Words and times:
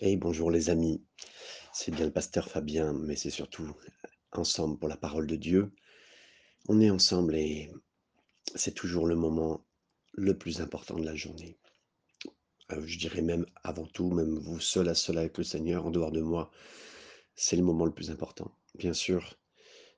Et 0.00 0.16
bonjour 0.16 0.50
les 0.50 0.70
amis, 0.70 1.04
c'est 1.72 1.92
bien 1.92 2.06
le 2.06 2.12
pasteur 2.12 2.48
Fabien, 2.48 2.92
mais 2.92 3.14
c'est 3.14 3.30
surtout 3.30 3.76
ensemble 4.32 4.76
pour 4.76 4.88
la 4.88 4.96
parole 4.96 5.28
de 5.28 5.36
Dieu. 5.36 5.70
On 6.68 6.80
est 6.80 6.90
ensemble 6.90 7.36
et 7.36 7.70
c'est 8.56 8.74
toujours 8.74 9.06
le 9.06 9.14
moment 9.14 9.64
le 10.12 10.36
plus 10.36 10.60
important 10.60 10.96
de 10.96 11.04
la 11.04 11.14
journée. 11.14 11.58
Euh, 12.72 12.82
je 12.84 12.98
dirais 12.98 13.22
même 13.22 13.46
avant 13.62 13.86
tout, 13.86 14.10
même 14.10 14.36
vous 14.36 14.58
seul 14.58 14.88
à 14.88 14.96
seul 14.96 15.16
avec 15.16 15.38
le 15.38 15.44
Seigneur, 15.44 15.86
en 15.86 15.92
dehors 15.92 16.10
de 16.10 16.22
moi, 16.22 16.50
c'est 17.36 17.56
le 17.56 17.62
moment 17.62 17.84
le 17.84 17.94
plus 17.94 18.10
important. 18.10 18.50
Bien 18.74 18.94
sûr, 18.94 19.38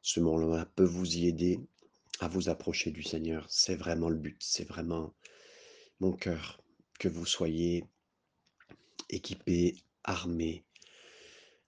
ce 0.02 0.20
moment-là 0.20 0.66
peut 0.76 0.84
vous 0.84 1.16
y 1.16 1.26
aider 1.26 1.58
à 2.20 2.28
vous 2.28 2.50
approcher 2.50 2.90
du 2.90 3.02
Seigneur. 3.02 3.46
C'est 3.48 3.76
vraiment 3.76 4.10
le 4.10 4.18
but, 4.18 4.36
c'est 4.40 4.68
vraiment 4.68 5.14
mon 6.00 6.12
cœur 6.12 6.62
que 6.98 7.08
vous 7.08 7.24
soyez 7.24 7.86
équipés, 9.10 9.76
armés, 10.04 10.64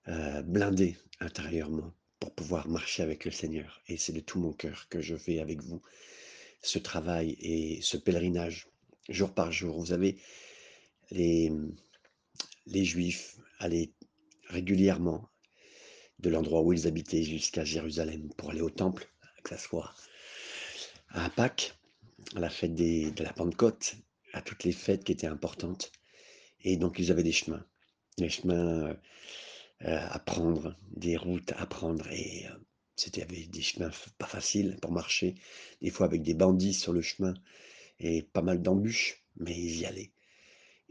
euh, 0.08 0.42
blindés 0.42 0.96
intérieurement 1.20 1.92
pour 2.18 2.34
pouvoir 2.34 2.68
marcher 2.68 3.02
avec 3.02 3.24
le 3.24 3.30
Seigneur. 3.30 3.82
Et 3.88 3.96
c'est 3.96 4.12
de 4.12 4.20
tout 4.20 4.38
mon 4.38 4.52
cœur 4.52 4.88
que 4.88 5.00
je 5.00 5.16
fais 5.16 5.40
avec 5.40 5.62
vous 5.62 5.82
ce 6.62 6.78
travail 6.78 7.36
et 7.40 7.80
ce 7.82 7.96
pèlerinage 7.96 8.68
jour 9.08 9.32
par 9.32 9.52
jour. 9.52 9.78
Vous 9.78 9.92
avez 9.92 10.18
les, 11.10 11.52
les 12.66 12.84
Juifs 12.84 13.38
allaient 13.58 13.92
régulièrement 14.48 15.28
de 16.18 16.30
l'endroit 16.30 16.62
où 16.62 16.72
ils 16.72 16.86
habitaient 16.86 17.22
jusqu'à 17.22 17.64
Jérusalem 17.64 18.28
pour 18.36 18.50
aller 18.50 18.60
au 18.60 18.70
temple, 18.70 19.08
que 19.44 19.56
ce 19.56 19.62
soit 19.62 19.94
à 21.10 21.30
Pâques, 21.30 21.78
à 22.34 22.40
la 22.40 22.50
fête 22.50 22.74
de 22.74 23.22
la 23.22 23.32
Pentecôte, 23.32 23.96
à 24.32 24.42
toutes 24.42 24.64
les 24.64 24.72
fêtes 24.72 25.04
qui 25.04 25.12
étaient 25.12 25.26
importantes. 25.26 25.92
Et 26.62 26.76
donc 26.76 26.98
ils 26.98 27.10
avaient 27.10 27.22
des 27.22 27.32
chemins, 27.32 27.64
des 28.16 28.28
chemins 28.28 28.88
euh, 28.88 28.94
à 29.82 30.18
prendre, 30.18 30.76
des 30.90 31.16
routes 31.16 31.52
à 31.56 31.66
prendre. 31.66 32.06
Et 32.10 32.46
euh, 32.46 32.56
c'était 32.96 33.24
des 33.24 33.62
chemins 33.62 33.90
pas 34.18 34.26
faciles 34.26 34.76
pour 34.82 34.92
marcher, 34.92 35.36
des 35.80 35.90
fois 35.90 36.06
avec 36.06 36.22
des 36.22 36.34
bandits 36.34 36.74
sur 36.74 36.92
le 36.92 37.02
chemin 37.02 37.34
et 38.00 38.22
pas 38.22 38.42
mal 38.42 38.62
d'embûches, 38.62 39.24
mais 39.36 39.56
ils 39.56 39.80
y 39.80 39.86
allaient. 39.86 40.12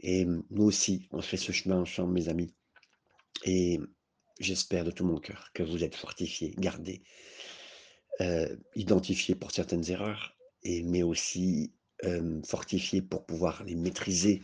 Et 0.00 0.24
nous 0.24 0.64
aussi, 0.64 1.08
on 1.10 1.20
fait 1.20 1.36
ce 1.36 1.52
chemin 1.52 1.80
ensemble, 1.80 2.12
mes 2.12 2.28
amis. 2.28 2.54
Et 3.44 3.80
j'espère 4.38 4.84
de 4.84 4.90
tout 4.90 5.04
mon 5.04 5.18
cœur 5.18 5.50
que 5.54 5.62
vous 5.62 5.84
êtes 5.84 5.96
fortifiés, 5.96 6.54
gardés, 6.56 7.02
euh, 8.20 8.56
identifiés 8.74 9.34
pour 9.34 9.50
certaines 9.50 9.90
erreurs, 9.90 10.36
et, 10.62 10.82
mais 10.82 11.02
aussi 11.02 11.72
euh, 12.04 12.40
fortifiés 12.44 13.02
pour 13.02 13.26
pouvoir 13.26 13.64
les 13.64 13.74
maîtriser, 13.74 14.42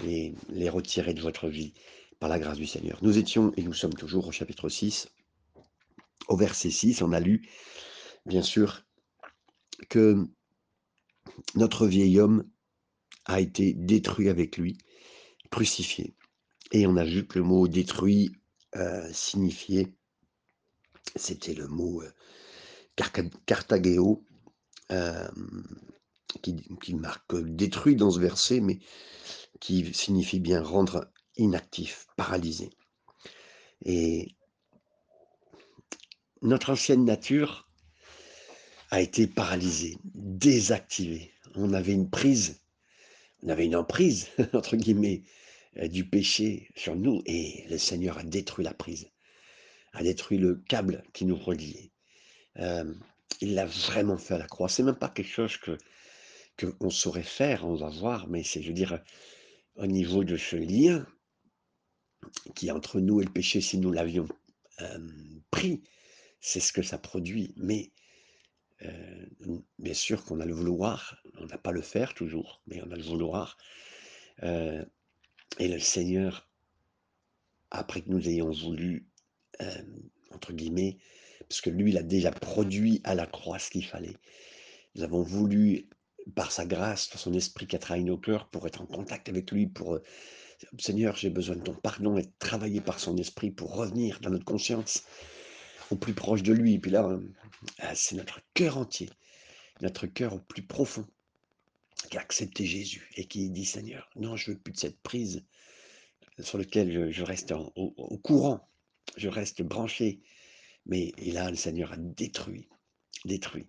les, 0.00 0.34
retirer 0.68 1.14
de 1.14 1.20
votre 1.20 1.48
vie 1.48 1.74
par 2.18 2.28
la 2.28 2.38
grâce 2.38 2.58
du 2.58 2.66
Seigneur. 2.66 2.98
Nous 3.02 3.18
étions, 3.18 3.52
et 3.56 3.62
nous 3.62 3.72
sommes 3.72 3.94
toujours 3.94 4.28
au 4.28 4.32
chapitre 4.32 4.68
6, 4.68 5.08
au 6.28 6.36
verset 6.36 6.70
6, 6.70 7.02
on 7.02 7.12
a 7.12 7.20
lu, 7.20 7.48
bien 8.26 8.42
sûr, 8.42 8.84
que 9.88 10.16
notre 11.54 11.86
vieil 11.86 12.20
homme 12.20 12.48
a 13.24 13.40
été 13.40 13.72
détruit 13.72 14.28
avec 14.28 14.56
lui, 14.56 14.78
crucifié. 15.50 16.14
Et 16.72 16.86
on 16.86 16.96
a 16.96 17.04
vu 17.04 17.26
que 17.26 17.38
le 17.38 17.44
mot 17.44 17.68
détruit 17.68 18.32
euh, 18.76 19.08
signifiait, 19.12 19.92
c'était 21.16 21.54
le 21.54 21.68
mot 21.68 22.02
euh, 22.02 22.10
euh, 24.90 25.28
qui, 26.42 26.56
qui, 26.82 26.94
marque 26.94 27.36
détruit 27.44 27.96
dans 27.96 28.10
ce 28.10 28.20
verset, 28.20 28.60
mais 28.60 28.78
qui 29.62 29.94
signifie 29.94 30.40
bien 30.40 30.60
rendre 30.60 31.08
inactif, 31.36 32.08
paralysé. 32.16 32.70
Et 33.84 34.34
notre 36.42 36.70
ancienne 36.70 37.04
nature 37.04 37.68
a 38.90 39.00
été 39.00 39.28
paralysée, 39.28 39.98
désactivée. 40.14 41.30
On 41.54 41.74
avait 41.74 41.92
une 41.92 42.10
prise, 42.10 42.60
on 43.44 43.50
avait 43.50 43.66
une 43.66 43.76
emprise, 43.76 44.30
entre 44.52 44.74
guillemets, 44.74 45.22
euh, 45.76 45.86
du 45.86 46.08
péché 46.08 46.68
sur 46.74 46.96
nous 46.96 47.22
et 47.24 47.64
le 47.70 47.78
Seigneur 47.78 48.18
a 48.18 48.24
détruit 48.24 48.64
la 48.64 48.74
prise, 48.74 49.10
a 49.92 50.02
détruit 50.02 50.38
le 50.38 50.56
câble 50.56 51.04
qui 51.12 51.24
nous 51.24 51.36
reliait. 51.36 51.92
Euh, 52.58 52.92
il 53.40 53.54
l'a 53.54 53.66
vraiment 53.66 54.18
fait 54.18 54.34
à 54.34 54.38
la 54.38 54.48
croix. 54.48 54.68
C'est 54.68 54.82
même 54.82 54.98
pas 54.98 55.08
quelque 55.08 55.30
chose 55.30 55.56
que 55.56 55.78
qu'on 56.60 56.90
saurait 56.90 57.22
faire, 57.22 57.64
on 57.64 57.76
va 57.76 57.88
voir, 57.88 58.28
mais 58.28 58.42
c'est, 58.42 58.60
je 58.60 58.68
veux 58.68 58.74
dire, 58.74 59.00
au 59.76 59.86
niveau 59.86 60.24
de 60.24 60.36
ce 60.36 60.56
lien 60.56 61.06
qui 62.54 62.68
est 62.68 62.72
entre 62.72 63.00
nous 63.00 63.20
et 63.20 63.24
le 63.24 63.32
péché, 63.32 63.60
si 63.60 63.78
nous 63.78 63.90
l'avions 63.90 64.28
euh, 64.80 64.98
pris, 65.50 65.82
c'est 66.40 66.60
ce 66.60 66.72
que 66.72 66.82
ça 66.82 66.98
produit. 66.98 67.54
Mais 67.56 67.90
euh, 68.82 69.26
bien 69.78 69.94
sûr 69.94 70.24
qu'on 70.24 70.40
a 70.40 70.46
le 70.46 70.54
vouloir, 70.54 71.22
on 71.38 71.46
n'a 71.46 71.58
pas 71.58 71.72
le 71.72 71.82
faire 71.82 72.14
toujours, 72.14 72.62
mais 72.66 72.80
on 72.82 72.90
a 72.90 72.96
le 72.96 73.02
vouloir. 73.02 73.56
Euh, 74.42 74.84
et 75.58 75.68
le 75.68 75.78
Seigneur, 75.78 76.48
après 77.70 78.02
que 78.02 78.10
nous 78.10 78.28
ayons 78.28 78.50
voulu, 78.50 79.06
entre 80.32 80.52
guillemets, 80.52 80.98
parce 81.48 81.60
que 81.60 81.70
lui, 81.70 81.90
il 81.90 81.98
a 81.98 82.02
déjà 82.02 82.30
produit 82.30 83.00
à 83.04 83.14
la 83.14 83.26
croix 83.26 83.58
ce 83.58 83.70
qu'il 83.70 83.84
fallait. 83.84 84.16
Nous 84.94 85.02
avons 85.02 85.22
voulu, 85.22 85.88
par 86.34 86.52
sa 86.52 86.66
grâce, 86.66 87.08
par 87.08 87.20
son 87.20 87.32
esprit 87.34 87.66
qui 87.66 87.76
a 87.76 87.78
trahi 87.78 88.04
nos 88.04 88.18
cœurs, 88.18 88.48
pour 88.48 88.66
être 88.66 88.80
en 88.80 88.86
contact 88.86 89.28
avec 89.28 89.50
lui, 89.50 89.66
pour 89.66 89.98
Seigneur, 90.78 91.16
j'ai 91.16 91.30
besoin 91.30 91.56
de 91.56 91.62
ton 91.62 91.74
pardon 91.74 92.16
et 92.18 92.22
de 92.22 92.32
travailler 92.38 92.80
par 92.80 93.00
son 93.00 93.16
esprit 93.16 93.50
pour 93.50 93.74
revenir 93.74 94.20
dans 94.20 94.30
notre 94.30 94.44
conscience 94.44 95.04
au 95.90 95.96
plus 95.96 96.14
proche 96.14 96.42
de 96.42 96.52
lui. 96.52 96.74
Et 96.74 96.78
puis 96.78 96.90
là, 96.90 97.18
ah, 97.78 97.94
c'est 97.94 98.16
notre 98.16 98.40
cœur 98.54 98.78
entier, 98.78 99.10
notre 99.80 100.06
cœur 100.06 100.34
au 100.34 100.38
plus 100.38 100.62
profond 100.62 101.06
qui 102.10 102.16
a 102.16 102.20
accepté 102.20 102.64
Jésus 102.64 103.08
et 103.16 103.26
qui 103.26 103.50
dit 103.50 103.64
Seigneur, 103.64 104.08
non, 104.16 104.36
je 104.36 104.52
veux 104.52 104.58
plus 104.58 104.72
de 104.72 104.78
cette 104.78 105.00
prise 105.00 105.44
sur 106.38 106.58
laquelle 106.58 107.12
je, 107.12 107.22
reste 107.22 107.52
au, 107.52 108.18
courant, 108.18 108.68
je 109.16 109.28
reste 109.28 109.62
branché. 109.62 110.20
Mais 110.86 111.12
et 111.18 111.30
là, 111.30 111.50
le 111.50 111.56
Seigneur 111.56 111.92
a 111.92 111.96
détruit, 111.96 112.68
détruit 113.24 113.68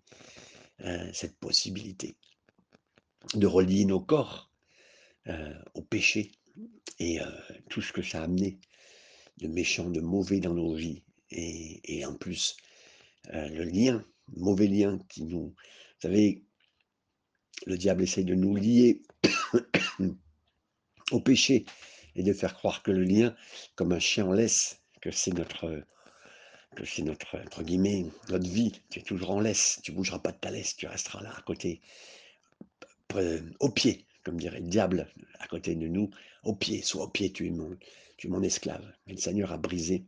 euh, 0.81 1.09
cette 1.13 1.37
possibilité 1.37 2.15
de 3.35 3.47
relier 3.47 3.85
nos 3.85 3.99
corps 3.99 4.51
euh, 5.27 5.53
au 5.73 5.81
péché 5.81 6.31
et 6.99 7.21
euh, 7.21 7.25
tout 7.69 7.81
ce 7.81 7.93
que 7.93 8.01
ça 8.01 8.21
a 8.21 8.23
amené 8.23 8.59
de 9.37 9.47
méchant, 9.47 9.89
de 9.89 10.01
mauvais 10.01 10.39
dans 10.39 10.53
nos 10.53 10.73
vies. 10.73 11.03
Et, 11.31 12.05
en 12.05 12.13
plus, 12.13 12.55
le 13.31 13.63
lien, 13.63 14.05
mauvais 14.35 14.67
lien 14.67 14.99
qui 15.09 15.23
nous... 15.23 15.47
Vous 15.47 16.09
savez, 16.09 16.43
le 17.65 17.77
diable 17.77 18.03
essaie 18.03 18.23
de 18.23 18.35
nous 18.35 18.55
lier 18.55 19.01
au 21.11 21.19
péché 21.19 21.65
et 22.15 22.23
de 22.23 22.33
faire 22.33 22.53
croire 22.53 22.83
que 22.83 22.91
le 22.91 23.03
lien, 23.03 23.35
comme 23.75 23.91
un 23.91 23.99
chien 23.99 24.27
en 24.27 24.33
laisse, 24.33 24.81
que 25.01 25.11
c'est 25.11 25.33
notre, 25.33 25.83
que 26.75 26.85
c'est 26.85 27.03
notre, 27.03 27.37
entre 27.39 27.63
guillemets, 27.63 28.05
notre 28.29 28.49
vie. 28.49 28.71
Tu 28.89 28.99
es 28.99 29.01
toujours 29.01 29.31
en 29.31 29.39
laisse, 29.39 29.79
tu 29.83 29.91
bougeras 29.91 30.19
pas 30.19 30.31
de 30.31 30.37
ta 30.37 30.51
laisse, 30.51 30.75
tu 30.75 30.87
resteras 30.87 31.21
là 31.21 31.33
à 31.35 31.41
côté, 31.41 31.81
au 33.59 33.69
pied, 33.69 34.05
comme 34.23 34.39
dirait 34.39 34.59
le 34.59 34.67
diable, 34.67 35.11
à 35.39 35.47
côté 35.47 35.75
de 35.75 35.87
nous, 35.87 36.09
au 36.43 36.55
pied, 36.55 36.81
soit 36.81 37.03
au 37.03 37.09
pied, 37.09 37.31
tu 37.31 37.47
es 37.47 37.51
mon, 37.51 37.77
tu 38.17 38.27
es 38.27 38.29
mon 38.29 38.41
esclave. 38.41 38.85
Mais 39.07 39.13
le 39.13 39.19
Seigneur 39.19 39.51
a 39.51 39.57
brisé, 39.57 40.05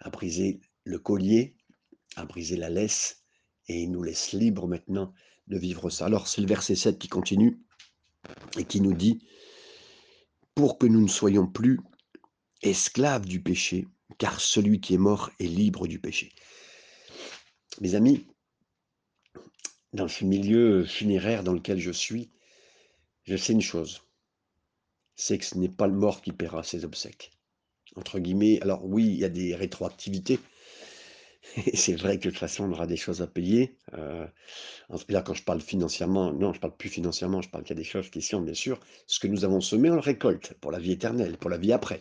a 0.00 0.10
brisé 0.10 0.60
le 0.84 0.98
collier, 0.98 1.56
a 2.16 2.24
brisé 2.24 2.56
la 2.56 2.70
laisse, 2.70 3.22
et 3.68 3.82
il 3.82 3.90
nous 3.90 4.02
laisse 4.02 4.32
libre 4.32 4.66
maintenant 4.66 5.12
de 5.46 5.58
vivre 5.58 5.90
ça. 5.90 6.06
Alors 6.06 6.28
c'est 6.28 6.40
le 6.40 6.46
verset 6.46 6.74
7 6.74 6.98
qui 6.98 7.08
continue 7.08 7.60
et 8.58 8.64
qui 8.64 8.80
nous 8.80 8.94
dit, 8.94 9.26
pour 10.54 10.78
que 10.78 10.86
nous 10.86 11.00
ne 11.00 11.08
soyons 11.08 11.46
plus 11.46 11.78
esclaves 12.62 13.26
du 13.26 13.42
péché, 13.42 13.86
car 14.18 14.40
celui 14.40 14.80
qui 14.80 14.94
est 14.94 14.98
mort 14.98 15.30
est 15.38 15.46
libre 15.46 15.86
du 15.86 16.00
péché. 16.00 16.32
Mes 17.80 17.94
amis, 17.94 18.26
dans 19.92 20.08
ce 20.08 20.24
milieu 20.24 20.84
funéraire 20.84 21.42
dans 21.44 21.52
lequel 21.52 21.78
je 21.78 21.90
suis, 21.90 22.30
je 23.24 23.36
sais 23.36 23.52
une 23.52 23.62
chose, 23.62 24.02
c'est 25.16 25.38
que 25.38 25.44
ce 25.44 25.58
n'est 25.58 25.68
pas 25.68 25.86
le 25.86 25.94
mort 25.94 26.22
qui 26.22 26.32
paiera 26.32 26.62
ses 26.62 26.84
obsèques. 26.84 27.32
Entre 27.96 28.18
guillemets, 28.18 28.60
alors 28.60 28.84
oui, 28.84 29.06
il 29.06 29.18
y 29.18 29.24
a 29.24 29.28
des 29.28 29.54
rétroactivités, 29.54 30.38
c'est 31.74 31.94
vrai 31.94 32.18
que 32.18 32.24
de 32.24 32.30
toute 32.30 32.38
façon, 32.38 32.64
on 32.64 32.72
aura 32.72 32.86
des 32.86 32.96
choses 32.96 33.22
à 33.22 33.26
payer. 33.26 33.76
Euh, 33.94 34.26
là, 35.08 35.22
quand 35.22 35.34
je 35.34 35.42
parle 35.42 35.60
financièrement, 35.60 36.32
non, 36.32 36.52
je 36.52 36.60
parle 36.60 36.76
plus 36.76 36.88
financièrement, 36.88 37.42
je 37.42 37.48
parle 37.48 37.64
qu'il 37.64 37.76
y 37.76 37.78
a 37.78 37.82
des 37.82 37.88
choses 37.88 38.10
qui 38.10 38.22
sont, 38.22 38.40
bien 38.40 38.54
sûr, 38.54 38.80
ce 39.06 39.18
que 39.18 39.26
nous 39.26 39.44
avons 39.44 39.60
semé, 39.60 39.90
on 39.90 39.94
le 39.94 40.00
récolte 40.00 40.54
pour 40.60 40.70
la 40.70 40.78
vie 40.78 40.92
éternelle, 40.92 41.36
pour 41.36 41.50
la 41.50 41.58
vie 41.58 41.72
après. 41.72 42.00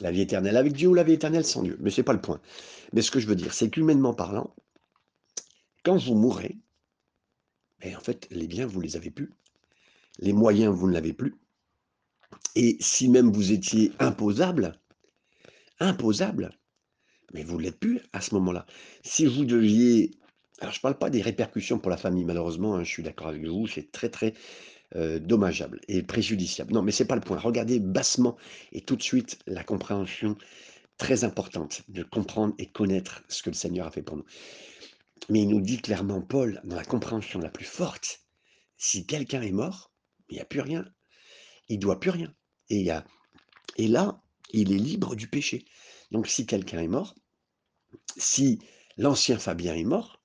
La 0.00 0.10
vie 0.10 0.22
éternelle 0.22 0.56
avec 0.56 0.72
Dieu 0.72 0.88
ou 0.88 0.94
la 0.94 1.04
vie 1.04 1.12
éternelle 1.12 1.44
sans 1.44 1.62
Dieu. 1.62 1.76
Mais 1.80 1.90
ce 1.90 2.00
n'est 2.00 2.04
pas 2.04 2.12
le 2.12 2.20
point. 2.20 2.40
Mais 2.92 3.02
ce 3.02 3.10
que 3.10 3.20
je 3.20 3.26
veux 3.26 3.36
dire, 3.36 3.54
c'est 3.54 3.70
qu'humainement 3.70 4.14
parlant, 4.14 4.54
quand 5.82 5.96
vous 5.96 6.14
mourrez, 6.14 6.58
ben, 7.80 7.96
en 7.96 8.00
fait, 8.00 8.28
les 8.30 8.46
biens, 8.46 8.66
vous 8.66 8.78
ne 8.80 8.84
les 8.84 8.96
avez 8.96 9.10
plus. 9.10 9.30
Les 10.18 10.32
moyens, 10.32 10.74
vous 10.74 10.88
ne 10.88 10.92
l'avez 10.92 11.12
plus. 11.12 11.34
Et 12.54 12.76
si 12.80 13.08
même 13.08 13.32
vous 13.32 13.52
étiez 13.52 13.92
imposable, 13.98 14.78
imposable, 15.80 16.50
mais 17.32 17.44
vous 17.44 17.56
ne 17.58 17.62
l'êtes 17.62 17.78
plus 17.78 18.00
à 18.12 18.20
ce 18.20 18.34
moment-là. 18.34 18.66
Si 19.02 19.26
vous 19.26 19.44
deviez 19.44 20.12
alors 20.60 20.72
je 20.72 20.78
ne 20.78 20.82
parle 20.82 20.98
pas 20.98 21.10
des 21.10 21.22
répercussions 21.22 21.80
pour 21.80 21.90
la 21.90 21.96
famille 21.96 22.24
malheureusement, 22.24 22.76
hein, 22.76 22.84
je 22.84 22.90
suis 22.90 23.02
d'accord 23.02 23.26
avec 23.26 23.44
vous, 23.44 23.66
c'est 23.66 23.90
très, 23.90 24.08
très, 24.08 24.32
heu, 24.94 25.18
dommageable 25.20 25.80
et 25.88 26.02
préjudiciable. 26.02 26.72
Non, 26.72 26.82
mais 26.82 26.92
c'est 26.92 27.06
pas 27.06 27.16
le 27.16 27.20
point. 27.20 27.38
Regardez 27.38 27.80
bassement 27.80 28.36
et 28.72 28.80
tout 28.82 28.96
de 28.96 29.02
suite 29.02 29.38
la 29.46 29.64
compréhension 29.64 30.36
très 30.98 31.24
importante 31.24 31.82
de 31.88 32.04
comprendre 32.04 32.54
et 32.58 32.66
connaître 32.66 33.24
ce 33.28 33.42
que 33.42 33.50
le 33.50 33.56
Seigneur 33.56 33.86
a 33.88 33.90
fait 33.90 34.02
pour 34.02 34.16
nous. 34.16 34.24
Mais 35.28 35.42
il 35.42 35.48
nous 35.48 35.60
dit 35.60 35.80
clairement, 35.80 36.20
Paul, 36.20 36.60
dans 36.64 36.76
la 36.76 36.84
compréhension 36.84 37.38
la 37.40 37.50
plus 37.50 37.64
forte, 37.64 38.20
si 38.76 39.06
quelqu'un 39.06 39.42
est 39.42 39.52
mort, 39.52 39.92
il 40.28 40.34
n'y 40.34 40.40
a 40.40 40.44
plus 40.44 40.60
rien. 40.60 40.84
Il 41.68 41.78
doit 41.78 42.00
plus 42.00 42.10
rien. 42.10 42.34
Et, 42.68 42.84
là, 43.88 44.22
il 44.50 44.72
est 44.72 44.78
libre 44.78 45.14
du 45.14 45.28
péché. 45.28 45.64
Donc 46.10 46.26
si 46.26 46.46
quelqu'un 46.46 46.80
est 46.80 46.88
mort, 46.88 47.14
si 48.16 48.58
l'ancien 48.96 49.38
Fabien 49.38 49.74
est 49.74 49.84
mort, 49.84 50.22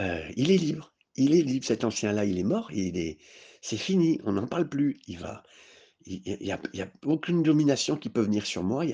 euh, 0.00 0.28
il 0.36 0.50
est 0.50 0.56
libre. 0.56 0.92
Il 1.14 1.34
est 1.34 1.42
libre. 1.42 1.66
Cet 1.66 1.84
ancien-là, 1.84 2.24
il 2.24 2.38
est 2.38 2.44
mort. 2.44 2.70
Il 2.72 2.96
est, 2.98 3.18
c'est 3.62 3.76
fini. 3.76 4.20
On 4.24 4.32
n'en 4.32 4.46
parle 4.46 4.68
plus. 4.68 5.00
Il 5.06 5.18
va. 5.18 5.42
Il 6.06 6.22
n'y 6.40 6.52
a, 6.52 6.56
a, 6.56 6.88
aucune 7.04 7.42
domination 7.42 7.96
qui 7.96 8.08
peut 8.08 8.22
venir 8.22 8.46
sur 8.46 8.62
moi. 8.62 8.84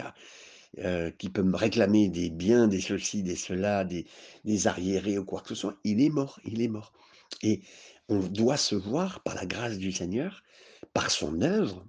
Euh, 0.79 1.11
qui 1.11 1.29
peut 1.29 1.43
me 1.43 1.57
réclamer 1.57 2.09
des 2.09 2.31
biens, 2.31 2.67
des 2.67 2.81
ceci, 2.81 3.23
des 3.23 3.37
cela, 3.37 3.85
des, 3.85 4.07
arriérés 4.67 5.19
ou 5.19 5.25
quoi 5.25 5.43
que 5.43 5.51
ce 5.51 5.55
soit, 5.55 5.77
il 5.85 6.01
est 6.01 6.09
mort, 6.09 6.41
il 6.45 6.63
est 6.63 6.69
mort. 6.69 6.93
Et 7.43 7.61
on 8.09 8.21
doit 8.21 8.57
se 8.57 8.75
voir 8.75 9.23
par 9.23 9.35
la 9.35 9.45
grâce 9.45 9.77
du 9.77 9.93
Seigneur, 9.93 10.43
par 10.95 11.11
son 11.11 11.43
œuvre. 11.43 11.85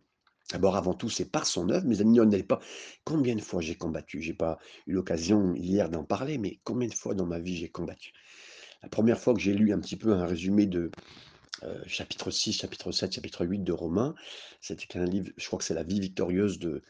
D'abord, 0.51 0.75
avant 0.75 0.93
tout, 0.93 1.09
c'est 1.09 1.31
par 1.31 1.45
son 1.45 1.69
œuvre. 1.69 1.87
Mes 1.87 2.01
amis, 2.01 2.19
n'allez 2.19 2.43
pas. 2.43 2.59
Combien 3.05 3.35
de 3.35 3.41
fois 3.41 3.61
j'ai 3.61 3.75
combattu? 3.75 4.21
J'ai 4.21 4.33
pas 4.33 4.59
eu 4.85 4.93
l'occasion 4.93 5.55
hier 5.55 5.89
d'en 5.89 6.03
parler, 6.03 6.37
mais 6.37 6.59
combien 6.65 6.89
de 6.89 6.93
fois 6.93 7.15
dans 7.15 7.25
ma 7.25 7.39
vie 7.39 7.55
j'ai 7.55 7.69
combattu? 7.69 8.11
La 8.81 8.89
première 8.89 9.17
fois 9.17 9.33
que 9.33 9.39
j'ai 9.39 9.53
lu 9.53 9.71
un 9.71 9.79
petit 9.79 9.95
peu 9.95 10.13
un 10.13 10.25
résumé 10.25 10.65
de 10.65 10.91
euh, 11.63 11.81
chapitre 11.87 12.31
6, 12.31 12.51
chapitre 12.51 12.91
7, 12.91 13.13
chapitre 13.13 13.45
8 13.45 13.59
de 13.59 13.71
Romains, 13.71 14.13
c'était 14.59 14.99
un 14.99 15.05
livre, 15.05 15.31
je 15.37 15.47
crois 15.47 15.57
que 15.57 15.63
c'est 15.65 15.73
La 15.73 15.83
vie 15.83 16.01
victorieuse 16.01 16.59
de 16.59 16.81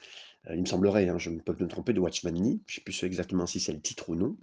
il 0.49 0.61
me 0.61 0.65
semblerait, 0.65 1.07
hein, 1.07 1.17
je 1.17 1.29
ne 1.29 1.39
peux 1.39 1.55
me 1.57 1.67
tromper, 1.67 1.93
de 1.93 1.99
Watchman 1.99 2.31
Nee, 2.33 2.59
je 2.67 2.73
ne 2.73 2.75
sais 2.75 2.81
plus 2.81 3.03
exactement 3.03 3.45
si 3.45 3.59
c'est 3.59 3.73
le 3.73 3.81
titre 3.81 4.09
ou 4.09 4.15
non. 4.15 4.35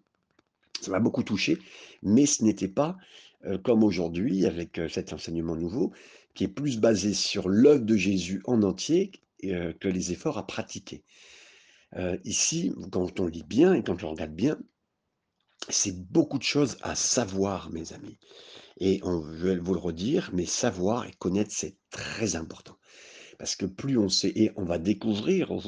Ça 0.81 0.91
m'a 0.91 1.01
beaucoup 1.01 1.23
touché, 1.23 1.59
mais 2.03 2.27
ce 2.27 2.43
n'était 2.45 2.69
pas 2.69 2.97
comme 3.65 3.85
aujourd'hui, 3.85 4.47
avec 4.47 4.81
cet 4.91 5.13
enseignement 5.13 5.57
nouveau, 5.57 5.93
qui 6.35 6.45
est 6.45 6.49
plus 6.49 6.79
basé 6.79 7.15
sur 7.15 7.49
l'œuvre 7.49 7.85
de 7.85 7.97
Jésus 7.97 8.43
en 8.45 8.63
entier 8.63 9.13
que 9.43 9.89
les 9.89 10.13
efforts 10.13 10.39
à 10.39 10.47
pratiquer. 10.47 11.03
ici, 12.25 12.73
quand 12.91 13.21
on 13.21 13.27
lit 13.27 13.43
bien 13.43 13.75
et 13.75 13.83
quand 13.83 14.05
on 14.05 14.11
regarde 14.11 14.35
bien, 14.35 14.59
c'est 15.69 15.97
beaucoup 16.11 16.39
de 16.39 16.43
choses 16.43 16.79
à 16.83 16.95
savoir, 16.95 17.71
mes 17.71 17.93
amis. 17.93 18.19
Et 18.79 19.01
on 19.03 19.21
veut 19.21 19.59
vous 19.59 19.75
le 19.75 19.81
redire, 19.81 20.31
mais 20.33 20.47
savoir 20.47 21.07
et 21.07 21.13
connaître, 21.19 21.51
c'est 21.53 21.77
très 21.91 22.37
important. 22.37 22.77
Parce 23.41 23.57
que 23.57 23.65
plus 23.65 23.97
on 23.97 24.11
sait, 24.11 24.33
et 24.37 24.53
on 24.57 24.65
va 24.65 24.77
découvrir 24.77 25.51
au, 25.51 25.63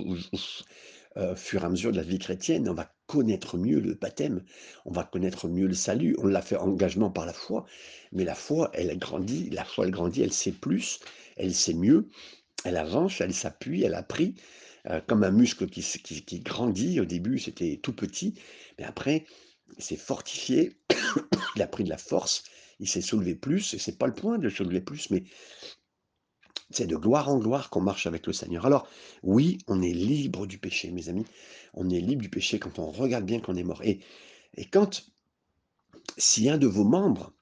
euh, 1.16 1.34
fur 1.34 1.62
et 1.62 1.64
à 1.64 1.70
mesure 1.70 1.90
de 1.90 1.96
la 1.96 2.02
vie 2.02 2.18
chrétienne, 2.18 2.68
on 2.68 2.74
va 2.74 2.94
connaître 3.06 3.56
mieux 3.56 3.80
le 3.80 3.94
baptême, 3.94 4.44
on 4.84 4.92
va 4.92 5.04
connaître 5.04 5.48
mieux 5.48 5.66
le 5.66 5.72
salut. 5.72 6.14
On 6.18 6.26
l'a 6.26 6.42
fait 6.42 6.56
engagement 6.56 7.08
par 7.08 7.24
la 7.24 7.32
foi, 7.32 7.64
mais 8.12 8.24
la 8.24 8.34
foi, 8.34 8.70
elle 8.74 8.98
grandit, 8.98 9.48
la 9.48 9.64
foi, 9.64 9.86
elle 9.86 9.90
grandit, 9.90 10.20
elle 10.20 10.34
sait 10.34 10.52
plus, 10.52 11.00
elle 11.38 11.54
sait 11.54 11.72
mieux, 11.72 12.10
elle 12.66 12.76
avance, 12.76 13.22
elle 13.22 13.32
s'appuie, 13.32 13.84
elle 13.84 13.94
a 13.94 14.02
pris, 14.02 14.34
euh, 14.90 15.00
comme 15.06 15.24
un 15.24 15.30
muscle 15.30 15.66
qui, 15.66 15.80
qui, 15.80 16.40
grandit. 16.40 17.00
Au 17.00 17.06
début, 17.06 17.38
c'était 17.38 17.80
tout 17.82 17.94
petit, 17.94 18.34
mais 18.78 18.84
après, 18.84 19.24
il 19.78 19.82
s'est 19.82 19.96
fortifié, 19.96 20.76
il 21.56 21.62
a 21.62 21.66
pris 21.66 21.84
de 21.84 21.88
la 21.88 21.96
force, 21.96 22.44
il 22.80 22.86
s'est 22.86 23.00
soulevé 23.00 23.34
plus, 23.34 23.72
et 23.72 23.78
c'est 23.78 23.96
pas 23.96 24.08
le 24.08 24.14
point 24.14 24.36
de 24.36 24.50
soulever 24.50 24.82
plus, 24.82 25.08
mais 25.08 25.24
c'est 26.72 26.86
de 26.86 26.96
gloire 26.96 27.28
en 27.28 27.38
gloire 27.38 27.70
qu'on 27.70 27.80
marche 27.80 28.06
avec 28.06 28.26
le 28.26 28.32
Seigneur. 28.32 28.66
Alors, 28.66 28.88
oui, 29.22 29.58
on 29.68 29.82
est 29.82 29.92
libre 29.92 30.46
du 30.46 30.58
péché, 30.58 30.90
mes 30.90 31.08
amis. 31.08 31.26
On 31.74 31.90
est 31.90 32.00
libre 32.00 32.22
du 32.22 32.28
péché 32.28 32.58
quand 32.58 32.78
on 32.78 32.90
regarde 32.90 33.24
bien 33.24 33.40
qu'on 33.40 33.56
est 33.56 33.62
mort. 33.62 33.82
Et, 33.84 34.00
quand, 34.70 35.04
si 36.18 36.48
un 36.48 36.58
de 36.58 36.66
vos 36.66 36.84
membres 36.84 37.32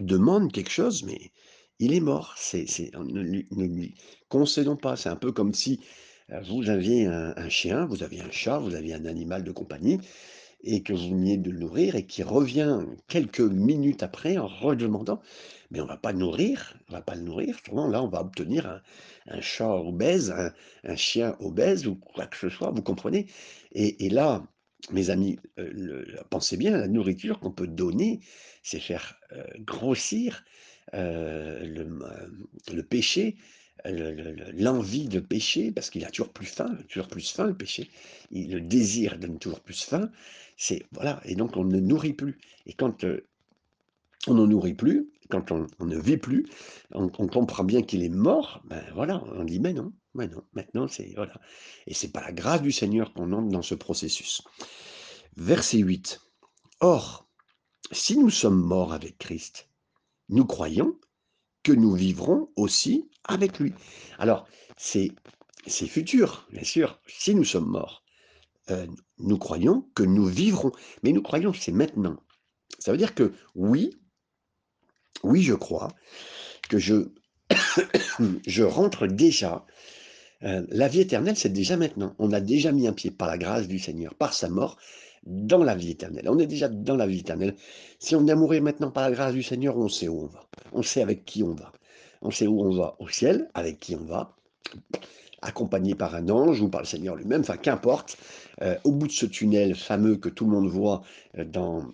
demande 0.00 0.52
quelque 0.52 0.70
chose, 0.70 1.02
mais 1.02 1.32
il 1.78 1.92
est 1.92 2.00
mort, 2.00 2.34
c'est, 2.36 2.66
ne, 2.94 3.20
lui 3.20 3.94
concédons 4.28 4.76
pas. 4.76 4.96
C'est 4.96 5.08
un 5.08 5.16
peu 5.16 5.32
comme 5.32 5.52
si 5.52 5.80
euh, 6.30 6.40
vous 6.40 6.68
aviez 6.68 7.06
un, 7.06 7.48
chien, 7.48 7.86
vous 7.86 8.02
aviez 8.02 8.20
un 8.20 8.30
chat, 8.30 8.58
vous 8.58 8.74
aviez 8.74 8.94
un 8.94 9.04
animal 9.04 9.44
de 9.44 9.52
compagnie, 9.52 9.98
et 10.62 10.82
que 10.82 10.92
vous 10.92 11.10
veniez 11.10 11.36
de 11.36 11.52
nourrir, 11.52 11.96
et 11.96 12.06
qui 12.06 12.22
revient 12.22 12.80
quelques 13.08 13.40
minutes 13.40 14.02
après 14.02 14.38
en 14.38 14.46
redemandant 14.46 15.20
mais 15.70 15.80
on 15.80 15.84
ne 15.84 15.88
va 15.88 15.96
pas 15.96 16.12
nourrir, 16.12 16.76
on 16.88 16.92
va 16.92 17.02
pas 17.02 17.14
le 17.14 17.22
nourrir. 17.22 17.58
Souvent, 17.64 17.88
là, 17.88 18.02
on 18.02 18.08
va 18.08 18.20
obtenir 18.20 18.82
un, 19.26 19.40
chat 19.40 19.70
obèse, 19.70 20.34
un, 20.84 20.96
chien 20.96 21.36
obèse 21.40 21.86
ou 21.86 21.96
quoi 21.96 22.26
que 22.26 22.36
ce 22.36 22.48
soit, 22.48 22.70
vous 22.70 22.82
comprenez? 22.82 23.26
Et, 23.72 24.08
là, 24.08 24.44
mes 24.92 25.10
amis, 25.10 25.38
euh, 25.58 26.04
pensez 26.30 26.56
bien, 26.56 26.76
la 26.76 26.88
nourriture 26.88 27.40
qu'on 27.40 27.50
peut 27.50 27.66
donner, 27.66 28.20
c'est 28.62 28.80
faire 28.80 29.18
euh, 29.32 29.44
grossir 29.60 30.44
euh, 30.94 31.86
le, 32.72 32.82
péché, 32.82 33.36
l'envie 33.84 35.08
de 35.08 35.20
pécher, 35.20 35.70
parce 35.70 35.90
qu'il 35.90 36.04
a 36.04 36.10
toujours 36.10 36.32
plus 36.32 36.46
faim, 36.46 36.76
toujours 36.88 37.08
plus 37.08 37.30
faim 37.30 37.46
le 37.46 37.56
péché, 37.56 37.90
le 38.30 38.60
désir 38.60 39.18
donne 39.18 39.38
toujours 39.38 39.60
plus 39.60 39.84
faim, 39.84 40.10
c'est 40.56 40.86
voilà, 40.92 41.20
et 41.24 41.34
donc 41.34 41.56
on 41.56 41.64
ne 41.64 41.78
nourrit 41.78 42.14
plus. 42.14 42.38
Et 42.66 42.72
quand 42.72 43.04
on 44.26 44.34
ne 44.34 44.46
nourrit 44.46 44.74
plus, 44.74 45.10
quand 45.30 45.52
on, 45.52 45.66
ne 45.80 45.98
vit 45.98 46.16
plus, 46.16 46.46
on, 46.92 47.08
comprend 47.08 47.64
bien 47.64 47.82
qu'il 47.82 48.02
est 48.02 48.08
mort, 48.08 48.62
ben 48.64 48.82
voilà, 48.94 49.22
on 49.34 49.44
dit 49.44 49.60
mais 49.60 49.72
non, 49.72 49.92
mais 50.14 50.28
non, 50.28 50.42
maintenant 50.54 50.88
c'est 50.88 51.12
voilà. 51.14 51.40
Et 51.86 51.94
c'est 51.94 52.12
pas 52.12 52.22
la 52.22 52.32
grâce 52.32 52.62
du 52.62 52.72
Seigneur 52.72 53.12
qu'on 53.12 53.32
entre 53.32 53.48
dans 53.48 53.62
ce 53.62 53.74
processus. 53.74 54.42
Verset 55.36 55.78
8. 55.78 56.20
Or, 56.80 57.28
si 57.92 58.16
nous 58.16 58.30
sommes 58.30 58.60
morts 58.60 58.92
avec 58.92 59.18
Christ, 59.18 59.68
nous 60.28 60.44
croyons 60.44 60.98
que 61.62 61.72
nous 61.72 61.94
vivrons 61.94 62.48
aussi 62.56 63.08
avec 63.26 63.58
lui. 63.58 63.72
Alors, 64.18 64.46
c'est 64.76 65.12
futur, 65.68 66.46
bien 66.52 66.64
sûr. 66.64 67.00
Si 67.06 67.34
nous 67.34 67.44
sommes 67.44 67.68
morts, 67.68 68.02
euh, 68.70 68.86
nous 69.18 69.38
croyons 69.38 69.88
que 69.94 70.02
nous 70.02 70.26
vivrons. 70.26 70.72
Mais 71.02 71.12
nous 71.12 71.22
croyons 71.22 71.52
que 71.52 71.58
c'est 71.58 71.72
maintenant. 71.72 72.16
Ça 72.78 72.92
veut 72.92 72.98
dire 72.98 73.14
que 73.14 73.32
oui, 73.54 73.96
oui, 75.22 75.42
je 75.42 75.54
crois 75.54 75.88
que 76.68 76.78
je, 76.78 77.08
je 78.46 78.62
rentre 78.62 79.06
déjà. 79.06 79.64
Euh, 80.42 80.66
la 80.68 80.88
vie 80.88 81.00
éternelle, 81.00 81.36
c'est 81.36 81.52
déjà 81.52 81.76
maintenant. 81.76 82.14
On 82.18 82.32
a 82.32 82.40
déjà 82.40 82.72
mis 82.72 82.86
un 82.86 82.92
pied 82.92 83.10
par 83.10 83.28
la 83.28 83.38
grâce 83.38 83.68
du 83.68 83.78
Seigneur, 83.78 84.14
par 84.14 84.34
sa 84.34 84.48
mort, 84.48 84.76
dans 85.24 85.64
la 85.64 85.74
vie 85.74 85.90
éternelle. 85.90 86.28
On 86.28 86.38
est 86.38 86.46
déjà 86.46 86.68
dans 86.68 86.96
la 86.96 87.06
vie 87.06 87.20
éternelle. 87.20 87.56
Si 87.98 88.14
on 88.14 88.28
à 88.28 88.34
mourir 88.34 88.62
maintenant 88.62 88.90
par 88.90 89.08
la 89.08 89.14
grâce 89.14 89.34
du 89.34 89.42
Seigneur, 89.42 89.76
on 89.76 89.88
sait 89.88 90.08
où 90.08 90.22
on 90.22 90.26
va. 90.26 90.46
On 90.72 90.82
sait 90.82 91.02
avec 91.02 91.24
qui 91.24 91.42
on 91.42 91.54
va. 91.54 91.72
On 92.22 92.30
sait 92.30 92.46
où 92.46 92.62
on 92.62 92.74
va 92.74 92.96
au 92.98 93.08
ciel, 93.08 93.48
avec 93.54 93.78
qui 93.78 93.94
on 93.94 94.04
va, 94.04 94.34
accompagné 95.42 95.94
par 95.94 96.14
un 96.14 96.28
ange 96.28 96.60
ou 96.60 96.68
par 96.68 96.80
le 96.80 96.86
Seigneur 96.86 97.16
lui-même, 97.16 97.40
enfin 97.40 97.56
qu'importe. 97.56 98.16
Euh, 98.62 98.76
au 98.84 98.92
bout 98.92 99.06
de 99.06 99.12
ce 99.12 99.26
tunnel 99.26 99.74
fameux 99.74 100.16
que 100.16 100.28
tout 100.28 100.46
le 100.46 100.50
monde 100.50 100.68
voit 100.68 101.02
euh, 101.38 101.44
dans 101.44 101.84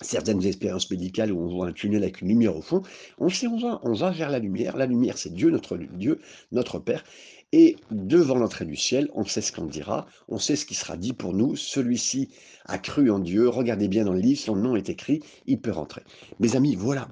certaines 0.00 0.44
expériences 0.44 0.90
médicales 0.90 1.30
où 1.30 1.40
on 1.40 1.48
voit 1.48 1.68
un 1.68 1.72
tunnel 1.72 2.02
avec 2.02 2.20
une 2.20 2.28
lumière 2.28 2.56
au 2.56 2.62
fond, 2.62 2.82
on 3.18 3.28
sait 3.28 3.46
on 3.46 3.58
va, 3.58 3.80
on 3.82 3.92
va 3.92 4.10
vers 4.10 4.30
la 4.30 4.38
lumière. 4.38 4.76
La 4.76 4.86
lumière, 4.86 5.18
c'est 5.18 5.32
Dieu, 5.32 5.50
notre 5.50 5.76
Dieu, 5.76 6.20
notre 6.52 6.78
Père. 6.78 7.04
Et 7.52 7.76
devant 7.92 8.34
l'entrée 8.34 8.64
du 8.64 8.74
ciel, 8.74 9.08
on 9.14 9.24
sait 9.24 9.40
ce 9.40 9.52
qu'on 9.52 9.66
dira, 9.66 10.06
on 10.28 10.38
sait 10.38 10.56
ce 10.56 10.66
qui 10.66 10.74
sera 10.74 10.96
dit 10.96 11.12
pour 11.12 11.32
nous. 11.34 11.54
Celui-ci 11.54 12.30
a 12.64 12.78
cru 12.78 13.10
en 13.10 13.20
Dieu, 13.20 13.48
regardez 13.48 13.86
bien 13.86 14.04
dans 14.04 14.12
le 14.12 14.18
livre, 14.18 14.40
son 14.40 14.56
nom 14.56 14.74
est 14.74 14.88
écrit, 14.88 15.20
il 15.46 15.60
peut 15.60 15.70
rentrer. 15.70 16.02
Mes 16.40 16.56
amis, 16.56 16.74
voilà. 16.74 17.06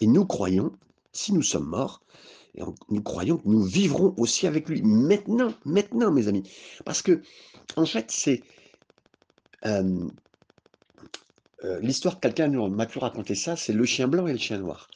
Et 0.00 0.06
nous 0.06 0.24
croyons, 0.24 0.70
si 1.12 1.32
nous 1.32 1.42
sommes 1.42 1.66
morts, 1.66 2.02
nous 2.90 3.02
croyons 3.02 3.38
que 3.38 3.48
nous 3.48 3.62
vivrons 3.62 4.14
aussi 4.18 4.46
avec 4.46 4.68
lui. 4.68 4.82
Maintenant, 4.82 5.54
maintenant, 5.64 6.10
mes 6.10 6.28
amis. 6.28 6.42
Parce 6.84 7.02
que, 7.02 7.22
en 7.76 7.86
fait, 7.86 8.10
c'est... 8.10 8.42
Euh, 9.64 10.08
euh, 11.64 11.78
l'histoire, 11.80 12.18
quelqu'un 12.20 12.48
m'a 12.48 12.86
toujours 12.86 13.04
raconté 13.04 13.34
ça, 13.34 13.56
c'est 13.56 13.72
le 13.72 13.84
chien 13.84 14.08
blanc 14.08 14.26
et 14.26 14.32
le 14.32 14.38
chien 14.38 14.58
noir. 14.58 14.88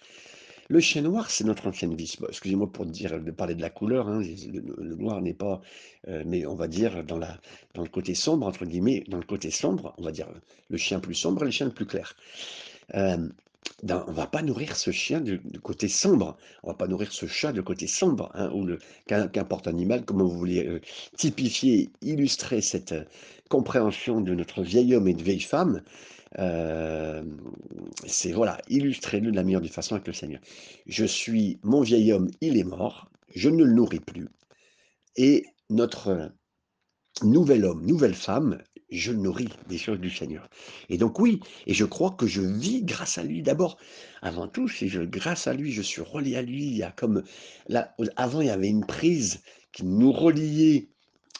Le 0.68 0.80
chien 0.80 1.02
noir, 1.02 1.30
c'est 1.30 1.44
notre 1.44 1.68
ancienne 1.68 1.94
vie. 1.94 2.12
Excusez-moi 2.28 2.70
pour 2.72 2.86
dire, 2.86 3.20
de 3.20 3.30
parler 3.30 3.54
de 3.54 3.62
la 3.62 3.70
couleur. 3.70 4.08
Hein, 4.08 4.20
le, 4.20 4.96
noir 4.96 5.20
n'est 5.22 5.32
pas, 5.32 5.60
euh, 6.08 6.24
mais 6.26 6.44
on 6.44 6.56
va 6.56 6.66
dire 6.66 7.04
dans, 7.04 7.18
dans 7.18 7.82
le 7.82 7.88
côté 7.88 8.16
sombre, 8.16 8.48
entre 8.48 8.64
guillemets, 8.64 9.04
dans 9.06 9.18
le 9.18 9.22
côté 9.22 9.52
sombre, 9.52 9.94
on 9.96 10.02
va 10.02 10.10
dire 10.10 10.26
le 10.68 10.76
chien 10.76 10.98
plus 10.98 11.14
sombre 11.14 11.42
et 11.42 11.44
le 11.44 11.52
chien 11.52 11.70
plus 11.70 11.86
clair. 11.86 12.16
Euh, 13.66 13.86
dans 13.86 14.04
on 14.08 14.12
va 14.12 14.26
pas 14.26 14.42
nourrir 14.42 14.76
ce 14.76 14.90
chien 14.90 15.20
du 15.20 15.38
du 15.44 15.60
côté 15.60 15.88
sombre, 15.88 16.36
on 16.62 16.68
va 16.68 16.74
pas 16.74 16.86
nourrir 16.88 17.12
ce 17.12 17.26
chat 17.26 17.52
de 17.52 17.60
côté 17.60 17.86
sombre, 17.86 18.30
hein, 18.34 18.50
ou 18.54 18.64
le 18.64 18.78
qu'im 19.06 19.28
qu'importe 19.28 19.66
animal, 19.68 20.04
comment 20.04 20.24
vous 20.26 20.38
voulez, 20.38 20.66
heu, 20.66 20.80
typifier, 21.16 21.90
illustrer 22.02 22.60
cette, 22.60 22.92
heu, 22.92 23.06
compréhension 23.48 24.20
de 24.20 24.34
notre 24.34 24.62
vieil 24.62 24.94
homme 24.94 25.08
et 25.08 25.14
de 25.14 25.22
vieille 25.22 25.40
femme, 25.40 25.82
hem, 26.38 27.38
c'est 28.06 28.32
voilà, 28.32 28.58
illustrez-le 28.68 29.30
de 29.30 29.36
la 29.36 29.44
meilleure 29.44 29.60
des 29.62 29.68
façons 29.68 29.94
avec 29.96 30.06
le 30.06 30.12
Seigneur. 30.14 30.40
Je 30.86 31.04
suis 31.04 31.58
mon 31.62 31.82
vieil 31.82 32.12
homme, 32.12 32.30
il 32.40 32.58
est 32.58 32.64
mort, 32.64 33.10
je 33.34 33.48
ne 33.50 33.64
le 33.64 33.72
nourris 33.72 34.00
plus 34.00 34.28
et 35.16 35.44
notre 35.70 36.32
nouvel 37.22 37.64
homme, 37.64 37.84
nouvelle 37.86 38.14
femme, 38.14 38.58
je 38.90 39.12
nourris 39.12 39.48
des 39.68 39.78
choses 39.78 40.00
du 40.00 40.10
Seigneur. 40.10 40.48
Et 40.88 40.98
donc 40.98 41.18
oui, 41.18 41.40
et 41.66 41.74
je 41.74 41.84
crois 41.84 42.12
que 42.12 42.26
je 42.26 42.42
vis 42.42 42.82
grâce 42.84 43.18
à 43.18 43.24
lui 43.24 43.42
d'abord. 43.42 43.78
Avant 44.22 44.48
tout, 44.48 44.68
je 44.68 45.00
grâce 45.00 45.46
à 45.46 45.54
lui, 45.54 45.72
je 45.72 45.82
suis 45.82 46.02
relié 46.02 46.36
à 46.36 46.42
lui. 46.42 46.66
Il 46.66 46.76
y 46.76 46.82
a 46.82 46.92
comme 46.92 47.22
là, 47.68 47.94
avant, 48.16 48.40
il 48.40 48.46
y 48.46 48.50
avait 48.50 48.68
une 48.68 48.86
prise 48.86 49.42
qui 49.72 49.84
nous 49.84 50.12
reliait 50.12 50.88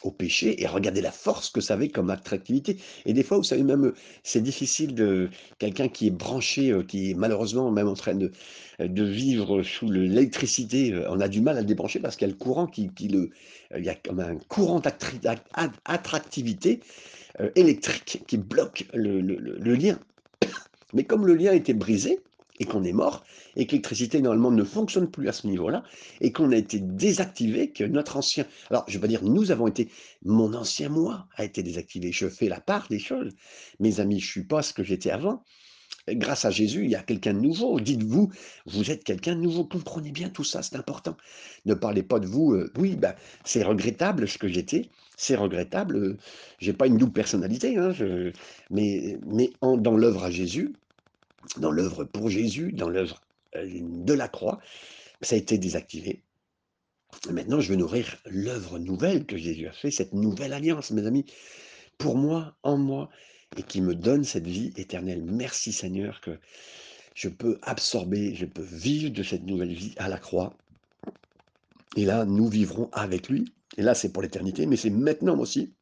au 0.03 0.11
péché 0.11 0.61
et 0.61 0.67
regardez 0.67 1.01
la 1.01 1.11
force 1.11 1.49
que 1.49 1.61
ça 1.61 1.73
avait 1.75 1.89
comme 1.89 2.09
attractivité. 2.09 2.77
Et 3.05 3.13
des 3.13 3.23
fois, 3.23 3.37
vous 3.37 3.43
savez, 3.43 3.63
même, 3.63 3.93
c'est 4.23 4.41
difficile 4.41 4.95
de 4.95 5.29
quelqu'un 5.59 5.87
qui 5.89 6.07
est 6.07 6.11
branché, 6.11 6.71
heu, 6.71 6.83
qui 6.83 7.11
est 7.11 7.13
malheureusement 7.15 7.71
même 7.71 7.87
en 7.87 7.93
train 7.95 8.15
de, 8.15 8.31
heu, 8.81 8.87
de 8.89 9.03
vivre 9.03 9.63
sous 9.63 9.89
le 9.89 10.03
l'électricité, 10.05 10.91
heu, 10.93 11.05
on 11.09 11.19
a 11.19 11.27
du 11.27 11.41
mal 11.41 11.57
à 11.57 11.61
le 11.61 11.67
débrancher 11.67 11.99
parce 11.99 12.15
qu'il 12.15 12.27
y 12.27 12.31
a 12.31 12.33
le 12.33 12.37
courant 12.39 12.67
qui 12.67 12.93
qui 12.93 13.07
le 13.09 13.29
il 13.77 13.83
y 13.83 13.89
a 13.89 13.95
comme 13.95 14.19
un 14.19 14.37
courant 14.49 14.79
d'actri 14.79 15.19
d'ac 15.19 15.45
at 15.53 15.71
attractivité, 15.85 16.81
heu, 17.41 17.51
électrique 17.55 18.23
qui 18.27 18.37
bloque 18.37 18.85
le 18.93 19.21
le 19.21 19.37
le 19.39 19.75
lien. 19.75 19.99
Mais 20.93 21.05
comme 21.05 21.27
le 21.27 21.35
lien 21.35 21.53
était 21.53 21.73
brisé 21.75 22.26
et 22.59 22.65
qu'on 22.65 22.83
est 22.83 22.93
mort 22.93 23.23
et 23.55 23.65
que 23.65 23.71
l'électricité 23.71 24.21
normalement 24.21 24.51
ne 24.51 24.63
fonctionne 24.63 25.09
plus 25.09 25.27
à 25.29 25.33
ce 25.33 25.47
niveau-là 25.47 25.83
et 26.21 26.31
qu'on 26.31 26.51
a 26.51 26.55
été 26.55 26.79
désactivé, 26.79 27.71
que 27.71 27.83
notre 27.83 28.17
ancien 28.17 28.45
alors 28.69 28.85
je 28.87 28.93
vais 28.93 29.01
pas 29.01 29.07
dire 29.07 29.23
nous 29.23 29.51
avons 29.51 29.67
été, 29.67 29.89
mon 30.23 30.53
ancien 30.53 30.89
moi 30.89 31.27
a 31.35 31.43
été 31.43 31.63
désactivé. 31.63 32.11
Je 32.11 32.27
fais 32.27 32.49
la 32.49 32.59
part 32.59 32.87
des 32.89 32.99
choses. 32.99 33.33
Mes 33.79 33.99
amis, 33.99 34.19
je 34.19 34.27
suis 34.27 34.43
pas 34.43 34.61
ce 34.61 34.73
que 34.73 34.83
j'étais 34.83 35.11
avant. 35.11 35.43
Grâce 36.09 36.45
à 36.45 36.51
Jésus, 36.51 36.85
il 36.85 36.91
y 36.91 36.95
a 36.95 37.03
quelqu'un 37.03 37.33
de 37.33 37.39
nouveau. 37.39 37.79
Dites-vous, 37.79 38.31
vous 38.65 38.91
êtes 38.91 39.03
quelqu'un 39.03 39.35
de 39.35 39.41
nouveau. 39.41 39.65
Comprenez 39.65 40.11
bien 40.11 40.29
tout 40.29 40.43
ça, 40.43 40.61
c'est 40.63 40.75
important. 40.77 41.17
Ne 41.65 41.73
parlez 41.73 42.03
pas 42.03 42.19
de 42.19 42.27
vous, 42.27 42.53
heu, 42.53 42.71
oui, 42.77 42.95
bah, 42.95 43.15
c'est 43.45 43.63
regrettable 43.63 44.27
ce 44.27 44.37
que 44.37 44.47
j'étais, 44.47 44.89
c'est 45.17 45.35
regrettable, 45.35 45.97
heu, 45.97 46.17
j'ai 46.59 46.73
pas 46.73 46.87
une 46.87 46.97
double 46.97 47.13
personnalité, 47.13 47.77
hein, 47.77 47.93
mais 48.69 49.17
mais 49.25 49.51
en 49.61 49.77
dans 49.77 49.97
l'œuvre 49.97 50.23
à 50.23 50.31
Jésus, 50.31 50.73
dans 51.57 51.71
l'œuvre 51.71 52.03
pour 52.03 52.29
Jésus, 52.29 52.71
dans 52.73 52.89
l'œuvre, 52.89 53.21
heu, 53.55 53.67
de 53.81 54.13
la 54.13 54.27
croix, 54.27 54.59
ça 55.21 55.35
a 55.35 55.37
été 55.37 55.57
désactivé. 55.57 56.21
Maintenant, 57.31 57.59
je 57.59 57.69
veux 57.69 57.77
nourrir 57.77 58.17
l'œuvre 58.25 58.79
nouvelle 58.79 59.25
que 59.25 59.37
Jésus 59.37 59.67
a 59.67 59.71
fait, 59.71 59.91
cette 59.91 60.13
nouvelle 60.13 60.53
alliance, 60.53 60.91
mes 60.91 61.05
amis, 61.05 61.25
pour 61.97 62.17
moi, 62.17 62.55
en 62.63 62.77
moi 62.77 63.09
et 63.55 63.63
qui 63.63 63.81
me 63.81 63.95
donne 63.95 64.23
cette 64.23 64.45
vie 64.45 64.73
éternelle. 64.75 65.23
Merci 65.23 65.71
Seigneur 65.71 66.21
que 66.21 66.37
je 67.15 67.29
peux 67.29 67.57
absorber, 67.63 68.35
je 68.35 68.45
peux 68.45 68.61
vivre 68.61 69.11
de 69.11 69.23
cette 69.23 69.45
nouvelle 69.45 69.73
vie 69.73 69.93
à 69.97 70.09
la 70.09 70.19
croix 70.19 70.53
et 71.95 72.05
là, 72.05 72.25
nous 72.25 72.47
vivrons 72.47 72.89
avec 72.91 73.29
lui 73.29 73.51
et 73.77 73.81
là, 73.81 73.95
c'est 73.95 74.11
pour 74.11 74.21
l'éternité, 74.21 74.65
mais 74.65 74.75
c'est 74.75 74.89
maintenant 74.89 75.37
aussi. 75.39 75.73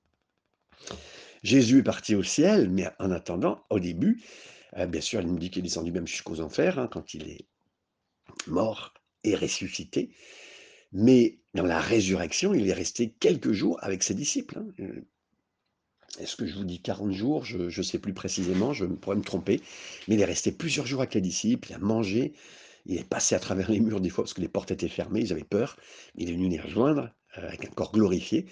Jésus 1.44 1.80
est 1.80 1.84
parti 1.84 2.16
au 2.16 2.24
ciel, 2.24 2.70
mais 2.70 2.88
en 3.00 3.12
attendant, 3.12 3.62
au 3.70 3.80
début, 3.80 4.22
heu, 4.78 4.88
bien 4.88 5.02
sûr, 5.02 5.22
il 5.22 5.28
nous 5.28 5.40
dit 5.40 5.50
qu'il 5.50 5.60
est 5.60 5.64
descendu 5.64 5.92
même 5.92 6.08
jusqu'aux 6.08 6.42
enfers, 6.42 6.80
hein, 6.80 6.88
quand 6.92 7.14
il 7.14 7.30
est 7.30 7.46
mort 8.48 8.94
et 9.24 9.36
ressuscité. 9.36 10.10
Mais 10.94 11.40
dans 11.56 11.66
la 11.66 11.80
résurrection, 11.82 12.54
il 12.56 12.70
est 12.70 12.74
resté 12.74 13.12
quelques 13.20 13.54
jours 13.54 13.80
avec 13.84 14.04
ses 14.04 14.16
disciples, 14.16 14.60
hein, 14.60 14.68
heu. 14.80 15.06
Est-ce 16.20 16.36
que 16.38 16.46
je 16.46 16.56
vous 16.56 16.64
dis 16.66 16.82
40 16.82 17.12
jours? 17.14 17.44
Je 17.46 17.70
je 17.70 17.82
sais 17.82 18.00
plus 18.00 18.14
précisément, 18.14 18.74
je 18.74 18.86
pourrais 18.86 19.16
me 19.18 19.22
tromper, 19.22 19.62
mais 20.08 20.16
il 20.16 20.22
est 20.22 20.26
resté 20.26 20.52
plusieurs 20.52 20.86
jours 20.86 21.02
avec 21.02 21.14
les 21.14 21.22
disciples, 21.22 21.70
il 21.72 21.76
a 21.76 21.80
mangé, 21.80 22.34
il 22.86 22.98
est 22.98 23.04
passé 23.10 23.36
à 23.36 23.40
travers 23.40 23.70
les 23.72 23.80
murs 23.82 24.02
des 24.02 24.10
fois 24.10 24.24
parce 24.24 24.34
que 24.34 24.42
les 24.42 24.48
portes 24.50 24.72
étaient 24.72 24.88
fermées, 24.90 25.22
ils 25.22 25.32
avaient 25.34 25.44
peur. 25.44 25.78
Il 26.16 26.30
est 26.30 26.34
venu 26.34 26.48
les 26.50 26.60
rejoindre, 26.60 27.12
heu, 27.38 27.44
avec 27.46 27.66
un 27.66 27.70
corps 27.70 27.92
glorifié, 27.94 28.46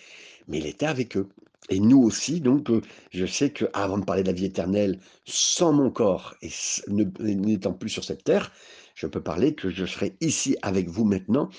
mais 0.47 0.57
il 0.59 0.65
était 0.67 0.85
avec 0.87 1.15
eux 1.17 1.29
et 1.69 1.79
nous 1.79 2.01
aussi 2.01 2.41
donc 2.41 2.69
heu, 2.69 2.81
je 3.11 3.25
sais 3.25 3.51
qu'avant 3.51 3.97
de 3.97 4.05
parler 4.05 4.23
de 4.23 4.27
la 4.27 4.33
vie 4.33 4.45
éternelle, 4.45 4.99
sans 5.25 5.73
mon 5.73 5.89
corps 5.89 6.35
et 6.41 6.49
n'étant 6.89 7.73
plus 7.73 7.89
sur 7.89 8.03
cette 8.03 8.23
terre, 8.23 8.51
je 8.95 9.07
peux 9.07 9.21
parler 9.21 9.55
que 9.55 9.69
je 9.69 9.85
serai 9.85 10.15
ici 10.21 10.55
avec 10.61 10.89
vous 10.89 11.05
maintenant, 11.05 11.49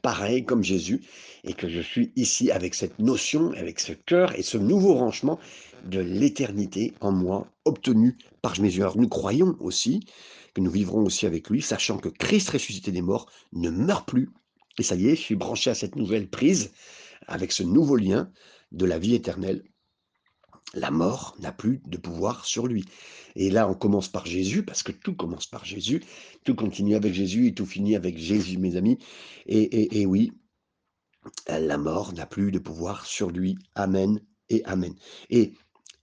pareil 0.00 0.44
comme 0.44 0.64
Jésus 0.64 1.02
et 1.44 1.52
que 1.52 1.68
je 1.68 1.80
suis 1.80 2.12
ici 2.16 2.50
avec 2.50 2.74
cette 2.74 2.98
notion, 2.98 3.52
avec 3.52 3.78
ce 3.78 3.92
cœur 3.92 4.36
et 4.38 4.42
ce 4.42 4.58
nouveau 4.58 4.94
branchement 4.94 5.38
de 5.84 6.00
l'éternité 6.00 6.94
en 7.00 7.12
moi, 7.12 7.46
obtenu 7.64 8.16
par 8.40 8.54
Jésus. 8.54 8.80
Alors 8.80 8.96
nous 8.96 9.08
croyons 9.08 9.56
aussi 9.60 10.00
que 10.54 10.60
nous 10.60 10.70
vivrons 10.70 11.04
aussi 11.04 11.26
avec 11.26 11.48
lui, 11.50 11.62
sachant 11.62 11.98
que 11.98 12.08
Christ 12.08 12.50
ressuscité 12.50 12.90
des 12.90 13.02
morts 13.02 13.30
ne 13.52 13.70
meurt 13.70 14.06
plus 14.08 14.30
et 14.78 14.82
ça 14.82 14.94
y 14.94 15.08
est, 15.08 15.16
je 15.16 15.20
suis 15.20 15.36
branché 15.36 15.70
à 15.70 15.74
cette 15.74 15.96
nouvelle 15.96 16.28
prise, 16.28 16.72
avec 17.26 17.52
ce 17.52 17.62
nouveau 17.62 17.96
lien 17.96 18.30
de 18.72 18.84
la 18.84 18.98
vie 18.98 19.14
éternelle. 19.14 19.62
La 20.74 20.90
mort 20.90 21.36
n'a 21.40 21.52
plus 21.52 21.82
de 21.86 21.98
pouvoir 21.98 22.44
sur 22.44 22.66
lui 22.66 22.84
et 23.36 23.50
là, 23.50 23.68
on 23.68 23.74
commence 23.74 24.08
par 24.08 24.26
Jésus 24.26 24.62
parce 24.62 24.82
que 24.82 24.92
tout 24.92 25.14
commence 25.14 25.46
par 25.46 25.64
Jésus, 25.64 26.02
tout 26.44 26.54
continue 26.54 26.94
avec 26.94 27.14
Jésus 27.14 27.46
et 27.46 27.54
tout 27.54 27.66
finit 27.66 27.96
avec 27.96 28.18
Jésus, 28.18 28.58
mes 28.58 28.76
amis 28.76 28.98
et 29.46 29.62
et 29.62 30.00
et 30.00 30.06
oui, 30.06 30.32
la 31.46 31.78
mort 31.78 32.12
n'a 32.14 32.26
plus 32.26 32.50
de 32.50 32.58
pouvoir 32.58 33.06
sur 33.06 33.30
lui. 33.30 33.56
Amen 33.74 34.20
et 34.48 34.64
amen 34.64 34.94
et 35.30 35.54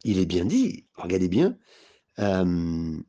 il 0.03 0.19
est 0.19 0.25
bien 0.25 0.45
dit, 0.45 0.85
regardez 0.95 1.27
bien, 1.27 1.57
hem, 2.17 3.03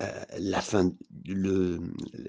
heu, 0.00 0.06
la 0.38 0.60
fin, 0.60 0.92
le 1.26 1.80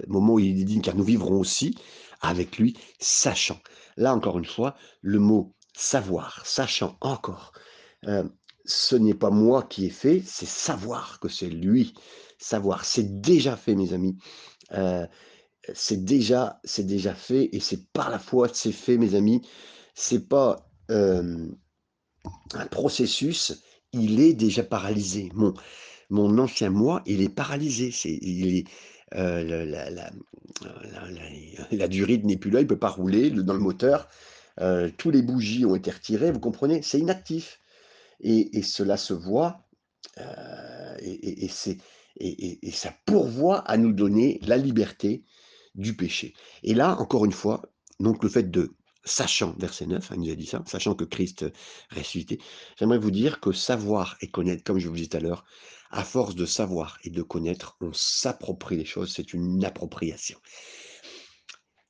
moment 0.07 0.35
où 0.35 0.39
il 0.39 0.61
est 0.61 0.63
dit: 0.63 0.81
«Car 0.81 0.95
nous 0.95 1.03
vivrons 1.03 1.39
aussi 1.39 1.75
avec 2.21 2.57
lui, 2.57 2.77
sachant». 2.99 3.59
Là, 3.97 4.15
encore 4.15 4.39
une 4.39 4.45
fois, 4.45 4.75
le 5.01 5.19
mot 5.19 5.53
savoir, 5.79 6.41
sachant 6.45 6.97
encore, 7.01 7.53
heu, 8.07 8.31
ce 8.65 8.95
n'est 8.95 9.13
pas 9.13 9.29
moi 9.31 9.63
qui 9.63 9.85
ai 9.85 9.89
fait, 9.89 10.21
c'est 10.25 10.45
savoir 10.47 11.19
que 11.19 11.29
c'est 11.29 11.49
lui. 11.49 11.93
Savoir, 12.37 12.85
c'est 12.85 13.21
déjà 13.21 13.55
fait 13.57 13.75
mes 13.75 13.93
amis, 13.93 14.17
heu, 14.73 15.07
c'est 15.73 16.05
déjà 16.05 16.59
c'est 16.65 16.85
déjà 16.85 17.15
fait 17.15 17.49
et 17.53 17.59
c'est 17.61 17.87
par 17.93 18.09
la 18.11 18.19
foi 18.19 18.49
que 18.49 18.57
c'est 18.57 18.71
fait 18.73 18.97
mes 18.97 19.15
amis. 19.15 19.41
C'est 19.95 20.27
pas, 20.29 20.69
hem, 20.89 21.55
un 22.53 22.65
processus, 22.67 23.63
il 23.93 24.19
est 24.21 24.33
déjà 24.33 24.63
paralysé. 24.63 25.31
Mon 25.33 25.53
mon 26.09 26.37
ancien 26.39 26.69
moi, 26.71 27.03
il 27.05 27.21
est 27.21 27.29
paralysé, 27.29 27.91
c'est 27.91 28.17
il 28.21 28.57
est, 28.57 28.65
la 29.13 29.43
la, 29.43 29.89
la 29.91 30.11
la 31.71 31.87
durite 31.87 32.25
n'est 32.25 32.37
plus 32.37 32.51
là, 32.51 32.61
il 32.61 32.67
peut 32.67 32.79
pas 32.79 32.89
rouler 32.89 33.29
le 33.29 33.43
dans 33.43 33.53
le 33.53 33.59
moteur, 33.59 34.07
heu, 34.61 34.91
tous 34.97 35.11
les 35.11 35.21
bougies 35.21 35.65
ont 35.65 35.75
été 35.75 35.91
retirées, 35.91 36.31
vous 36.31 36.39
comprenez? 36.39 36.81
C'est 36.81 36.99
inactif 36.99 37.59
et 38.21 38.61
cela 38.63 38.97
se 38.97 39.13
voit, 39.13 39.65
heu 40.19 40.23
et 41.01 42.71
ça 42.71 42.93
pourvoit 43.05 43.59
à 43.59 43.77
nous 43.77 43.93
donner 43.93 44.39
la 44.43 44.57
liberté 44.57 45.23
du 45.75 45.95
péché 45.95 46.33
et 46.63 46.73
là, 46.73 46.99
encore 46.99 47.25
une 47.25 47.31
fois, 47.31 47.61
donc 47.99 48.23
le 48.23 48.29
fait 48.29 48.51
de 48.51 48.75
sachant, 49.05 49.55
verset 49.57 49.85
9, 49.85 50.11
hein, 50.11 50.15
il 50.17 50.23
nous 50.23 50.31
a 50.31 50.35
dit 50.35 50.45
ça, 50.45 50.61
sachant 50.67 50.93
que 50.93 51.05
Christ 51.05 51.45
ressuscité, 51.89 52.39
j'aimerais 52.77 52.99
vous 52.99 53.11
dire 53.11 53.39
que 53.39 53.51
savoir 53.53 54.17
et 54.21 54.29
connaître, 54.29 54.63
comme 54.63 54.79
je 54.79 54.89
vous 54.89 54.95
disais 54.95 55.07
tout 55.07 55.17
à 55.17 55.21
l'heure, 55.21 55.45
à 55.89 56.03
force 56.03 56.35
de 56.35 56.45
savoir 56.45 56.99
et 57.03 57.09
de 57.09 57.21
connaître, 57.21 57.77
on 57.81 57.93
s'approprie 57.93 58.75
les 58.77 58.85
choses, 58.85 59.13
c'est 59.15 59.33
une 59.33 59.63
appropriation. 59.63 60.37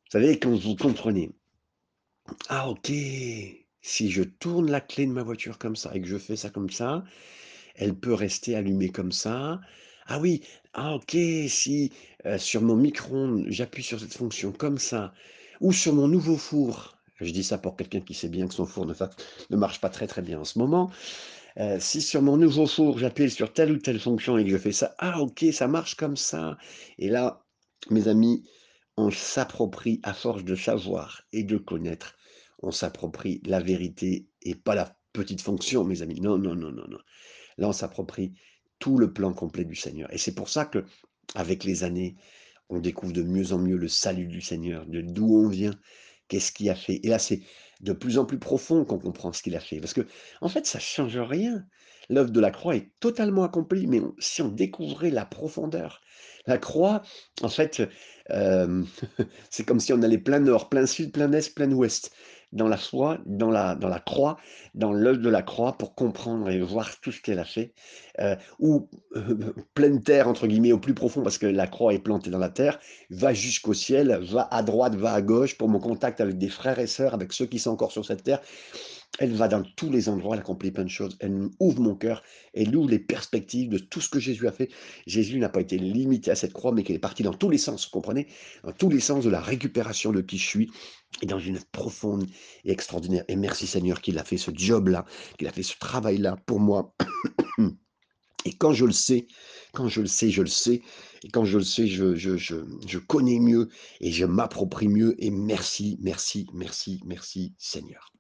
Vous 0.05 0.11
savez, 0.11 0.39
quand 0.39 0.55
vous 0.55 0.75
comprenez 0.75 1.31
ah 2.50 2.69
OK, 2.69 2.91
si 3.81 4.12
je 4.12 4.24
tourne 4.24 4.69
la 4.69 4.81
clé 4.81 5.05
de 5.05 5.12
ma 5.12 5.24
voiture 5.24 5.57
comme 5.57 5.75
ça 5.75 5.91
et 5.95 6.01
que 6.01 6.07
je 6.07 6.17
fais 6.17 6.36
ça 6.36 6.50
comme 6.50 6.69
ça, 6.69 7.03
elle 7.75 7.95
peut 7.95 8.13
rester 8.13 8.55
allumée 8.55 8.89
comme 8.91 9.12
ça. 9.12 9.62
Ah 10.07 10.19
oui, 10.19 10.41
ah 10.74 10.95
OK, 10.95 11.17
si, 11.48 11.91
heu, 12.25 12.38
sur 12.38 12.62
mon 12.62 12.75
micro-ondes, 12.75 13.45
j'appuie 13.50 13.83
sur 13.83 14.00
cette 14.00 14.15
fonction 14.15 14.51
comme 14.51 14.77
ça 14.77 15.13
ou 15.62 15.74
sur 15.74 15.93
mon 15.93 16.07
nouveau 16.07 16.38
four, 16.38 16.98
je 17.21 17.31
dis 17.31 17.43
ça 17.43 17.57
pour 17.57 17.75
quelqu'un 17.77 18.01
qui 18.01 18.13
sait 18.13 18.29
bien 18.29 18.48
que 18.48 18.53
son 18.53 18.65
four 18.65 18.86
ne 18.86 18.93
ne 19.50 19.57
marche 19.57 19.81
pas 19.81 19.89
très, 19.89 20.07
très 20.07 20.21
bien 20.21 20.39
en 20.39 20.45
ce 20.45 20.59
moment. 20.59 20.91
Heu, 21.59 21.77
si 21.79 22.01
sur 22.01 22.21
mon 22.21 22.38
nouveau 22.38 22.67
four, 22.67 22.98
j'appuie 23.00 23.29
sur 23.29 23.53
telle 23.53 23.71
ou 23.71 23.77
telle 23.77 24.00
fonction 24.00 24.38
et 24.38 24.43
que 24.45 24.51
je 24.51 24.57
fais 24.57 24.71
ça, 24.71 24.95
ah 25.00 25.21
OK, 25.21 25.45
ça 25.51 25.67
marche 25.67 25.95
comme 25.95 26.17
ça 26.17 26.57
et 26.98 27.09
là, 27.09 27.45
mes 27.89 28.07
amis, 28.07 28.43
on 29.00 29.12
s'approprie 29.12 30.01
à 30.03 30.13
force 30.13 30.44
de 30.44 30.56
savoir 30.56 31.24
et 31.32 31.44
de 31.44 31.58
connaître, 31.58 32.18
on 32.62 32.72
s'approprie 32.72 33.41
la 33.46 33.62
vérité 33.62 34.27
et 34.41 34.56
pas 34.56 34.75
la 34.75 34.94
petite 35.13 35.41
fonction, 35.41 35.86
mes 35.86 36.01
amis. 36.01 36.20
Non, 36.20 36.38
non, 36.38 36.53
non, 36.53 36.72
non, 36.72 36.86
non. 36.89 36.98
Là, 37.58 37.70
on 37.70 37.74
s'approprie 37.74 38.34
tout 38.77 38.98
le 38.98 39.13
plan 39.13 39.34
complet 39.34 39.63
du 39.63 39.75
Seigneur 39.75 40.13
et 40.13 40.18
c'est 40.18 40.36
pour 40.36 40.50
ça 40.50 40.65
que 40.65 40.84
avec 41.34 41.63
les 41.63 41.84
années, 41.84 42.18
on 42.70 42.79
découvre 42.79 43.13
de 43.13 43.24
mieux 43.24 43.53
en 43.53 43.58
mieux 43.58 43.77
le 43.77 43.88
salut 43.88 44.27
du 44.27 44.41
Seigneur, 44.41 44.86
de 44.86 45.00
d'où 45.01 45.34
on 45.34 45.48
vient, 45.48 45.74
qu'est-ce 46.27 46.51
qu'il 46.51 46.70
a 46.70 46.75
fait. 46.75 47.00
Et 47.03 47.08
là, 47.08 47.20
c'est 47.20 47.41
de 47.79 47.94
plus 47.94 48.18
en 48.18 48.25
plus 48.25 48.39
profond 48.39 48.84
qu'on 48.84 49.00
comprend 49.00 49.32
ce 49.32 49.41
qu'il 49.41 49.56
a 49.56 49.62
fait. 49.62 49.79
Parce 49.79 49.94
que, 49.94 50.06
en 50.41 50.50
fait, 50.50 50.65
ça 50.65 50.79
change 50.79 51.18
rien. 51.18 51.65
L'œuvre 52.09 52.31
de 52.31 52.39
la 52.39 52.51
croix 52.51 52.75
est 52.75 52.91
totalement 52.99 53.43
accomplie, 53.43 53.87
mais 53.87 54.01
si 54.19 54.41
on 54.41 54.49
découvrait 54.49 55.11
la 55.11 55.25
profondeur, 55.25 56.01
la 56.47 56.57
croix, 56.57 57.03
en 57.41 57.49
fait, 57.49 57.81
c'est 59.49 59.65
comme 59.65 59.79
si 59.79 59.93
on 59.93 60.01
allait 60.01 60.17
plein 60.17 60.39
nord, 60.39 60.69
plein 60.69 60.85
sud, 60.85 61.11
plein 61.11 61.31
est, 61.33 61.53
plein 61.53 61.71
ouest, 61.71 62.11
dans 62.51 62.67
la 62.67 62.77
foi, 62.77 63.19
dans 63.25 63.51
la, 63.51 63.75
dans 63.75 63.89
la 63.89 63.99
croix, 63.99 64.37
dans 64.73 64.91
l'œuvre 64.91 65.19
de 65.19 65.29
la 65.29 65.41
croix, 65.41 65.77
pour 65.77 65.93
comprendre 65.93 66.49
et 66.49 66.59
voir 66.61 66.99
tout 66.99 67.11
ce 67.11 67.21
qu'elle 67.21 67.39
a 67.39 67.45
fait, 67.45 67.73
euh, 68.19 68.35
ou 68.59 68.89
pleine 69.73 70.01
terre, 70.01 70.27
entre 70.27 70.47
guillemets, 70.47 70.71
au 70.71 70.79
plus 70.79 70.95
profond, 70.95 71.21
parce 71.21 71.37
que 71.37 71.45
la 71.45 71.67
croix 71.67 71.93
est 71.93 71.99
plantée 71.99 72.29
dans 72.29 72.39
la 72.39 72.49
terre, 72.49 72.79
va 73.09 73.33
jusqu'au 73.33 73.73
ciel, 73.73 74.19
va 74.23 74.47
à 74.51 74.63
droite, 74.63 74.95
va 74.95 75.13
à 75.13 75.21
gauche, 75.21 75.57
pour 75.57 75.69
mon 75.69 75.79
contact 75.79 76.21
avec 76.21 76.37
des 76.37 76.49
frères 76.49 76.79
et 76.79 76.87
sœurs, 76.87 77.13
avec 77.13 77.33
ceux 77.33 77.45
qui 77.45 77.59
sont 77.59 77.71
encore 77.71 77.91
sur 77.91 78.05
cette 78.05 78.23
terre, 78.23 78.41
elle 79.17 79.33
va 79.33 79.47
dans 79.47 79.63
tous 79.75 79.89
les 79.89 80.07
endroits, 80.07 80.35
elle 80.35 80.41
accomplit 80.41 80.71
plein 80.71 80.85
de 80.85 80.89
choses. 80.89 81.17
Elle 81.19 81.49
ouvre 81.59 81.81
mon 81.81 81.95
cœur, 81.95 82.23
elle 82.53 82.75
ouvre 82.75 82.89
les 82.89 82.99
perspectives 82.99 83.69
de 83.69 83.77
tout 83.77 84.01
ce 84.01 84.09
que 84.09 84.19
Jésus 84.19 84.47
a 84.47 84.51
fait. 84.51 84.69
Jésus 85.07 85.39
n'a 85.39 85.49
pas 85.49 85.61
été 85.61 85.77
limité 85.77 86.31
à 86.31 86.35
cette 86.35 86.53
croix, 86.53 86.71
mais 86.71 86.83
qu'il 86.83 86.95
est 86.95 86.99
parti 86.99 87.23
dans 87.23 87.33
tous 87.33 87.49
les 87.49 87.57
sens, 87.57 87.85
vous 87.85 87.91
comprenez? 87.91 88.27
Dans 88.63 88.71
tous 88.71 88.89
les 88.89 88.99
sens 88.99 89.25
de 89.25 89.29
la 89.29 89.41
récupération 89.41 90.11
de 90.11 90.21
qui 90.21 90.37
je 90.37 90.47
suis, 90.47 90.71
et 91.21 91.25
dans 91.25 91.39
une 91.39 91.59
profonde 91.71 92.27
et 92.63 92.71
extraordinaire. 92.71 93.25
Et 93.27 93.35
merci 93.35 93.67
Seigneur 93.67 94.01
qu'il 94.01 94.17
a 94.19 94.23
fait 94.23 94.37
ce 94.37 94.51
job-là, 94.53 95.05
qu'il 95.37 95.47
a 95.47 95.51
fait 95.51 95.63
ce 95.63 95.77
travail-là 95.79 96.37
pour 96.45 96.59
moi. 96.59 96.95
Et 98.45 98.53
quand 98.53 98.71
je 98.71 98.85
le 98.85 98.93
sais, 98.93 99.27
quand 99.73 99.89
je 99.89 99.99
le 99.99 100.07
sais, 100.07 100.29
je 100.29 100.41
le 100.41 100.47
sais. 100.47 100.81
Et 101.23 101.29
quand 101.29 101.43
je 101.43 101.57
le 101.57 101.63
sais, 101.65 101.87
je 101.87 102.97
connais 102.97 103.37
mieux 103.37 103.67
et 103.99 104.13
je 104.13 104.23
m'approprie 104.23 104.87
mieux. 104.87 105.13
Et 105.21 105.29
merci, 105.29 105.97
merci, 105.99 106.47
merci, 106.53 107.01
merci 107.05 107.53
Seigneur. 107.57 108.13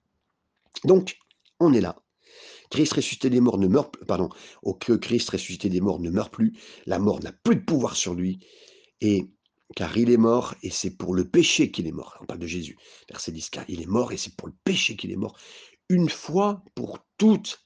Donc, 0.83 1.17
on 1.59 1.73
est 1.73 1.81
là. 1.81 1.95
Christ 2.69 2.93
ressuscité 2.93 3.29
des 3.29 3.41
morts 3.41 3.57
ne 3.57 3.67
meurt 3.67 3.91
plus, 3.91 4.05
pardon, 4.05 4.29
au 4.61 4.73
que 4.73 4.93
Christ 4.93 5.29
ressuscité 5.31 5.69
des 5.69 5.81
morts 5.81 5.99
ne 5.99 6.09
meurt 6.09 6.31
plus, 6.31 6.53
la 6.85 6.99
mort 6.99 7.19
n'a 7.21 7.31
plus 7.31 7.55
de 7.55 7.61
pouvoir 7.61 7.95
sur 7.95 8.13
lui, 8.13 8.45
et 9.01 9.29
car 9.75 9.97
il 9.97 10.09
est 10.11 10.17
mort, 10.17 10.55
et 10.63 10.69
c'est 10.69 10.95
pour 10.95 11.13
le 11.13 11.27
péché 11.27 11.71
qu'il 11.71 11.87
est 11.87 11.91
mort. 11.91 12.17
On 12.21 12.25
parle 12.25 12.39
de 12.39 12.47
Jésus, 12.47 12.77
verset 13.09 13.31
10, 13.31 13.49
car 13.49 13.65
il 13.67 13.81
est 13.81 13.87
mort, 13.87 14.11
et 14.11 14.17
c'est 14.17 14.35
pour 14.35 14.47
le 14.47 14.53
péché 14.63 14.95
qu'il 14.95 15.11
est 15.11 15.15
mort, 15.15 15.37
une 15.89 16.09
fois 16.09 16.63
pour 16.75 16.99
toutes. 17.17 17.63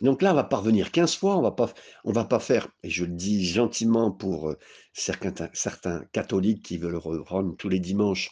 Donc 0.00 0.22
là, 0.22 0.32
on 0.32 0.36
va 0.36 0.44
pas 0.44 0.56
revenir 0.56 0.92
15 0.92 1.16
fois, 1.16 1.36
on 1.36 1.42
va 1.42 1.50
pas, 1.50 1.72
va 2.04 2.24
pas 2.24 2.40
faire, 2.40 2.68
et 2.82 2.90
je 2.90 3.04
le 3.04 3.12
dis 3.12 3.44
gentiment 3.44 4.10
pour 4.10 4.50
euh, 4.50 4.58
certains, 4.92 5.48
certains 5.52 6.04
catholiques 6.12 6.64
qui 6.64 6.78
veulent 6.78 6.96
rendre 6.96 7.56
tous 7.56 7.68
les 7.68 7.80
dimanches 7.80 8.30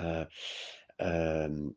euh, 0.00 0.24
euh, 1.00 1.70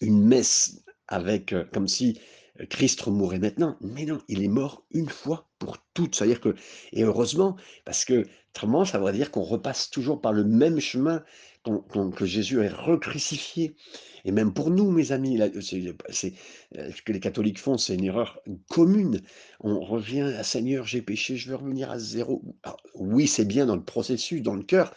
une 0.00 0.22
messe 0.24 0.82
avec, 1.08 1.52
euh, 1.52 1.64
comme 1.72 1.88
si 1.88 2.18
euh, 2.60 2.66
Christ 2.66 3.06
mourait 3.06 3.38
maintenant. 3.38 3.76
Mais 3.80 4.04
non, 4.04 4.20
il 4.28 4.42
est 4.42 4.48
mort 4.48 4.84
une 4.92 5.08
fois 5.08 5.48
pour 5.58 5.78
toutes. 5.94 6.14
C'est-à-dire 6.14 6.40
que, 6.40 6.54
et 6.92 7.02
heureusement, 7.04 7.56
parce 7.84 8.04
que 8.04 8.26
autrement, 8.50 8.84
ça 8.84 8.98
voudrait 8.98 9.12
dire 9.14 9.30
qu'on 9.30 9.42
repasse 9.42 9.90
toujours 9.90 10.20
par 10.20 10.32
le 10.32 10.44
même 10.44 10.80
chemin 10.80 11.22
qu'on- 11.64 12.10
que 12.10 12.26
Jésus 12.26 12.60
est 12.60 12.68
recrucifié. 12.68 13.76
Et 14.24 14.32
même 14.32 14.52
pour 14.52 14.70
nous, 14.70 14.90
mes 14.90 15.12
amis, 15.12 15.36
là, 15.36 15.48
euh, 15.54 15.60
ce 15.60 17.02
que 17.02 17.12
les 17.12 17.20
catholiques 17.20 17.58
font, 17.58 17.78
c'est 17.78 17.94
une 17.94 18.04
erreur 18.04 18.40
commune. 18.68 19.20
On 19.60 19.80
revient 19.80 20.22
à 20.22 20.42
Seigneur, 20.44 20.86
j'ai 20.86 21.02
péché, 21.02 21.36
je 21.36 21.50
veux 21.50 21.56
revenir 21.56 21.90
à 21.90 21.98
zéro. 21.98 22.42
Alors, 22.62 22.80
oui, 22.94 23.26
c'est 23.26 23.44
bien 23.44 23.66
dans 23.66 23.76
le 23.76 23.84
processus, 23.84 24.42
dans 24.42 24.54
le 24.54 24.62
cœur, 24.62 24.94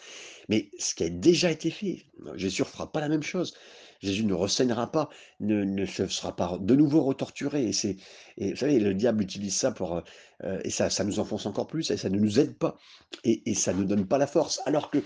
mais 0.49 0.69
ce 0.79 0.95
qui 0.95 1.03
a 1.03 1.09
déjà 1.09 1.51
été 1.51 1.69
fait, 1.71 2.05
Jésus 2.35 2.61
ne 2.61 2.67
fera 2.67 2.91
pas 2.91 2.99
la 2.99 3.09
même 3.09 3.23
chose. 3.23 3.55
Jésus 4.01 4.25
ne 4.25 4.33
renseignera 4.33 4.91
pas, 4.91 5.09
ne, 5.39 5.63
ne 5.63 5.85
se 5.85 6.07
sera 6.07 6.35
pas 6.35 6.57
de 6.59 6.75
nouveau 6.75 7.01
retorturé. 7.01 7.63
Et, 7.65 7.73
c'est, 7.73 7.97
et 8.37 8.51
vous 8.51 8.57
savez, 8.57 8.79
le 8.79 8.93
diable 8.93 9.23
utilise 9.23 9.55
ça 9.55 9.71
pour. 9.71 10.03
euh, 10.43 10.59
et 10.63 10.70
ça, 10.70 10.89
ça 10.89 11.03
nous 11.03 11.20
enfonce 11.20 11.46
encore 11.46 11.67
plus, 11.67 11.89
et 11.91 11.98
ça 11.98 12.09
ne 12.09 12.20
nous 12.20 12.39
aide 12.39 12.57
pas. 12.57 12.77
Et, 13.24 13.50
et 13.50 13.55
ça 13.55 13.74
ne 13.74 13.79
nous 13.79 13.85
donne 13.85 14.05
pas 14.07 14.17
la 14.17 14.27
force. 14.27 14.61
Alors 14.65 14.91
que 14.91 15.00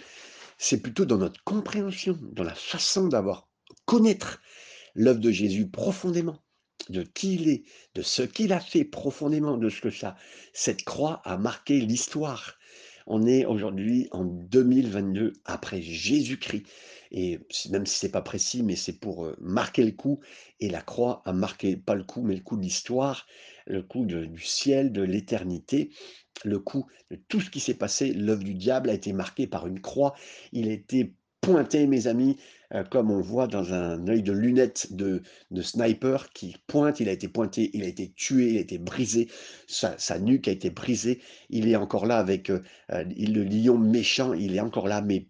c'est 0.57 0.81
plutôt 0.81 1.05
dans 1.05 1.17
notre 1.17 1.41
compréhension, 1.43 2.17
dans 2.33 2.43
la 2.43 2.55
façon 2.55 3.07
d'avoir 3.07 3.47
connaître 3.85 4.41
l'œuvre 4.95 5.19
de 5.19 5.31
Jésus 5.31 5.69
profondément, 5.69 6.39
de 6.89 7.03
qui 7.03 7.35
il 7.35 7.49
est, 7.49 7.63
de 7.95 8.01
ce 8.01 8.23
qu'il 8.23 8.51
a 8.51 8.59
fait 8.59 8.83
profondément, 8.83 9.55
de 9.57 9.69
ce 9.69 9.79
que 9.79 9.91
ça, 9.91 10.15
cette 10.51 10.83
croix 10.83 11.21
a 11.23 11.37
marqué 11.37 11.79
l'histoire. 11.79 12.58
On 13.07 13.25
est 13.25 13.45
aujourd'hui 13.45 14.07
en 14.11 14.23
2022 14.23 15.33
après 15.45 15.81
Jésus-Christ. 15.81 16.65
Et 17.11 17.39
même 17.71 17.85
si 17.85 17.97
c'est 17.97 18.11
pas 18.11 18.21
précis, 18.21 18.61
mais 18.61 18.75
c'est 18.75 18.99
pour 18.99 19.25
euh, 19.25 19.35
marquer 19.41 19.83
le 19.83 19.91
coup. 19.91 20.19
Et 20.59 20.69
la 20.69 20.81
croix 20.81 21.21
a 21.25 21.33
marqué 21.33 21.75
pas 21.75 21.95
le 21.95 22.03
coup, 22.03 22.21
mais 22.21 22.35
le 22.35 22.41
coup 22.41 22.55
de 22.55 22.61
l'histoire, 22.61 23.25
le 23.65 23.81
coup 23.81 24.05
du 24.05 24.41
ciel, 24.41 24.91
de 24.91 25.01
l'éternité, 25.01 25.91
le 26.45 26.59
coup 26.59 26.85
de 27.09 27.17
tout 27.27 27.41
ce 27.41 27.49
qui 27.49 27.59
s'est 27.59 27.73
passé. 27.73 28.13
L'œuvre 28.13 28.43
du 28.43 28.53
diable 28.53 28.89
a 28.89 28.93
été 28.93 29.13
marquée 29.13 29.47
par 29.47 29.67
une 29.67 29.81
croix. 29.81 30.13
Il 30.51 30.69
a 30.69 30.71
été 30.71 31.15
pointé, 31.41 31.87
mes 31.87 32.07
amis, 32.07 32.37
euh, 32.73 32.83
comme 32.83 33.11
on 33.11 33.21
voit 33.21 33.47
dans 33.47 33.73
un 33.73 34.07
œil 34.07 34.23
de 34.23 34.31
lunette 34.31 34.93
de, 34.93 35.21
sniper 35.61 36.31
qui 36.33 36.55
pointe. 36.67 36.99
Il 36.99 37.09
a 37.09 37.11
été 37.11 37.27
pointé, 37.27 37.71
il 37.73 37.83
a 37.83 37.87
été 37.87 38.11
tué, 38.15 38.51
il 38.51 38.57
a 38.57 38.61
été 38.61 38.77
brisé. 38.77 39.27
Sa, 39.67 40.19
nuque 40.19 40.47
a 40.47 40.51
été 40.51 40.69
brisée. 40.69 41.21
Il 41.49 41.67
est 41.67 41.75
encore 41.75 42.05
là 42.05 42.17
avec 42.17 42.49
euh, 42.49 42.61
euh, 42.91 43.03
le 43.03 43.43
lion 43.43 43.77
méchant. 43.77 44.33
Il 44.33 44.55
est 44.55 44.59
encore 44.59 44.87
là, 44.87 45.01
mais 45.01 45.27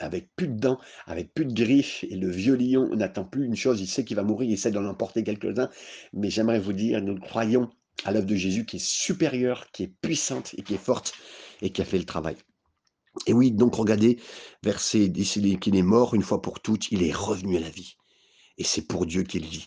avec 0.00 0.34
plus 0.34 0.48
de 0.48 0.58
dents, 0.58 0.80
avec 1.06 1.32
plus 1.34 1.44
de 1.44 1.52
griffes, 1.52 2.04
et 2.08 2.16
le 2.16 2.28
vieux 2.28 2.56
lion 2.56 2.96
n'attend 2.96 3.24
plus 3.24 3.44
une 3.44 3.54
chose, 3.54 3.80
il 3.80 3.86
sait 3.86 4.04
qu'il 4.04 4.16
va 4.16 4.24
mourir, 4.24 4.48
il 4.48 4.54
essaie 4.54 4.72
d'en 4.72 4.84
emporter 4.86 5.22
quelques-uns, 5.22 5.68
mais 6.12 6.30
j'aimerais 6.30 6.58
vous 6.58 6.72
dire, 6.72 7.00
nous 7.00 7.16
croyons 7.20 7.70
à 8.04 8.10
l'œuvre 8.10 8.26
de 8.26 8.34
Jésus 8.34 8.64
qui 8.64 8.76
est 8.76 8.84
supérieure, 8.84 9.70
qui 9.72 9.84
est 9.84 9.94
puissante 10.00 10.54
et 10.58 10.62
qui 10.62 10.74
est 10.74 10.84
forte 10.84 11.14
et 11.60 11.70
qui 11.70 11.80
a 11.80 11.84
fait 11.84 11.98
le 11.98 12.04
travail. 12.04 12.36
Et 13.26 13.32
oui, 13.32 13.52
donc 13.52 13.74
regardez, 13.74 14.18
verset 14.62 15.08
décidé 15.08 15.58
qu'il 15.58 15.76
est 15.76 15.82
mort 15.82 16.14
une 16.14 16.22
fois 16.22 16.40
pour 16.40 16.60
toutes, 16.60 16.90
il 16.90 17.02
est 17.02 17.12
revenu 17.12 17.56
à 17.56 17.60
la 17.60 17.70
vie. 17.70 17.96
Et 18.58 18.64
c'est 18.64 18.86
pour 18.86 19.06
Dieu 19.06 19.22
qu'il 19.22 19.46
vit. 19.46 19.66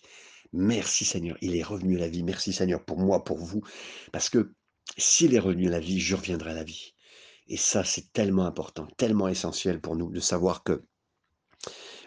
Merci 0.54 1.06
Seigneur, 1.06 1.38
il 1.42 1.56
est 1.56 1.64
revenu 1.64 1.98
à 1.98 2.02
la 2.02 2.08
vie. 2.08 2.24
Merci 2.24 2.54
Seigneur 2.54 2.84
pour 2.84 2.98
moi, 2.98 3.24
pour 3.24 3.38
vous. 3.38 3.62
Parce 4.12 4.30
que 4.30 4.54
s'il 4.98 5.36
est 5.36 5.40
revenu 5.40 5.68
à 5.68 5.72
la 5.72 5.80
vie, 5.80 6.00
je 6.00 6.16
reviendrai 6.16 6.52
à 6.52 6.56
la 6.56 6.64
vie. 6.64 6.94
Et 7.48 7.58
ça, 7.58 7.84
c'est 7.84 8.12
tellement 8.14 8.46
important, 8.46 8.88
tellement 8.98 9.28
essentiel 9.28 9.80
pour 9.80 9.96
nous 9.96 10.12
de 10.12 10.20
savoir 10.20 10.64
que 10.64 10.84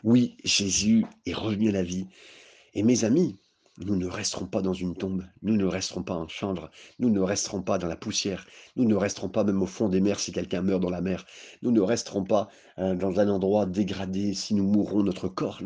oui, 0.05 0.37
Jésus 0.44 1.05
est 1.27 1.35
revenu 1.35 1.68
à 1.68 1.72
la 1.72 1.83
vie. 1.83 2.07
Et 2.74 2.83
mes 2.83 3.05
amis, 3.05 3.40
nous 3.85 3.97
ne 3.97 4.07
resterons 4.07 4.47
pas 4.47 4.62
dans 4.62 4.73
une 4.73 4.97
tombe, 4.97 5.25
nous 5.43 5.57
ne 5.57 5.64
resterons 5.64 6.03
pas 6.03 6.14
en 6.14 6.27
chambre, 6.29 6.71
nous 6.99 7.11
ne 7.11 7.21
resterons 7.21 7.62
pas 7.62 7.79
dans 7.79 7.87
la 7.87 7.97
poussière, 7.97 8.47
nous 8.77 8.85
ne 8.85 8.95
resterons 8.95 9.29
pas 9.29 9.45
même 9.45 9.62
au 9.62 9.67
fond 9.67 9.88
des 9.88 10.01
mers 10.01 10.19
si 10.19 10.33
quelqu'un 10.33 10.62
meurt 10.62 10.81
dans 10.81 10.91
la 10.91 11.01
mer, 11.01 11.25
nous 11.62 11.71
ne 11.71 11.81
resterons 11.81 12.25
pas 12.25 12.49
euh, 12.79 12.95
dans 12.95 13.21
un 13.21 13.29
endroit 13.29 13.67
dégradé 13.67 14.35
si 14.35 14.55
nous 14.55 14.64
mourrons 14.64 15.03
notre 15.03 15.29
corps. 15.29 15.62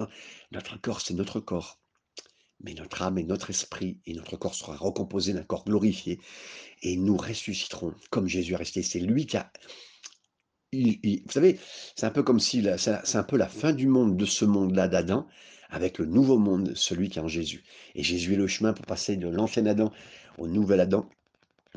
Notre 0.53 0.81
corps, 0.81 1.01
c'est 1.01 1.15
notre 1.15 1.41
corps. 1.41 1.79
Mais 2.61 2.75
notre 2.75 3.03
âme 3.03 3.19
et 3.19 3.25
notre 3.25 3.51
esprit 3.51 3.99
et 4.07 4.15
notre 4.15 4.37
corps 4.37 4.55
sera 4.55 4.77
recomposé 4.77 5.33
d'un 5.33 5.43
corps 5.43 5.65
glorifié 5.65 6.21
et 6.83 6.97
nous 6.97 7.17
ressusciterons 7.17 7.95
comme 8.11 8.29
Jésus 8.29 8.53
est 8.53 8.57
resté. 8.57 8.83
C'est 8.83 9.01
lui 9.01 9.27
qui 9.27 9.37
a 9.37 9.51
vous 10.75 11.31
savez, 11.31 11.59
c'est 11.97 12.07
un 12.07 12.11
peu 12.11 12.23
comme 12.23 12.41
si 12.41 12.67
c'est 12.79 13.17
un 13.17 13.23
peu 13.25 13.37
la 13.37 13.49
fin 13.49 13.73
du 13.73 13.87
monde 13.87 14.17
de 14.17 14.25
ce 14.25 14.47
monde-là 14.47 14.89
d'Adam, 14.89 15.27
avec 15.73 15.99
le 15.99 16.07
nouveau 16.07 16.39
monde, 16.39 16.73
celui 16.77 17.09
qui 17.09 17.19
est 17.19 17.23
en 17.23 17.29
Jésus. 17.29 17.65
Et 17.97 18.03
Jésus 18.05 18.35
est 18.35 18.37
le 18.37 18.47
chemin 18.47 18.73
pour 18.73 18.87
passer 18.87 19.17
de 19.17 19.29
l'ancien 19.29 19.67
Adam 19.67 19.91
au 20.39 20.47
nouvel 20.47 20.81
Adam. 20.81 21.09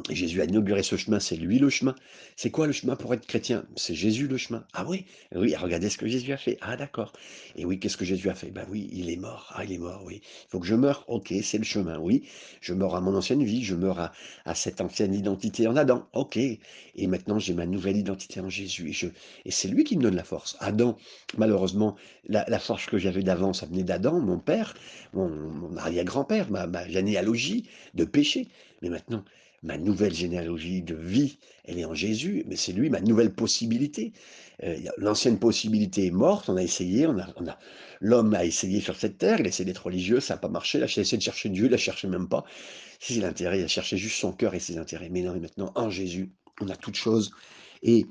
Jésus 0.10 0.41
a 0.41 0.43
inauguré 0.43 0.84
ce 0.84 0.97
chemin, 0.97 1.21
c'est 1.21 1.38
lui 1.38 1.58
le 1.58 1.69
chemin. 1.69 1.95
C'est 2.36 2.51
quoi 2.51 2.67
le 2.67 2.73
chemin 2.73 2.97
pour 2.97 3.13
être 3.13 3.25
chrétien? 3.25 3.65
C'est 3.77 3.95
Jésus 3.95 4.27
le 4.27 4.36
chemin. 4.36 4.65
Ah 4.73 4.86
oui, 4.86 5.05
oui, 5.34 5.55
regardez 5.55 5.89
ce 5.89 5.97
que 5.97 6.05
Jésus 6.05 6.34
a 6.34 6.38
fait. 6.38 6.58
Ah 6.60 6.75
d'accord. 6.75 7.13
Et 7.55 7.63
oui, 7.63 7.79
qu'est-ce 7.79 7.95
que 7.95 8.03
Jésus 8.03 8.29
a 8.29 8.36
fait? 8.36 8.51
Ben 8.51 8.65
oui, 8.69 8.89
il 8.91 9.10
est 9.10 9.15
mort. 9.15 9.53
Ah, 9.55 9.63
il 9.63 9.71
est 9.71 9.77
mort, 9.77 10.03
oui. 10.05 10.19
Il 10.21 10.49
faut 10.49 10.60
que 10.60 10.67
je 10.67 10.75
meure. 10.75 11.05
Ok, 11.08 11.34
c'est 11.41 11.58
le 11.58 11.63
chemin, 11.63 11.97
oui. 11.97 12.23
Je 12.60 12.73
meurs 12.73 12.93
à 12.93 12.99
mon 12.99 13.15
ancienne 13.15 13.41
vie, 13.45 13.63
je 13.63 13.73
meurs 13.73 13.99
à, 13.99 14.12
à 14.43 14.53
cette 14.53 14.81
ancienne 14.81 15.13
identité 15.13 15.65
en 15.65 15.77
Adam. 15.77 16.05
Ok. 16.12 16.36
Et 16.36 17.08
maintenant, 17.08 17.39
j'ai 17.39 17.53
ma 17.53 17.65
nouvelle 17.65 17.95
identité 17.95 18.41
en 18.41 18.49
Jésus. 18.49 18.89
Et, 18.89 18.93
je, 18.93 19.08
et 19.45 19.51
c'est 19.51 19.69
lui 19.69 19.86
qui 19.86 19.95
me 19.95 20.03
donne 20.03 20.17
la 20.17 20.25
force. 20.25 20.58
Adam, 20.60 20.97
malheureusement, 21.38 21.95
la, 22.27 22.43
la 22.49 22.60
force 22.60 22.86
que 22.86 22.97
j'avais 22.97 23.23
d'avant, 23.23 23.53
ça 23.53 23.65
venait 23.65 23.84
d'Adam, 23.84 24.19
mon 24.19 24.39
père, 24.39 24.73
mon, 25.13 25.29
mon 25.29 25.77
arrière-grand-père, 25.77 26.51
ma, 26.51 26.67
ma 26.67 26.86
généalogie 26.86 27.69
de 27.93 28.03
péché. 28.03 28.49
Mais 28.81 28.89
maintenant, 28.89 29.23
ma 29.65 29.78
nouvelle 29.78 30.13
généalogie 30.13 30.82
de 30.84 30.95
vie, 30.95 31.39
elle 31.65 31.80
est 31.80 31.86
en 31.86 31.93
Jésus, 31.95 32.43
mais 32.47 32.56
c'est 32.56 32.71
lui 32.73 32.89
ma 32.89 33.01
nouvelle 33.01 33.34
possibilité. 33.34 34.13
Euh, 34.63 34.78
L'ancienne 34.97 35.39
possibilité 35.39 36.06
est 36.08 36.12
morte, 36.12 36.49
on 36.49 36.58
a 36.58 36.63
essayé, 36.63 37.08
l'homme 38.01 38.34
a 38.34 38.45
essayé 38.45 38.80
sur 38.82 38.95
cette 38.95 39.17
terre, 39.17 39.39
il 39.39 39.45
a 39.45 39.49
essayé 39.49 39.65
d'être 39.65 39.86
religieux, 39.86 40.19
ça 40.19 40.36
n'a 40.36 40.39
pas 40.39 40.49
marché, 40.49 40.78
il 40.78 40.84
a 40.84 40.86
essayé 40.86 41.17
de 41.17 41.23
chercher 41.23 41.49
Dieu, 41.49 41.65
il 41.65 41.71
ne 41.71 41.78
cherché 41.78 42.08
même 42.08 42.30
pas. 42.30 42.45
Si 42.99 43.19
l'intérêt, 43.19 43.60
il 43.60 43.63
a 43.65 43.67
cherché 43.67 43.97
juste 43.97 44.17
son 44.19 44.34
cœur 44.34 44.54
et 44.56 44.60
ses 44.60 44.78
intérêts. 44.78 45.10
Mais 45.10 45.21
non, 45.23 45.34
mais 45.34 45.39
maintenant, 45.41 45.71
en 45.75 45.89
Jésus, 45.89 46.32
on 46.62 46.69
a 46.69 46.75
toutes 46.75 46.95
choses 46.95 47.32
Et, 47.84 48.06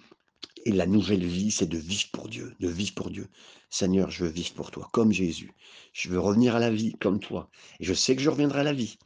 et 0.67 0.73
la 0.73 0.87
nouvelle 0.87 1.25
vie, 1.25 1.51
c'est 1.51 1.67
de 1.69 1.79
vivre 1.79 2.09
pour 2.13 2.29
Dieu, 2.29 2.55
de 2.61 2.69
vivre 2.69 2.95
pour 2.95 3.11
Dieu. 3.11 3.29
Seigneur, 3.71 4.11
je 4.11 4.25
veux 4.25 4.31
vivre 4.31 4.53
pour 4.55 4.71
toi, 4.71 4.89
comme 4.93 5.13
Jésus. 5.13 5.53
Je 5.93 6.09
veux 6.09 6.19
revenir 6.21 6.57
à 6.57 6.61
la 6.61 6.71
vie, 6.71 6.95
comme 7.01 7.21
toi. 7.21 7.51
Et 7.81 7.85
je 7.85 7.95
sais 7.95 8.17
que 8.17 8.23
je 8.23 8.31
reviendrai 8.31 8.61
à 8.61 8.65
la 8.65 8.73
vie. 8.73 8.99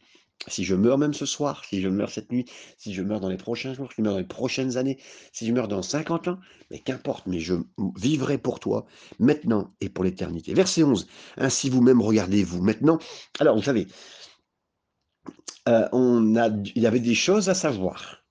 Si 0.47 0.65
je 0.65 0.75
meurs 0.75 0.99
même 0.99 1.15
ce 1.15 1.27
soir, 1.27 1.65
si 1.69 1.81
je 1.81 1.89
meurs 1.89 2.11
cette 2.11 2.31
nuit, 2.31 2.45
si 2.77 2.95
je 2.95 3.03
meurs 3.03 3.21
dans 3.21 3.29
les 3.29 3.37
prochains 3.37 3.75
jours, 3.75 3.89
si 3.91 3.97
je 3.99 4.03
meurs 4.03 4.13
dans 4.13 4.19
les 4.19 4.25
prochaines 4.25 4.77
années, 4.77 4.99
si 5.33 5.47
je 5.47 5.53
meurs 5.53 5.69
dans 5.69 5.83
50 5.83 6.29
ans, 6.29 6.39
mais 6.71 6.79
qu'importe, 6.79 7.27
mais 7.27 7.41
je 7.41 7.55
vivrai 7.97 8.39
pour 8.39 8.61
toi 8.61 8.87
maintenant 9.19 9.75
et 9.81 9.89
pour 9.89 10.05
l'éternité. 10.05 10.55
Verset 10.55 10.85
11. 10.85 11.09
Ainsi 11.37 11.71
vous-même 11.71 12.01
regardez-vous 12.01 12.63
maintenant. 12.63 12.99
Alors, 13.41 13.57
vous 13.57 13.63
savez, 13.63 13.89
euh, 15.69 15.89
on 15.93 16.37
a, 16.37 16.49
il 16.49 16.83
y 16.83 16.87
avait 16.87 17.01
des 17.01 17.17
choses 17.17 17.49
à 17.49 17.55
savoir. 17.55 18.25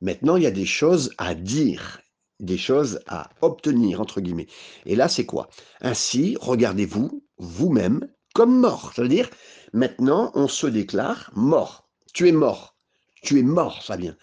Maintenant, 0.00 0.36
il 0.36 0.42
y 0.42 0.46
a 0.46 0.50
des 0.50 0.66
choses 0.66 1.12
à 1.18 1.34
dire, 1.34 2.00
des 2.40 2.58
choses 2.58 3.00
à 3.06 3.30
obtenir, 3.40 4.00
entre 4.00 4.20
guillemets. 4.20 4.48
Et 4.86 4.96
là, 4.96 5.08
c'est 5.08 5.26
quoi? 5.26 5.48
Ainsi, 5.80 6.36
regardez-vous 6.40 7.24
vous-même 7.38 8.08
comme 8.34 8.58
mort. 8.58 8.92
C'est-à-dire, 8.94 9.28
Maintenant, 9.72 10.30
on 10.34 10.48
se 10.48 10.66
déclare 10.66 11.30
mort. 11.34 11.88
Tu 12.12 12.28
es 12.28 12.32
mort. 12.32 12.76
Tu 13.22 13.38
es 13.38 13.42
mort, 13.42 13.82
Fabien. 13.82 14.16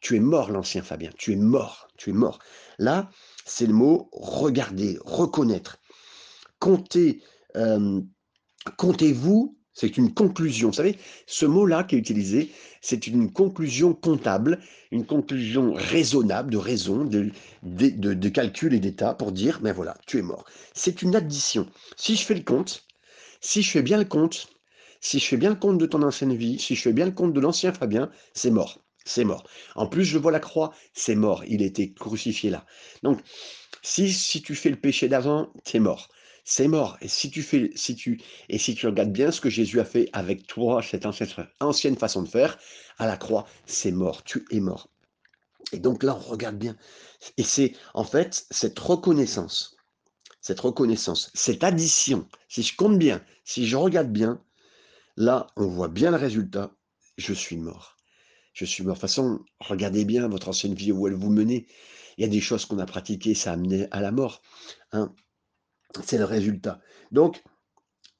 Tu 0.00 0.16
es 0.16 0.20
mort, 0.20 0.50
l'ancien 0.50 0.82
Fabien. 0.82 1.10
Tu 1.16 1.32
es 1.32 1.36
mort. 1.36 1.88
Tu 1.96 2.10
es 2.10 2.12
mort. 2.12 2.38
Là, 2.78 3.10
c'est 3.46 3.66
le 3.66 3.72
mot 3.72 4.10
regarder, 4.12 4.98
reconnaître. 5.04 5.78
Comptez, 6.58 7.22
euh, 7.56 8.00
comptez-vous, 8.76 9.56
c'est 9.72 9.96
une 9.96 10.12
conclusion. 10.12 10.68
Vous 10.68 10.74
savez, 10.74 10.98
ce 11.26 11.46
mot-là 11.46 11.84
qui 11.84 11.96
est 11.96 11.98
utilisé, 11.98 12.52
c'est 12.82 13.06
une 13.06 13.32
conclusion 13.32 13.94
comptable, 13.94 14.60
une 14.90 15.06
conclusion 15.06 15.72
raisonnable, 15.72 16.50
de 16.52 16.58
raison, 16.58 17.04
de, 17.04 18.28
calcul 18.28 18.74
et 18.74 18.80
d'état 18.80 19.14
pour 19.14 19.32
dire, 19.32 19.60
ben 19.62 19.72
voilà, 19.72 19.96
tu 20.06 20.18
es 20.18 20.22
mort. 20.22 20.44
C'est 20.74 21.00
une 21.00 21.16
addition. 21.16 21.66
Si 21.96 22.16
je 22.16 22.26
fais 22.26 22.34
le 22.34 22.42
compte, 22.42 22.84
si 23.40 23.62
je 23.62 23.70
fais 23.70 23.82
bien 23.82 23.98
le 23.98 24.04
compte, 24.04 24.48
si 25.00 25.18
je 25.18 25.26
fais 25.26 25.36
bien 25.36 25.50
le 25.50 25.56
compte 25.56 25.78
de 25.78 25.86
ton 25.86 26.02
ancienne 26.02 26.34
vie, 26.34 26.58
si 26.58 26.74
je 26.74 26.82
fais 26.82 26.92
bien 26.92 27.06
le 27.06 27.12
compte 27.12 27.32
de 27.32 27.40
l'ancien 27.40 27.72
Fabien, 27.72 28.10
c'est 28.34 28.50
mort. 28.50 28.80
C'est 29.04 29.24
mort. 29.24 29.44
En 29.74 29.86
plus, 29.86 30.04
je 30.04 30.18
vois 30.18 30.30
la 30.30 30.40
croix, 30.40 30.74
c'est 30.92 31.14
mort. 31.14 31.42
Il 31.46 31.62
était 31.62 31.90
crucifié 31.90 32.50
là. 32.50 32.66
Donc, 33.02 33.20
si, 33.82 34.12
si 34.12 34.42
tu 34.42 34.54
fais 34.54 34.68
le 34.68 34.76
péché 34.76 35.08
d'avant, 35.08 35.52
c'est 35.64 35.80
mort. 35.80 36.08
C'est 36.44 36.68
mort. 36.68 36.98
Et 37.00 37.08
si 37.08 37.30
tu 37.30 37.42
fais, 37.42 37.70
si 37.74 37.96
tu, 37.96 38.20
et 38.48 38.58
si 38.58 38.74
tu 38.74 38.86
regardes 38.86 39.12
bien 39.12 39.30
ce 39.30 39.40
que 39.40 39.48
Jésus 39.48 39.80
a 39.80 39.84
fait 39.84 40.10
avec 40.12 40.46
toi, 40.46 40.82
cette 40.82 41.06
ancienne, 41.06 41.28
ancienne 41.60 41.96
façon 41.96 42.22
de 42.22 42.28
faire, 42.28 42.58
à 42.98 43.06
la 43.06 43.16
croix, 43.16 43.46
c'est 43.66 43.92
mort. 43.92 44.22
Tu 44.24 44.44
es 44.50 44.60
mort. 44.60 44.90
Et 45.72 45.78
donc 45.78 46.02
là, 46.02 46.14
on 46.16 46.30
regarde 46.30 46.58
bien. 46.58 46.76
Et 47.36 47.42
c'est 47.42 47.72
en 47.94 48.04
fait 48.04 48.46
cette 48.50 48.78
reconnaissance, 48.78 49.76
cette 50.40 50.60
reconnaissance, 50.60 51.30
cette 51.34 51.64
addition. 51.64 52.26
Si 52.48 52.62
je 52.62 52.76
compte 52.76 52.98
bien, 52.98 53.22
si 53.44 53.66
je 53.66 53.76
regarde 53.76 54.10
bien, 54.10 54.42
Là, 55.20 55.48
on 55.56 55.66
voit 55.66 55.88
bien 55.88 56.10
le 56.10 56.16
résultat. 56.16 56.74
Je 57.18 57.34
suis 57.34 57.58
mort. 57.58 57.98
Je 58.54 58.64
suis 58.64 58.82
mort. 58.82 58.94
De 58.94 59.00
toute 59.00 59.02
façon, 59.02 59.44
regardez 59.60 60.06
bien 60.06 60.26
votre 60.28 60.48
ancienne 60.48 60.72
vie 60.72 60.92
où 60.92 61.06
elle 61.06 61.14
vous 61.14 61.30
menait. 61.30 61.66
Il 62.16 62.22
y 62.22 62.24
a 62.24 62.28
des 62.28 62.40
choses 62.40 62.64
qu'on 62.64 62.78
a 62.78 62.86
pratiquées, 62.86 63.34
ça 63.34 63.50
a 63.50 63.52
amené 63.52 63.86
à 63.90 64.00
la 64.00 64.12
mort. 64.12 64.40
Hein. 64.92 65.14
C'est 66.04 66.16
le 66.16 66.24
résultat. 66.24 66.80
Donc, 67.12 67.42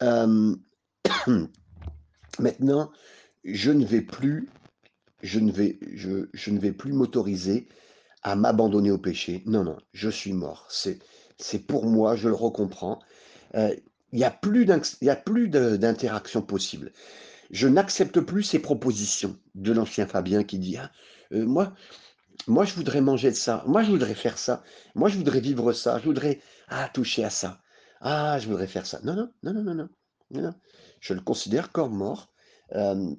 euh, 0.03 0.55
maintenant, 2.39 2.93
je 3.45 3.71
ne 3.71 3.87
vais 3.87 4.03
plus, 4.03 4.51
je 5.23 5.41
ne 5.41 5.51
vais, 5.51 5.79
je, 5.95 6.29
je 6.35 6.51
ne 6.51 6.59
vais 6.59 6.73
plus 6.73 6.93
m'autoriser 6.93 7.67
à 8.23 8.37
m'abandonner 8.37 8.91
au 8.91 8.99
péché. 8.99 9.43
Non, 9.47 9.65
non, 9.65 9.79
je 9.93 10.11
suis 10.11 10.35
mort. 10.35 10.67
C'est, 10.71 10.99
c'est 11.41 11.59
pour 11.59 11.87
moi, 11.87 12.17
je 12.17 12.29
le 12.29 12.35
recomprends. 12.35 13.01
Euh, 13.55 13.75
il 14.13 14.19
n'y 14.19 14.25
a 14.25 14.31
plus 14.31 14.65
d'interaction 15.49 16.43
possible. 16.43 16.93
Je 17.51 17.69
n'accepte 17.69 18.21
plus 18.21 18.43
ces 18.43 18.59
propositions 18.59 19.37
de 19.55 19.73
l'ancien 19.73 20.07
Fabien 20.07 20.45
qui 20.45 20.59
dit 20.59 20.77
ah, 20.77 20.91
euh, 21.33 21.45
moi, 21.45 21.73
moi, 22.47 22.65
je 22.65 22.75
voudrais 22.75 23.01
manger 23.01 23.31
de 23.31 23.37
ça. 23.37 23.63
Moi, 23.67 23.83
je 23.83 23.91
voudrais 23.91 24.15
faire 24.15 24.39
ça. 24.39 24.63
Moi, 24.95 25.09
je 25.09 25.17
voudrais 25.17 25.41
vivre 25.41 25.73
ça. 25.73 25.99
Je 25.99 26.05
voudrais 26.05 26.41
ah, 26.69 26.89
toucher 26.93 27.25
à 27.25 27.31
ça. 27.31 27.61
Ah, 28.01 28.39
je 28.39 28.49
voudrais 28.49 28.67
faire 28.67 28.87
ça. 28.87 29.01
Non, 29.05 29.15
non, 29.15 29.31
non, 29.43 29.53
non, 29.53 29.63
non, 29.63 29.75
non. 29.75 29.89
non. 30.31 30.55
Je 31.01 31.15
le 31.15 31.21
considère 31.21 31.71
comme 31.71 31.95
mort. 31.95 32.33
Euh, 32.75 33.15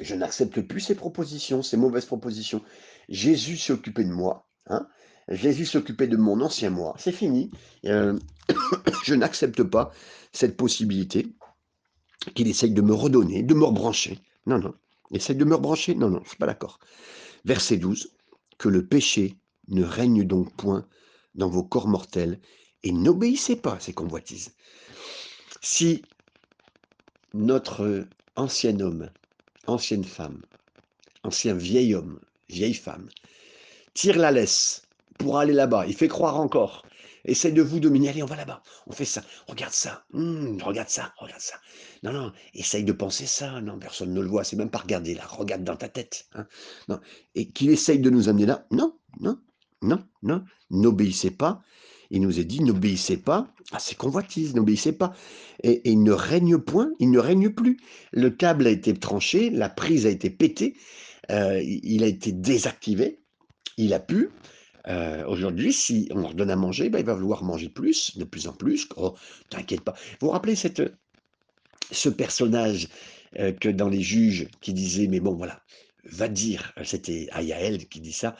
je 0.00 0.14
n'accepte 0.14 0.60
plus 0.60 0.80
ces 0.80 0.94
propositions, 0.94 1.62
ces 1.62 1.76
mauvaises 1.76 2.04
propositions. 2.04 2.62
Jésus 3.08 3.56
s'est 3.56 3.72
occupé 3.72 4.04
de 4.04 4.10
moi. 4.10 4.46
Hein 4.66 4.86
Jésus 5.28 5.66
s'occupait 5.66 6.06
de 6.06 6.16
mon 6.16 6.40
ancien 6.40 6.70
moi. 6.70 6.94
C'est 6.98 7.12
fini. 7.12 7.50
Euh, 7.84 8.18
je 9.04 9.14
n'accepte 9.14 9.62
pas 9.62 9.92
cette 10.32 10.56
possibilité 10.56 11.26
qu'il 12.34 12.48
essaye 12.48 12.72
de 12.72 12.82
me 12.82 12.94
redonner, 12.94 13.42
de 13.42 13.54
me 13.54 13.64
rebrancher. 13.64 14.18
Non, 14.46 14.58
non. 14.58 14.74
Essaye 15.12 15.36
de 15.36 15.44
me 15.44 15.54
rebrancher 15.54 15.94
Non, 15.94 16.08
non, 16.08 16.18
je 16.18 16.24
ne 16.24 16.28
suis 16.28 16.38
pas 16.38 16.46
d'accord. 16.46 16.78
Verset 17.44 17.76
12. 17.76 18.10
Que 18.58 18.68
le 18.68 18.86
péché 18.86 19.36
ne 19.68 19.84
règne 19.84 20.24
donc 20.24 20.52
point 20.56 20.86
dans 21.34 21.48
vos 21.48 21.62
corps 21.62 21.88
mortels 21.88 22.40
et 22.82 22.92
n'obéissez 22.92 23.56
pas 23.56 23.74
à 23.74 23.80
ces 23.80 23.92
convoitises. 23.92 24.52
Si 25.60 26.02
notre 27.34 28.06
ancien 28.36 28.80
homme, 28.80 29.10
ancienne 29.66 30.04
femme, 30.04 30.40
ancien 31.22 31.54
vieil 31.54 31.94
homme, 31.94 32.18
vieille 32.48 32.74
femme, 32.74 33.08
tire 33.94 34.18
la 34.18 34.30
laisse 34.30 34.87
pour 35.18 35.38
aller 35.38 35.52
là-bas. 35.52 35.86
Il 35.86 35.94
fait 35.94 36.08
croire 36.08 36.38
encore. 36.40 36.84
Essaye 37.24 37.52
de 37.52 37.62
vous 37.62 37.80
dominer. 37.80 38.08
Allez, 38.08 38.22
on 38.22 38.26
va 38.26 38.36
là-bas. 38.36 38.62
On 38.86 38.92
fait 38.92 39.04
ça. 39.04 39.22
Regarde 39.46 39.72
ça. 39.72 40.04
Hum, 40.14 40.60
regarde 40.62 40.88
ça. 40.88 41.12
Regarde 41.18 41.40
ça. 41.40 41.56
Non, 42.02 42.12
non. 42.12 42.32
Essaye 42.54 42.84
de 42.84 42.92
penser 42.92 43.26
ça. 43.26 43.60
Non, 43.60 43.78
personne 43.78 44.14
ne 44.14 44.20
le 44.20 44.28
voit. 44.28 44.44
C'est 44.44 44.56
même 44.56 44.70
pas 44.70 44.78
regarder 44.78 45.14
là. 45.14 45.26
Regarde 45.26 45.64
dans 45.64 45.76
ta 45.76 45.88
tête. 45.88 46.26
Hein. 46.34 46.46
Non. 46.88 47.00
Et 47.34 47.50
qu'il 47.50 47.70
essaye 47.70 47.98
de 47.98 48.10
nous 48.10 48.28
amener 48.28 48.46
là. 48.46 48.66
Non, 48.70 48.96
non, 49.20 49.38
non, 49.82 50.02
non. 50.22 50.44
N'obéissez 50.70 51.30
pas. 51.30 51.60
Il 52.10 52.22
nous 52.22 52.40
est 52.40 52.44
dit, 52.44 52.62
n'obéissez 52.62 53.18
pas 53.18 53.52
à 53.72 53.78
ces 53.78 53.94
convoitises, 53.94 54.54
n'obéissez 54.54 54.92
pas. 54.92 55.12
Et, 55.62 55.82
il 55.90 56.02
ne 56.02 56.12
règne 56.12 56.58
point, 56.58 56.90
il 57.00 57.10
ne 57.10 57.18
règne 57.18 57.50
plus. 57.50 57.78
Le 58.12 58.30
câble 58.30 58.66
a 58.66 58.70
été 58.70 58.94
tranché, 58.94 59.50
la 59.50 59.68
prise 59.68 60.06
a 60.06 60.10
été 60.10 60.30
pétée, 60.30 60.74
euh, 61.30 61.60
il 61.62 62.02
a 62.02 62.06
été 62.06 62.32
désactivé, 62.32 63.20
il 63.76 63.92
a 63.92 64.00
pu, 64.00 64.30
euh, 64.88 65.24
aujourd'hui, 65.26 65.72
si 65.72 66.08
on 66.12 66.20
leur 66.20 66.34
donne 66.34 66.50
à 66.50 66.56
manger, 66.56 66.88
ben, 66.88 66.98
il 66.98 67.04
va 67.04 67.14
vouloir 67.14 67.44
manger 67.44 67.68
plus, 67.68 68.16
de 68.16 68.24
plus 68.24 68.48
en 68.48 68.52
plus. 68.52 68.88
Oh, 68.96 69.14
t'inquiète 69.50 69.82
pas. 69.82 69.94
Vous 70.20 70.28
vous 70.28 70.30
rappelez 70.30 70.56
cette, 70.56 70.82
ce 71.90 72.08
personnage 72.08 72.88
euh, 73.38 73.52
que 73.52 73.68
dans 73.68 73.88
les 73.88 74.02
juges 74.02 74.48
qui 74.60 74.72
disait, 74.72 75.06
mais 75.06 75.20
bon, 75.20 75.34
voilà, 75.34 75.60
va 76.04 76.28
dire, 76.28 76.72
c'était 76.84 77.28
Ayael 77.32 77.88
qui 77.88 78.00
dit 78.00 78.12
ça, 78.12 78.36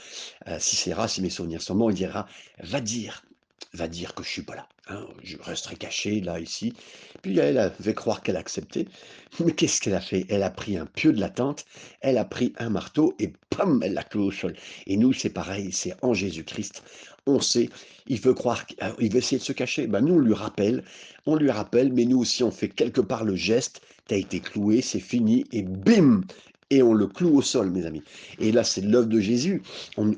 euh, 0.47 0.57
si 0.59 0.77
c'est 0.77 0.95
si 1.09 1.23
mes 1.23 1.31
souvenirs 1.31 1.63
sont 1.63 1.75
bons, 1.75 1.91
il 1.91 1.95
dira, 1.95 2.27
va 2.61 2.81
dire 2.81 3.23
va 3.75 3.89
dire 3.89 4.15
que 4.15 4.23
je 4.23 4.29
suis 4.29 4.43
pas 4.43 4.57
là. 4.57 4.67
Hein, 4.89 5.07
je 5.23 5.37
resterai 5.39 5.77
caché 5.77 6.21
là, 6.21 6.41
ici. 6.41 6.73
Puis 7.23 7.39
elle 7.39 7.59
a 7.59 7.71
fait 7.71 7.95
croire 7.95 8.23
qu'elle 8.23 8.37
acceptait. 8.37 8.87
Mais 9.45 9.53
qu'est-ce 9.53 9.81
qu'elle 9.81 9.95
a 9.95 10.01
fait? 10.01 10.27
Elle 10.29 10.43
a 10.43 10.51
pris 10.51 10.77
un 10.77 10.87
pieu 10.87 11.13
de 11.13 11.21
la 11.21 11.29
tente, 11.29 11.67
elle 12.01 12.19
a 12.19 12.25
pris 12.25 12.53
un 12.59 12.71
marteau 12.71 13.15
et 13.19 13.33
pam, 13.51 13.83
elle 13.85 13.95
l'a 13.95 14.05
cloué 14.05 14.25
au 14.25 14.31
sol. 14.31 14.57
Et 14.87 14.97
nous, 14.97 15.13
c'est 15.13 15.31
pareil, 15.31 15.73
c'est 15.73 15.95
en 16.03 16.15
Jésus-Christ. 16.15 16.83
On 17.27 17.41
sait, 17.41 17.69
il 18.07 18.21
veut 18.21 18.35
croire, 18.35 18.65
euh, 18.83 18.93
il 18.99 19.13
veut 19.13 19.19
essayer 19.19 19.39
de 19.39 19.45
se 19.45 19.53
cacher. 19.53 19.87
Ben, 19.87 20.01
nous, 20.01 20.15
on 20.15 20.21
lui 20.21 20.35
rappelle, 20.35 20.83
on 21.27 21.37
lui 21.37 21.51
rappelle, 21.51 21.93
mais 21.93 22.07
nous 22.07 22.21
aussi, 22.21 22.43
on 22.43 22.51
fait 22.51 22.69
quelque 22.69 23.03
part 23.03 23.25
le 23.25 23.37
geste. 23.37 23.83
Tu 24.09 24.15
as 24.15 24.19
été 24.19 24.41
cloué, 24.41 24.81
c'est 24.81 25.01
fini, 25.01 25.45
et 25.53 25.63
bim 25.63 26.23
et 26.71 26.83
on 26.83 26.93
le 26.93 27.07
cloue 27.07 27.37
au 27.37 27.43
sol, 27.43 27.71
mes 27.71 27.87
amis. 27.87 28.03
Et 28.39 28.53
là, 28.53 28.63
c'est 28.63 28.83
l'œuvre 28.83 29.09
de 29.09 29.21
Jésus. 29.21 29.63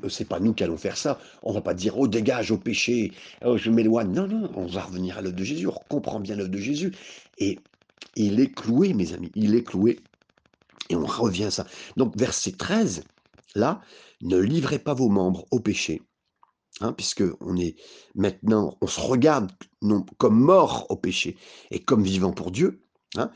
C'est 0.09 0.27
pas 0.27 0.39
nous 0.39 0.53
qui 0.53 0.63
allons 0.63 0.77
faire 0.77 0.97
ça. 0.97 1.19
On 1.43 1.53
va 1.53 1.61
pas 1.61 1.73
dire, 1.73 1.97
oh, 1.97 2.07
dégage 2.07 2.51
au 2.51 2.57
péché, 2.57 3.11
oh, 3.43 3.57
je 3.57 3.69
m'éloigne. 3.69 4.11
Non, 4.11 4.27
non, 4.27 4.51
on 4.55 4.65
va 4.65 4.83
revenir 4.83 5.17
à 5.17 5.21
l'œuvre 5.21 5.35
de 5.35 5.43
Jésus. 5.43 5.67
On 5.67 5.75
comprend 5.89 6.19
bien 6.19 6.35
l'œuvre 6.35 6.49
de 6.49 6.57
Jésus. 6.57 6.93
Et 7.37 7.59
il 8.15 8.39
est 8.39 8.53
cloué, 8.53 8.93
mes 8.93 9.13
amis. 9.13 9.31
Il 9.35 9.55
est 9.55 9.63
cloué. 9.63 9.99
Et 10.89 10.95
on 10.95 11.05
revient 11.05 11.45
à 11.45 11.51
ça. 11.51 11.65
Donc, 11.95 12.17
verset 12.17 12.51
13, 12.51 13.03
là, 13.55 13.81
ne 14.21 14.37
livrez 14.37 14.79
pas 14.79 14.93
vos 14.93 15.09
membres 15.09 15.45
au 15.51 15.59
péché. 15.61 16.01
Hein, 16.81 16.93
puisque 16.93 17.23
on 17.41 17.57
est 17.57 17.75
maintenant, 18.15 18.77
on 18.81 18.87
se 18.87 18.99
regarde 18.99 19.51
comme 20.17 20.39
mort 20.39 20.87
au 20.89 20.95
péché 20.95 21.37
et 21.69 21.79
comme 21.79 22.03
vivant 22.03 22.31
pour 22.31 22.51
Dieu. 22.51 22.81
Hein, 23.17 23.29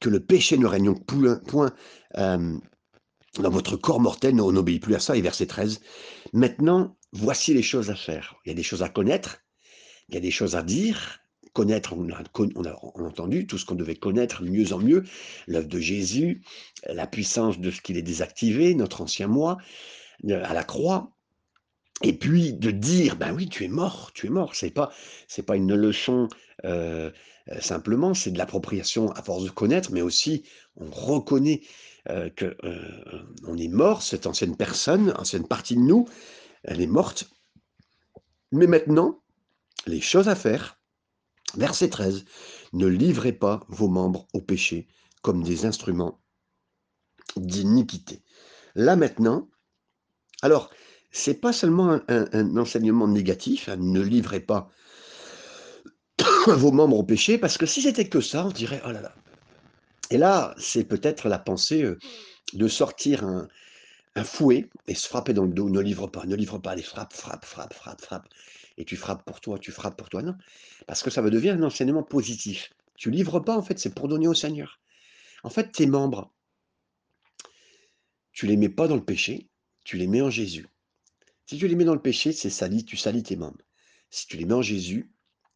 que 0.00 0.08
le 0.08 0.20
péché 0.20 0.58
ne 0.58 0.66
règne 0.66 0.94
point, 0.94 1.36
point 1.46 1.72
euh, 2.18 2.58
dans 3.38 3.50
votre 3.50 3.76
corps 3.76 4.00
mortel, 4.00 4.40
on 4.40 4.52
n'obéit 4.52 4.82
plus 4.82 4.94
à 4.94 5.00
ça. 5.00 5.16
Et 5.16 5.20
verset 5.20 5.46
13, 5.46 5.80
maintenant, 6.32 6.96
voici 7.12 7.54
les 7.54 7.62
choses 7.62 7.90
à 7.90 7.94
faire. 7.96 8.36
Il 8.44 8.50
y 8.50 8.52
a 8.52 8.54
des 8.54 8.62
choses 8.62 8.82
à 8.82 8.88
connaître, 8.88 9.38
il 10.08 10.14
y 10.14 10.18
a 10.18 10.20
des 10.20 10.30
choses 10.30 10.56
à 10.56 10.62
dire. 10.62 11.20
Connaître, 11.52 11.92
on 11.92 12.10
a, 12.10 12.20
on 12.56 12.64
a 12.64 13.06
entendu 13.06 13.46
tout 13.46 13.58
ce 13.58 13.64
qu'on 13.64 13.76
devait 13.76 13.94
connaître 13.94 14.42
mieux 14.42 14.72
en 14.72 14.80
mieux, 14.80 15.04
l'œuvre 15.46 15.68
de 15.68 15.78
Jésus, 15.78 16.42
la 16.88 17.06
puissance 17.06 17.60
de 17.60 17.70
ce 17.70 17.80
qu'il 17.80 17.96
est 17.96 18.02
désactivé, 18.02 18.74
notre 18.74 19.02
ancien 19.02 19.28
moi, 19.28 19.58
à 20.28 20.52
la 20.52 20.64
croix, 20.64 21.14
Et 22.02 22.12
puis 22.12 22.52
de 22.52 22.70
dire: 22.72 23.16
«Ben 23.16 23.32
oui, 23.32 23.48
tu 23.48 23.64
es 23.64 23.68
mort, 23.68 24.10
tu 24.14 24.26
es 24.26 24.30
mort». 24.30 24.54
C'est 24.56 24.70
pas 24.70 24.90
c'est 25.28 25.44
pas 25.44 25.56
une 25.56 25.74
leçon, 25.74 26.28
heu 26.64 27.12
heu, 27.50 27.60
simplement, 27.60 28.14
c'est 28.14 28.30
de 28.32 28.38
l'appropriation 28.38 29.10
à 29.12 29.22
force 29.22 29.44
de 29.44 29.50
connaître, 29.50 29.92
mais 29.92 30.02
aussi 30.02 30.44
on 30.76 30.86
reconnaît, 30.90 31.62
heu, 32.10 32.32
on 33.46 33.56
est 33.58 33.68
mort, 33.68 34.02
cette 34.02 34.26
ancienne 34.26 34.56
personne, 34.56 35.12
ancienne 35.18 35.46
partie 35.46 35.76
de 35.76 35.80
nous, 35.80 36.06
elle 36.64 36.80
est 36.80 36.86
morte. 36.88 37.30
Mais 38.52 38.66
maintenant, 38.66 39.20
les 39.86 40.00
choses 40.00 40.28
à 40.28 40.36
faire, 40.36 40.78
verset 41.56 41.90
13: 41.90 42.24
«Ne 42.74 42.86
livrez 42.86 43.32
pas 43.32 43.64
vos 43.68 43.88
membres 43.88 44.26
au 44.34 44.40
péché 44.42 44.88
comme 45.22 45.42
des 45.42 45.66
instruments 45.66 46.20
d'iniquité». 47.36 48.22
Là 48.76 48.96
maintenant 48.96 49.48
alors, 50.42 50.70
c'est 51.12 51.40
pas 51.40 51.52
seulement 51.52 52.00
un 52.08 52.56
enseignement 52.58 53.08
négatif, 53.08 53.68
hein, 53.68 53.76
ne 53.78 54.00
livrez 54.00 54.40
pas 54.40 54.70
vos 56.56 56.72
membres 56.72 56.98
au 56.98 57.02
péché, 57.02 57.38
parce 57.38 57.58
que 57.58 57.66
si 57.66 57.82
c'était 57.82 58.08
que 58.08 58.20
ça, 58.20 58.46
on 58.46 58.50
dirait: 58.50 58.82
«Oh 58.86 58.92
là 58.92 59.00
là» 59.00 59.12
et 60.10 60.18
là, 60.18 60.54
c'est 60.58 60.84
peut-être 60.84 61.28
la 61.28 61.38
pensée, 61.38 61.82
heu, 61.82 61.98
de 62.52 62.68
sortir 62.68 63.24
un 63.24 63.48
un 64.16 64.24
fouet 64.24 64.68
et 64.86 64.94
se 64.94 65.08
frapper 65.08 65.32
dans 65.32 65.44
le 65.44 65.52
dos: 65.52 65.68
«Ne 65.70 65.80
livre 65.80 66.06
pas, 66.06 66.24
ne 66.26 66.36
livre 66.36 66.58
pas, 66.58 66.72
allez 66.72 66.82
frappe, 66.82 67.12
frappe, 67.12 67.44
frappe, 67.44 67.74
frappe, 67.74 68.00
frappe» 68.00 68.28
et 68.76 68.84
tu 68.84 68.96
frappes 68.96 69.24
pour 69.24 69.40
toi, 69.40 69.58
tu 69.58 69.72
frappes 69.72 69.96
pour 69.96 70.08
toi. 70.08 70.22
Non, 70.22 70.34
parce 70.86 71.02
que 71.02 71.10
ça 71.10 71.22
va 71.22 71.30
devenir 71.30 71.54
un 71.54 71.62
enseignement 71.62 72.02
positif. 72.02 72.70
Tu 72.96 73.10
livres 73.10 73.40
pas, 73.40 73.56
en 73.56 73.62
fait, 73.62 73.78
c'est 73.78 73.94
pour 73.94 74.08
donner 74.08 74.28
au 74.28 74.34
Seigneur. 74.34 74.80
En 75.44 75.50
fait, 75.50 75.72
tes 75.72 75.86
membres 75.86 76.32
tu 78.32 78.46
les 78.46 78.56
mets 78.56 78.68
pas 78.68 78.88
dans 78.88 78.96
le 78.96 79.04
péché, 79.04 79.48
tu 79.84 79.96
les 79.96 80.08
mets 80.08 80.20
en 80.20 80.30
Jésus. 80.30 80.66
Si 81.46 81.56
tu 81.56 81.68
les 81.68 81.76
mets 81.76 81.84
dans 81.84 81.94
le 81.94 82.02
péché, 82.02 82.32
c'est 82.32 82.50
sali 82.50 82.84
tu 82.84 82.96
salis 82.96 83.22
tes 83.22 83.36
membres. 83.36 83.64
Si 84.10 84.26
tu 84.26 84.36
les 84.36 84.44
mets 84.44 84.54
en 84.54 84.62
Jésus, 84.62 85.10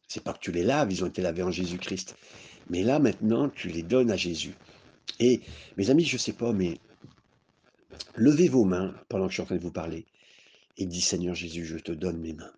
c'est 0.09 0.23
pas 0.23 0.33
que 0.33 0.39
tu 0.39 0.51
les 0.51 0.63
laves, 0.63 0.91
ils 0.91 1.03
ont 1.03 1.07
été 1.07 1.21
lavés 1.21 1.43
en 1.43 1.51
Jésus-Christ. 1.51 2.15
Mais 2.69 2.83
là, 2.83 2.99
maintenant, 2.99 3.47
tu 3.47 3.69
les 3.69 3.83
donnes 3.83 4.11
à 4.11 4.17
Jésus. 4.17 4.55
Et 5.19 5.41
mes 5.77 5.89
amis, 5.89 6.03
je 6.03 6.17
sais 6.17 6.33
pas, 6.33 6.51
mais 6.51 6.79
levez 8.15 8.47
vos 8.47 8.65
mains 8.65 8.93
pendant 9.07 9.25
que 9.25 9.31
je 9.31 9.35
suis 9.35 9.43
en 9.43 9.45
train 9.45 9.55
de 9.55 9.61
vous 9.61 9.71
parler 9.71 10.05
et 10.77 10.85
dis: 10.85 11.01
«Seigneur 11.01 11.35
Jésus, 11.35 11.65
je 11.65 11.77
te 11.77 11.91
donne 11.91 12.19
mes 12.19 12.33
mains. 12.33 12.53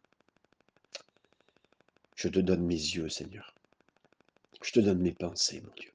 Je 2.16 2.30
te 2.30 2.40
donne 2.40 2.66
mes 2.66 2.76
yeux, 2.76 3.10
Seigneur. 3.10 3.56
Je 4.64 4.72
te 4.72 4.80
donne 4.80 5.00
mes 5.00 5.14
pensées, 5.14 5.62
mon 5.62 5.74
Dieu. 5.74 5.92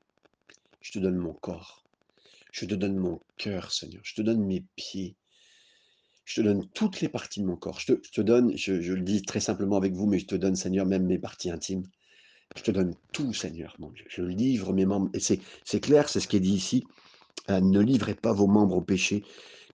Je 0.81 0.93
te 0.93 0.99
donne 0.99 1.17
mon 1.17 1.33
corps. 1.33 1.85
Je 2.53 2.67
te 2.67 2.75
donne 2.75 2.97
mon 2.97 3.21
cœur, 3.37 3.73
Seigneur. 3.73 4.03
Je 4.05 4.15
te 4.15 4.23
donne 4.23 4.45
mes 4.45 4.65
pieds. 4.77 5.17
Je 6.27 6.41
te 6.41 6.47
donne 6.47 6.67
toutes 6.75 7.01
les 7.01 7.09
parties 7.09 7.41
de 7.41 7.47
mon 7.47 7.55
corps. 7.55 7.79
Je 7.79 7.95
te, 7.95 8.21
donne, 8.21 8.55
je, 8.57 8.73
le 8.73 9.01
dis 9.01 9.23
très 9.23 9.39
simplement 9.39 9.77
avec 9.77 9.95
vous, 9.95 10.07
mais 10.07 10.19
je 10.19 10.27
te 10.27 10.35
donne, 10.35 10.57
Seigneur, 10.57 10.85
même 10.85 11.07
mes 11.07 11.19
parties 11.19 11.51
intimes. 11.51 11.85
Je 12.57 12.63
te 12.63 12.73
donne 12.73 12.97
tout, 13.13 13.33
Seigneur, 13.33 13.77
mon 13.79 13.91
Dieu. 13.91 14.05
Je 14.09 14.23
livre 14.23 14.73
mes 14.73 14.87
membres. 14.87 15.09
Et 15.15 15.21
c'est, 15.21 15.81
clair, 15.81 16.09
c'est 16.09 16.19
ce 16.19 16.27
qui 16.27 16.37
est 16.37 16.41
dit 16.41 16.55
ici. 16.55 16.85
Euh, 17.49 17.61
ne 17.61 17.79
livrez 17.79 18.17
pas 18.17 18.33
vos 18.33 18.49
membres 18.49 18.77
au 18.77 18.81
péché 18.83 19.25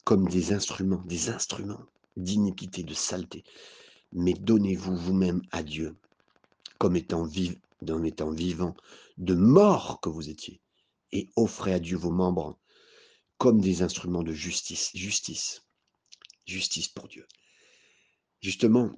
comme 0.05 0.29
des 0.29 0.53
instruments, 0.53 1.03
des 1.07 1.31
instruments 1.31 1.81
d'iniquité, 2.19 2.83
de 2.83 2.93
saleté. 2.93 3.45
Mais 4.13 4.35
donnez-vous 4.35 4.95
vous-même 4.95 5.41
à 5.53 5.63
Dieu 5.63 5.97
comme 6.77 6.97
étant, 6.97 7.27
en 7.89 8.03
étant 8.03 8.31
vivant, 8.31 8.75
de 9.17 9.35
mort 9.35 10.01
que 10.03 10.11
vous 10.11 10.29
étiez. 10.29 10.61
Et 11.13 11.31
offrez 11.35 11.73
à 11.73 11.79
Dieu 11.79 11.97
vos 11.97 12.11
membres 12.11 12.59
comme 13.39 13.59
des 13.63 13.81
instruments 13.81 14.23
de 14.23 14.33
justice. 14.33 14.91
Justice. 14.95 15.63
Justice 16.47 16.89
pour 16.89 17.09
Dieu. 17.09 17.27
Justement, 18.41 18.91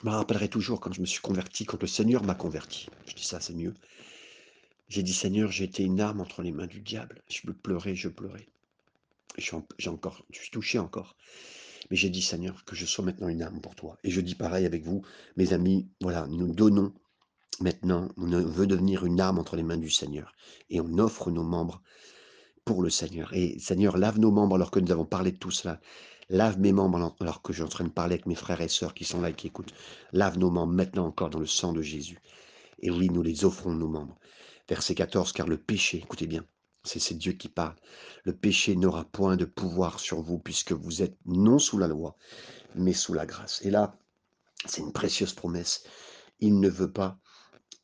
je 0.00 0.06
me 0.06 0.10
rappellerai 0.10 0.48
toujours 0.48 0.80
quand 0.80 0.92
je 0.92 1.00
me 1.00 1.06
suis 1.06 1.20
converti, 1.20 1.64
quand 1.64 1.80
le 1.80 1.88
Seigneur 1.88 2.22
m'a 2.22 2.34
converti. 2.34 2.88
Je 3.06 3.14
dis 3.14 3.24
ça, 3.24 3.40
c'est 3.40 3.54
mieux. 3.54 3.74
J'ai 4.88 5.02
dit, 5.02 5.14
Seigneur, 5.14 5.50
j'ai 5.50 5.64
été 5.64 5.82
une 5.82 6.00
arme 6.00 6.20
entre 6.20 6.42
les 6.42 6.52
mains 6.52 6.66
du 6.66 6.80
diable. 6.80 7.22
Je 7.28 7.50
pleurais, 7.50 7.94
je 7.94 8.08
pleurais. 8.08 8.46
J'ai 9.38 9.88
encore, 9.88 10.24
je 10.30 10.38
suis 10.38 10.50
touché 10.50 10.78
encore. 10.78 11.16
Mais 11.90 11.96
j'ai 11.96 12.10
dit, 12.10 12.22
Seigneur, 12.22 12.64
que 12.64 12.76
je 12.76 12.86
sois 12.86 13.04
maintenant 13.04 13.28
une 13.28 13.42
arme 13.42 13.60
pour 13.60 13.74
toi. 13.74 13.96
Et 14.04 14.10
je 14.10 14.20
dis 14.20 14.34
pareil 14.34 14.66
avec 14.66 14.84
vous, 14.84 15.02
mes 15.36 15.52
amis, 15.52 15.88
voilà, 16.00 16.26
nous 16.28 16.54
donnons 16.54 16.92
maintenant, 17.60 18.08
on 18.16 18.26
veut 18.26 18.66
devenir 18.66 19.04
une 19.04 19.20
arme 19.20 19.38
entre 19.38 19.56
les 19.56 19.62
mains 19.62 19.76
du 19.76 19.90
Seigneur. 19.90 20.34
Et 20.70 20.80
on 20.80 20.98
offre 20.98 21.30
nos 21.30 21.42
membres 21.42 21.82
pour 22.64 22.82
le 22.82 22.90
Seigneur. 22.90 23.32
Et 23.34 23.58
Seigneur, 23.58 23.96
lave 23.98 24.18
nos 24.18 24.30
membres 24.30 24.56
alors 24.56 24.70
que 24.70 24.80
nous 24.80 24.92
avons 24.92 25.04
parlé 25.04 25.32
de 25.32 25.38
tout 25.38 25.50
cela. 25.50 25.80
Lave 26.28 26.58
mes 26.58 26.72
membres 26.72 27.14
alors 27.20 27.42
que 27.42 27.52
je 27.52 27.58
suis 27.58 27.64
en 27.64 27.68
train 27.68 27.84
de 27.84 27.90
parler 27.90 28.14
avec 28.14 28.26
mes 28.26 28.34
frères 28.34 28.60
et 28.60 28.68
sœurs 28.68 28.94
qui 28.94 29.04
sont 29.04 29.20
là 29.20 29.30
et 29.30 29.34
qui 29.34 29.46
écoutent. 29.48 29.74
Lave 30.12 30.38
nos 30.38 30.50
membres 30.50 30.72
maintenant 30.72 31.06
encore 31.06 31.30
dans 31.30 31.38
le 31.38 31.46
sang 31.46 31.72
de 31.72 31.82
Jésus. 31.82 32.18
Et 32.80 32.90
oui, 32.90 33.08
nous 33.10 33.22
les 33.22 33.44
offrons, 33.44 33.72
nos 33.72 33.88
membres. 33.88 34.18
Verset 34.68 34.94
14, 34.94 35.32
car 35.32 35.46
le 35.46 35.58
péché, 35.58 35.98
écoutez 35.98 36.26
bien, 36.26 36.44
c'est 36.84 37.16
Dieu 37.16 37.32
qui 37.32 37.48
parle. 37.48 37.74
Le 38.24 38.34
péché 38.34 38.76
n'aura 38.76 39.04
point 39.04 39.36
de 39.36 39.44
pouvoir 39.44 40.00
sur 40.00 40.20
vous 40.20 40.38
puisque 40.38 40.72
vous 40.72 41.02
êtes 41.02 41.16
non 41.26 41.58
sous 41.58 41.78
la 41.78 41.88
loi, 41.88 42.16
mais 42.74 42.92
sous 42.92 43.14
la 43.14 43.26
grâce. 43.26 43.62
Et 43.64 43.70
là, 43.70 43.98
c'est 44.66 44.80
une 44.80 44.92
précieuse 44.92 45.32
promesse. 45.32 45.84
Il 46.40 46.60
ne 46.60 46.68
veut 46.68 46.92
pas, 46.92 47.18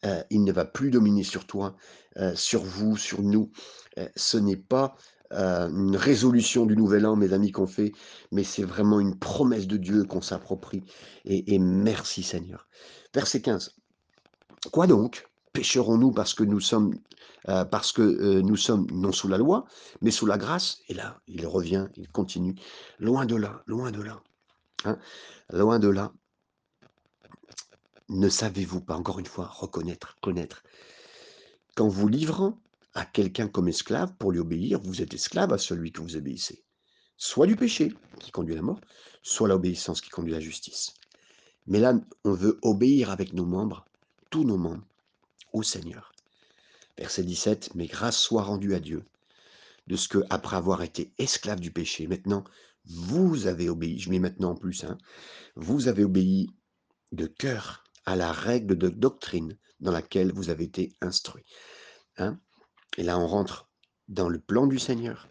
euh, 0.05 0.23
il 0.31 0.45
ne 0.45 0.53
va 0.53 0.65
plus 0.65 0.91
dominer 0.91 1.25
sur 1.25 1.47
toi, 1.47 1.77
euh, 2.17 2.35
sur 2.35 2.63
vous, 2.63 2.97
sur 2.97 3.23
nous. 3.23 3.51
Euh, 3.99 4.09
ce 4.17 4.39
n'est 4.39 4.57
pas 4.57 4.97
une 5.31 5.97
résolution 5.97 6.67
du 6.67 6.77
nouvel 6.77 7.07
an, 7.07 7.17
mes 7.17 7.33
amis, 7.33 7.53
qu'on 7.53 7.67
fait, 7.67 7.93
mais 8.33 8.45
c'est 8.45 8.65
vraiment 8.65 9.01
une 9.01 9.17
promesse 9.17 9.67
de 9.67 9.77
Dieu 9.77 10.05
qu'on 10.05 10.23
s'approprie. 10.23 10.83
Et, 11.25 11.59
merci 11.59 12.23
Seigneur. 12.23 12.67
Verset 13.15 13.41
15. 13.43 13.77
Quoi 14.73 14.87
donc? 14.87 15.29
Pécherons-nous 15.53 16.13
parce 16.13 16.35
que 16.35 16.45
nous 16.45 16.61
sommes 16.61 16.95
parce 17.71 17.93
que 17.93 18.41
nous 18.41 18.57
sommes 18.57 18.87
non 18.93 19.13
sous 19.13 19.27
la 19.27 19.39
loi, 19.39 19.65
mais 20.03 20.11
sous 20.11 20.27
la 20.27 20.37
grâce? 20.37 20.81
Et 20.89 20.95
là, 20.95 21.21
il 21.27 21.47
revient, 21.47 21.87
il 21.97 22.09
continue. 22.09 22.55
Loin 22.99 23.25
de 23.25 23.35
là, 23.35 23.63
loin 23.67 23.91
de 23.91 24.03
là. 24.03 24.21
Hein, 24.85 24.99
loin 25.53 25.79
de 25.79 25.89
là. 25.89 26.13
Ne 28.09 28.29
savez-vous 28.29 28.81
pas, 28.81 28.97
encore 28.97 29.21
une 29.21 29.27
fois, 29.27 29.47
reconnaître, 29.47 30.17
connaître, 30.21 30.63
qu'en 31.77 31.89
vous 31.89 32.09
livrant 32.09 32.59
à 32.95 33.05
quelqu'un 33.05 33.49
comme 33.49 33.69
esclave 33.69 34.15
pour 34.17 34.33
lui 34.33 34.41
obéir, 34.41 34.81
vous 34.81 35.03
êtes 35.03 35.15
esclave 35.15 35.53
à 35.53 35.59
celui 35.59 35.93
que 35.93 36.01
vous 36.01 36.17
obéissez. 36.17 36.65
Soit 37.17 37.47
du 37.47 37.57
péché 37.57 37.93
qui 38.19 38.31
conduit 38.31 38.55
à 38.55 38.57
la 38.57 38.63
mort, 38.63 38.81
soit 39.23 39.49
l'obéissance 39.49 40.01
qui 40.01 40.11
conduit 40.11 40.33
à 40.33 40.39
la 40.39 40.45
justice. 40.45 40.95
Mais 41.67 41.79
là, 41.79 41.95
on 42.25 42.33
veut 42.33 42.59
obéir 42.63 43.11
avec 43.11 43.33
nos 43.33 43.45
membres, 43.45 43.85
tous 44.31 44.45
nos 44.45 44.57
membres, 44.57 44.87
au 45.53 45.63
Seigneur. 45.63 46.13
Verset 46.99 47.25
17, 47.25 47.75
mais 47.75 47.87
grâce 47.87 48.19
soit 48.19 48.43
rendue 48.43 48.75
à 48.75 48.81
Dieu, 48.81 49.05
de 49.87 49.97
ce 49.97 50.09
que, 50.09 50.19
après 50.31 50.57
avoir 50.57 50.83
été 50.83 51.13
esclave 51.19 51.61
du 51.61 51.71
péché, 51.71 52.07
maintenant, 52.07 52.45
vous 52.87 53.47
avez 53.47 53.69
obéi, 53.69 53.99
je 53.99 54.11
mets 54.11 54.19
maintenant 54.19 54.53
en 54.53 54.57
plus, 54.57 54.85
hein, 54.85 54.99
vous 55.57 55.89
avez 55.89 56.05
obéi 56.05 56.49
de 57.13 57.27
cœur 57.27 57.85
à 58.07 58.17
la 58.17 58.33
règle 58.33 58.77
de 58.77 58.89
doctrine 58.89 59.57
dans 59.81 59.93
laquelle 59.93 60.33
vous 60.33 60.51
avez 60.51 60.65
été 60.65 60.93
instruit. 61.01 61.45
Hein? 62.17 62.39
Et 62.97 63.03
là, 63.03 63.19
on 63.19 63.27
rentre 63.27 63.69
dans 64.09 64.29
le 64.29 64.39
plan 64.39 64.67
du 64.67 64.79
Seigneur. 64.79 65.29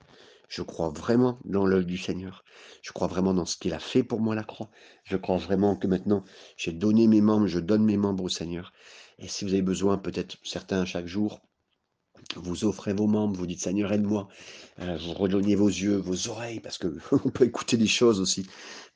Je 0.47 0.63
crois 0.63 0.89
vraiment 0.89 1.39
dans 1.45 1.65
l'œuvre 1.65 1.85
du 1.85 1.97
Seigneur. 1.97 2.43
Je 2.81 2.91
crois 2.91 3.07
vraiment 3.07 3.33
dans 3.33 3.45
ce 3.45 3.57
qu'il 3.57 3.73
a 3.73 3.79
fait 3.79 4.03
pour 4.03 4.19
moi 4.19 4.33
la 4.33 4.43
croix. 4.43 4.69
Je 5.03 5.15
crois 5.15 5.37
vraiment 5.37 5.75
que 5.75 5.85
maintenant, 5.85 6.23
j'ai 6.57 6.71
donné 6.71 7.07
mes 7.07 7.21
membres, 7.21 7.47
je 7.47 7.59
donne 7.59 7.83
mes 7.83 7.97
membres 7.97 8.23
au 8.23 8.29
Seigneur. 8.29 8.73
Et 9.19 9.27
si 9.27 9.45
vous 9.45 9.53
avez 9.53 9.61
besoin, 9.61 9.97
peut-être 9.97 10.37
certains 10.43 10.85
chaque 10.85 11.05
jour, 11.05 11.41
vous 12.35 12.65
offrez 12.65 12.93
vos 12.93 13.07
membres, 13.07 13.37
vous 13.37 13.47
dites 13.47 13.61
Seigneur, 13.61 13.91
aide-moi. 13.91 14.27
Euh, 14.79 14.97
vous 14.97 15.13
redonnez 15.13 15.55
vos 15.55 15.67
yeux, 15.67 15.97
vos 15.97 16.29
oreilles, 16.29 16.59
parce 16.59 16.77
que 16.77 16.87
on 17.11 17.29
peut 17.29 17.45
écouter 17.45 17.77
des 17.77 17.87
choses 17.87 18.19
aussi, 18.19 18.47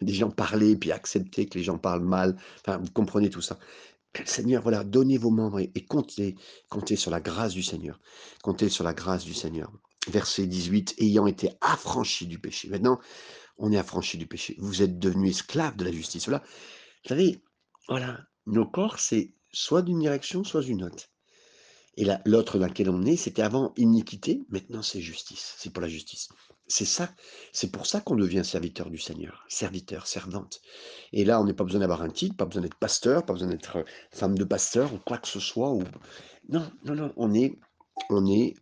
des 0.01 0.13
gens 0.13 0.29
parler, 0.29 0.75
puis 0.75 0.91
accepter 0.91 1.47
que 1.47 1.57
les 1.57 1.63
gens 1.63 1.77
parlent 1.77 2.03
mal. 2.03 2.35
Enfin, 2.59 2.77
vous 2.77 2.91
comprenez 2.91 3.29
tout 3.29 3.41
ça. 3.41 3.59
Seigneur, 4.25 4.61
voilà, 4.61 4.83
donnez 4.83 5.17
vos 5.17 5.31
membres 5.31 5.59
et, 5.59 5.85
comptez, 5.85 6.35
comptez 6.69 6.95
sur 6.95 7.11
la 7.11 7.19
grâce 7.19 7.53
du 7.53 7.63
Seigneur. 7.63 7.99
Comptez 8.43 8.69
sur 8.69 8.83
la 8.83 8.93
grâce 8.93 9.25
du 9.25 9.33
Seigneur. 9.33 9.71
Verset 10.07 10.47
18, 10.47 10.95
ayant 10.99 11.27
été 11.27 11.49
affranchi 11.61 12.27
du 12.27 12.37
péché. 12.39 12.69
Maintenant, 12.69 12.99
on 13.57 13.71
est 13.71 13.77
affranchi 13.77 14.17
du 14.17 14.27
péché. 14.27 14.55
Vous 14.59 14.81
êtes 14.81 14.99
devenu 14.99 15.29
esclave 15.29 15.75
de 15.77 15.85
la 15.85 15.91
justice. 15.91 16.25
Voilà. 16.25 16.43
Vous 17.03 17.09
savez, 17.09 17.43
voilà, 17.87 18.19
nos 18.45 18.65
corps, 18.65 18.99
c'est 18.99 19.33
soit 19.51 19.81
d'une 19.81 19.99
direction, 19.99 20.43
soit 20.43 20.61
d'une 20.61 20.83
autre. 20.83 21.12
Et 21.97 22.05
l'autre 22.25 22.57
dans 22.57 22.65
laquelle 22.65 22.89
on 22.89 23.03
est, 23.05 23.15
c'était 23.17 23.43
avant 23.43 23.73
iniquité, 23.77 24.41
maintenant 24.49 24.81
c'est 24.81 25.01
justice, 25.01 25.55
c'est 25.57 25.71
pour 25.71 25.81
la 25.81 25.87
justice. 25.87 26.29
C'est 26.67 26.85
ça, 26.85 27.13
c'est 27.51 27.71
pour 27.71 27.85
ça 27.85 28.01
qu'on 28.01 28.15
devient 28.15 28.43
serviteur 28.43 28.89
du 28.89 28.97
Seigneur, 28.97 29.45
serviteur, 29.47 30.07
servante. 30.07 30.61
Et 31.11 31.23
là, 31.25 31.39
on 31.39 31.43
n'a 31.43 31.53
pas 31.53 31.63
besoin 31.65 31.81
d'avoir 31.81 32.01
un 32.01 32.09
titre, 32.09 32.35
pas 32.35 32.45
besoin 32.45 32.63
d'être 32.63 32.77
pasteur, 32.77 33.25
pas 33.25 33.33
besoin 33.33 33.49
d'être 33.49 33.77
euh, 33.77 33.83
femme 34.11 34.37
de 34.37 34.43
pasteur 34.43 34.93
ou 34.93 34.97
quoi 34.97 35.17
que 35.19 35.27
ce 35.27 35.39
soit. 35.39 35.77
Non, 36.49 36.71
non, 36.85 36.95
non, 36.95 37.13
on 37.17 37.33
est, 37.33 37.59
on 38.09 38.25
est, 38.25 38.55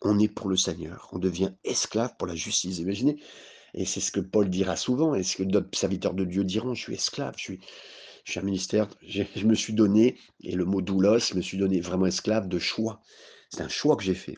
on 0.00 0.18
est 0.18 0.28
pour 0.28 0.48
le 0.48 0.56
Seigneur. 0.56 1.08
On 1.12 1.18
devient 1.18 1.52
esclave 1.64 2.16
pour 2.16 2.28
la 2.28 2.34
justice. 2.34 2.78
Imaginez, 2.78 3.20
Et 3.74 3.84
c'est 3.84 4.00
ce 4.00 4.12
que 4.12 4.20
Paul 4.20 4.48
dira 4.48 4.76
souvent, 4.76 5.14
et 5.14 5.22
ce 5.22 5.36
que 5.36 5.42
d'autres 5.42 5.76
serviteurs 5.78 6.14
de 6.14 6.24
Dieu 6.24 6.44
diront, 6.44 6.74
je 6.74 6.82
suis 6.82 6.94
esclave, 6.94 7.34
je 7.36 7.42
suis, 7.42 7.60
je 8.24 8.32
suis 8.32 8.40
un 8.40 8.44
ministère, 8.44 8.88
je 9.02 9.46
me 9.46 9.54
suis 9.54 9.72
donné, 9.72 10.18
et 10.42 10.54
le 10.54 10.64
mot 10.64 10.80
doulos, 10.80 11.30
je 11.30 11.34
me 11.34 11.42
suis 11.42 11.58
donné 11.58 11.80
vraiment 11.80 12.06
esclave 12.06 12.48
de 12.48 12.58
choix. 12.58 13.00
C'est 13.50 13.62
un 13.62 13.68
choix 13.68 13.96
que 13.96 14.02
j'ai 14.02 14.14
fait. 14.14 14.36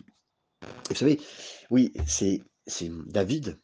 vous 0.88 0.94
savez, 0.94 1.20
oui, 1.70 1.92
c'est 2.06 2.42
David, 3.06 3.58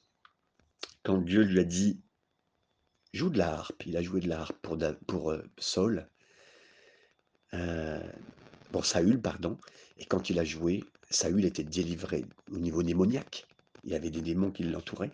quand 1.03 1.19
Dieu 1.19 1.43
lui 1.43 1.61
a 1.61 1.65
dit, 1.65 2.01
joue 3.13 3.31
de 3.31 3.39
la 3.39 3.55
harpe, 3.55 3.83
il 3.87 3.97
a 3.97 4.03
joué 4.03 4.21
de 4.21 4.29
la 4.29 4.41
harpe 4.41 4.59
pour, 4.61 4.79
pour 5.07 5.31
euh, 5.31 5.43
Saul, 5.59 6.09
euh, 7.55 8.03
pour 8.73 8.85
Saül, 8.85 9.21
pardon, 9.21 9.57
et 9.97 10.05
quand 10.05 10.31
il 10.31 10.39
a 10.39 10.45
joué, 10.45 10.85
Saül 11.11 11.45
était 11.45 11.65
délivré 11.65 12.25
au 12.53 12.59
niveau 12.59 12.83
démoniaque. 12.83 13.47
Il 13.85 13.93
y 13.93 13.95
avait 13.95 14.11
des 14.11 14.21
démons 14.21 14.51
qui 14.51 14.65
l'entouraient, 14.65 15.13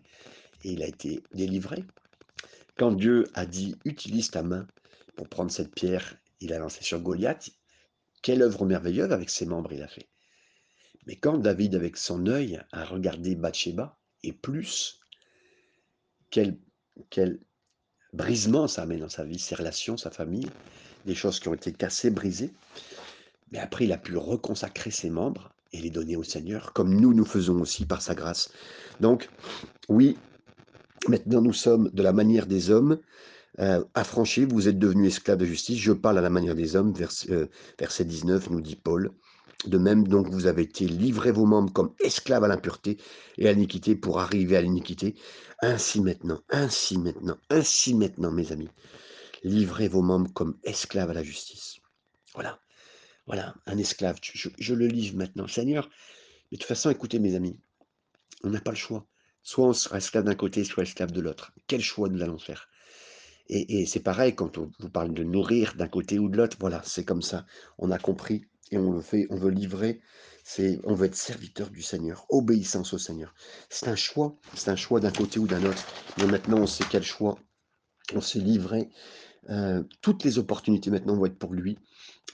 et 0.65 0.73
il 0.73 0.83
a 0.83 0.87
été 0.89 1.23
délivré. 1.33 1.85
Quand 2.77 2.93
Dieu 2.93 3.29
a 3.35 3.47
dit, 3.47 3.77
utilise 3.85 4.31
ta 4.31 4.43
main 4.43 4.67
pour 5.17 5.29
prendre 5.29 5.51
cette 5.51 5.75
pierre, 5.75 6.17
il 6.41 6.53
a 6.53 6.59
lancé 6.59 6.83
sur 6.83 7.01
Goliath, 7.01 7.51
quelle 8.23 8.43
œuvre 8.43 8.65
merveilleuse 8.65 9.13
avec 9.13 9.31
ses 9.31 9.47
membres 9.47 9.73
il 9.73 9.83
a 9.83 9.89
fait. 9.89 10.09
Mais 11.07 11.17
quand 11.17 11.39
David, 11.39 11.75
avec 11.75 11.97
son 11.97 12.27
œil, 12.27 12.61
a 12.73 12.85
regardé 12.85 13.35
Bathsheba, 13.35 13.99
et 14.23 14.33
plus, 14.33 15.01
quel, 16.31 16.59
quel 17.11 17.39
brisement 18.15 18.69
ça 18.69 18.83
amène 18.83 19.01
dans 19.01 19.09
sa 19.09 19.25
vie, 19.25 19.39
ses 19.39 19.55
relations, 19.55 19.97
sa 19.97 20.11
famille, 20.11 20.49
des 21.05 21.15
choses 21.15 21.41
qui 21.41 21.49
ont 21.49 21.55
été 21.55 21.73
cassées, 21.73 22.11
brisées. 22.11 22.53
Mais 23.53 23.59
après, 23.59 23.85
il 23.85 23.93
a 23.93 23.99
pu 23.99 24.17
reconsacrer 24.17 24.91
ses 24.91 25.11
membres 25.11 25.53
et 25.73 25.81
les 25.81 25.91
donner 25.91 26.17
au 26.17 26.23
Seigneur, 26.23 26.73
comme 26.73 26.99
nous, 26.99 27.13
nous 27.13 27.25
faisons 27.25 27.61
aussi 27.61 27.85
par 27.85 28.01
sa 28.01 28.15
grâce. 28.15 28.51
Donc, 29.01 29.29
oui, 29.89 30.17
maintenant 31.09 31.43
nous 31.43 31.53
sommes 31.53 31.91
de 31.91 32.03
la 32.03 32.13
manière 32.13 32.47
des 32.47 32.71
hommes, 32.71 32.99
euh, 33.61 33.85
affranchis, 33.95 34.45
vous 34.45 34.69
êtes 34.69 34.79
devenus 34.79 35.15
esclaves 35.15 35.39
de 35.39 35.45
justice. 35.45 35.79
Je 35.79 35.93
parle 35.93 36.19
à 36.19 36.21
la 36.21 36.31
manière 36.31 36.55
des 36.55 36.77
hommes, 36.77 36.93
euh, 37.31 37.47
verset 37.79 38.05
19, 38.05 38.51
nous 38.51 38.61
dit 38.61 38.77
Paul. 38.77 39.13
De 39.67 39.79
même, 39.79 40.07
donc, 40.07 40.29
vous 40.29 40.47
avez 40.47 40.63
été 40.63 40.87
livrés 40.87 41.33
vos 41.33 41.47
membres 41.47 41.73
comme 41.73 41.95
esclaves 42.01 42.45
à 42.45 42.49
l'impureté 42.49 42.99
et 43.39 43.49
à 43.49 43.53
l'iniquité 43.53 43.97
pour 43.97 44.21
arriver 44.21 44.57
à 44.57 44.63
l'iniquité. 44.63 45.15
Ainsi 45.63 46.01
maintenant, 46.01 46.41
ainsi 46.51 46.99
maintenant, 46.99 47.39
ainsi 47.49 47.95
maintenant, 47.95 48.31
mes 48.31 48.53
amis, 48.53 48.69
livrez 49.43 49.89
vos 49.89 50.03
membres 50.03 50.33
comme 50.35 50.59
esclaves 50.65 51.11
à 51.11 51.15
la 51.15 51.23
justice. 51.23 51.79
Voilà, 52.35 52.59
voilà, 53.27 53.55
un 53.67 53.79
esclave. 53.79 54.19
Je, 54.23 54.75
le 54.75 54.87
livre 54.87 55.17
maintenant. 55.17 55.49
Seigneur, 55.49 55.89
de 56.53 56.57
toute 56.57 56.67
façon, 56.67 56.91
écoutez, 56.91 57.19
mes 57.19 57.35
amis, 57.35 57.57
on 58.43 58.51
n'a 58.51 58.61
pas 58.61 58.73
le 58.73 58.77
choix. 58.77 59.07
Soit 59.43 59.69
on 59.69 59.73
sera 59.73 59.99
esclave 59.99 60.25
d'un 60.25 60.35
côté, 60.35 60.65
soit 60.65 60.83
esclave 60.83 61.13
de 61.13 61.21
l'autre. 61.21 61.53
Quel 61.67 61.81
choix 61.81 62.09
nous 62.09 62.23
allons 62.23 62.39
faire? 62.39 62.69
Et, 63.49 63.85
c'est 63.87 64.01
pareil 64.01 64.35
quand 64.35 64.57
on 64.59 64.71
vous 64.79 64.89
parle 64.89 65.13
de 65.13 65.23
nourrir 65.23 65.75
d'un 65.77 65.89
côté 65.89 66.19
ou 66.19 66.29
de 66.29 66.37
l'autre. 66.37 66.57
Voilà, 66.61 66.81
c'est 66.85 67.05
comme 67.05 67.23
ça. 67.23 67.45
On 67.79 67.91
a 67.91 67.99
compris 67.99 68.47
et 68.71 68.79
on 68.79 68.93
le 68.93 69.03
fait, 69.03 69.27
on 69.31 69.37
veut 69.37 69.51
livrer, 69.51 70.01
on 70.85 70.95
veut 70.95 71.07
être 71.07 71.15
serviteur 71.15 71.71
du 71.71 71.83
Seigneur, 71.83 72.27
obéissance 72.31 72.95
au 72.95 72.99
Seigneur. 72.99 73.35
C'est 73.69 73.89
un 73.89 73.97
choix, 73.97 74.37
c'est 74.55 74.71
un 74.71 74.77
choix 74.77 75.01
d'un 75.01 75.13
côté 75.13 75.39
ou 75.39 75.47
d'un 75.47 75.65
autre. 75.65 75.85
Mais 76.19 76.27
maintenant, 76.27 76.59
on 76.59 76.67
sait 76.67 76.85
quel 76.91 77.03
choix 77.03 77.39
on 78.15 78.21
s'est 78.21 78.41
livré. 78.41 78.91
Euh, 79.51 79.83
toutes 80.01 80.25
les 80.25 80.39
opportunités 80.39 80.91
maintenant 80.91 81.17
vont 81.17 81.27
être 81.27 81.39
pour 81.39 81.53
lui 81.53 81.79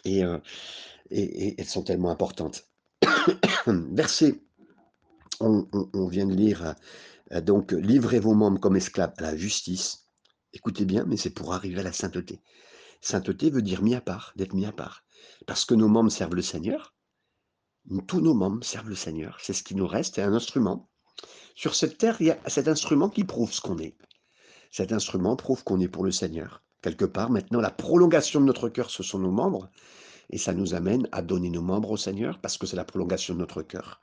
et, 0.04 0.24
euh, 0.24 0.38
elles 1.10 1.64
sont 1.64 1.82
tellement 1.82 2.10
importantes. 2.10 2.68
Verset, 3.66 4.40
on, 5.40 5.66
vient 6.08 6.26
de 6.26 6.34
lire, 6.34 6.76
euh, 7.32 7.40
donc 7.40 7.72
livrez 7.72 8.20
vos 8.20 8.34
membres 8.34 8.60
comme 8.60 8.76
esclaves 8.76 9.14
à 9.16 9.22
la 9.22 9.36
justice. 9.36 10.06
Écoutez 10.52 10.84
bien, 10.84 11.04
mais 11.04 11.16
c'est 11.16 11.30
pour 11.30 11.54
arriver 11.54 11.80
à 11.80 11.84
la 11.84 11.92
sainteté. 11.92 12.40
Sainteté 13.00 13.50
veut 13.50 13.62
dire 13.62 13.82
mis 13.82 13.94
à 13.94 14.00
part, 14.00 14.32
d'être 14.36 14.54
mis 14.54 14.66
à 14.66 14.72
part. 14.72 15.04
Parce 15.46 15.64
que 15.64 15.74
nos 15.74 15.88
membres 15.88 16.10
servent 16.10 16.34
le 16.34 16.42
Seigneur. 16.42 16.94
Tous 18.06 18.20
nos 18.20 18.34
membres 18.34 18.64
servent 18.64 18.88
le 18.88 18.94
Seigneur. 18.94 19.38
C'est 19.40 19.52
ce 19.52 19.62
qui 19.62 19.74
nous 19.74 19.86
reste, 19.86 20.16
c'est 20.16 20.22
un 20.22 20.34
instrument. 20.34 20.90
Sur 21.54 21.74
cette 21.74 21.98
terre, 21.98 22.16
il 22.20 22.26
y 22.26 22.30
a 22.30 22.38
cet 22.46 22.68
instrument 22.68 23.08
qui 23.08 23.24
prouve 23.24 23.52
ce 23.52 23.60
qu'on 23.60 23.78
est. 23.78 23.96
Cet 24.70 24.92
instrument 24.92 25.36
prouve 25.36 25.64
qu'on 25.64 25.80
est 25.80 25.88
pour 25.88 26.04
le 26.04 26.12
Seigneur. 26.12 26.62
Quelque 26.82 27.04
part, 27.04 27.30
maintenant, 27.30 27.60
la 27.60 27.70
prolongation 27.70 28.40
de 28.40 28.46
notre 28.46 28.68
cœur, 28.68 28.90
ce 28.90 29.02
sont 29.02 29.18
nos 29.18 29.30
membres. 29.30 29.70
Et 30.30 30.38
ça 30.38 30.52
nous 30.52 30.74
amène 30.74 31.08
à 31.12 31.22
donner 31.22 31.50
nos 31.50 31.62
membres 31.62 31.90
au 31.90 31.96
Seigneur, 31.96 32.40
parce 32.40 32.56
que 32.56 32.66
c'est 32.66 32.76
la 32.76 32.84
prolongation 32.84 33.34
de 33.34 33.40
notre 33.40 33.62
cœur, 33.62 34.00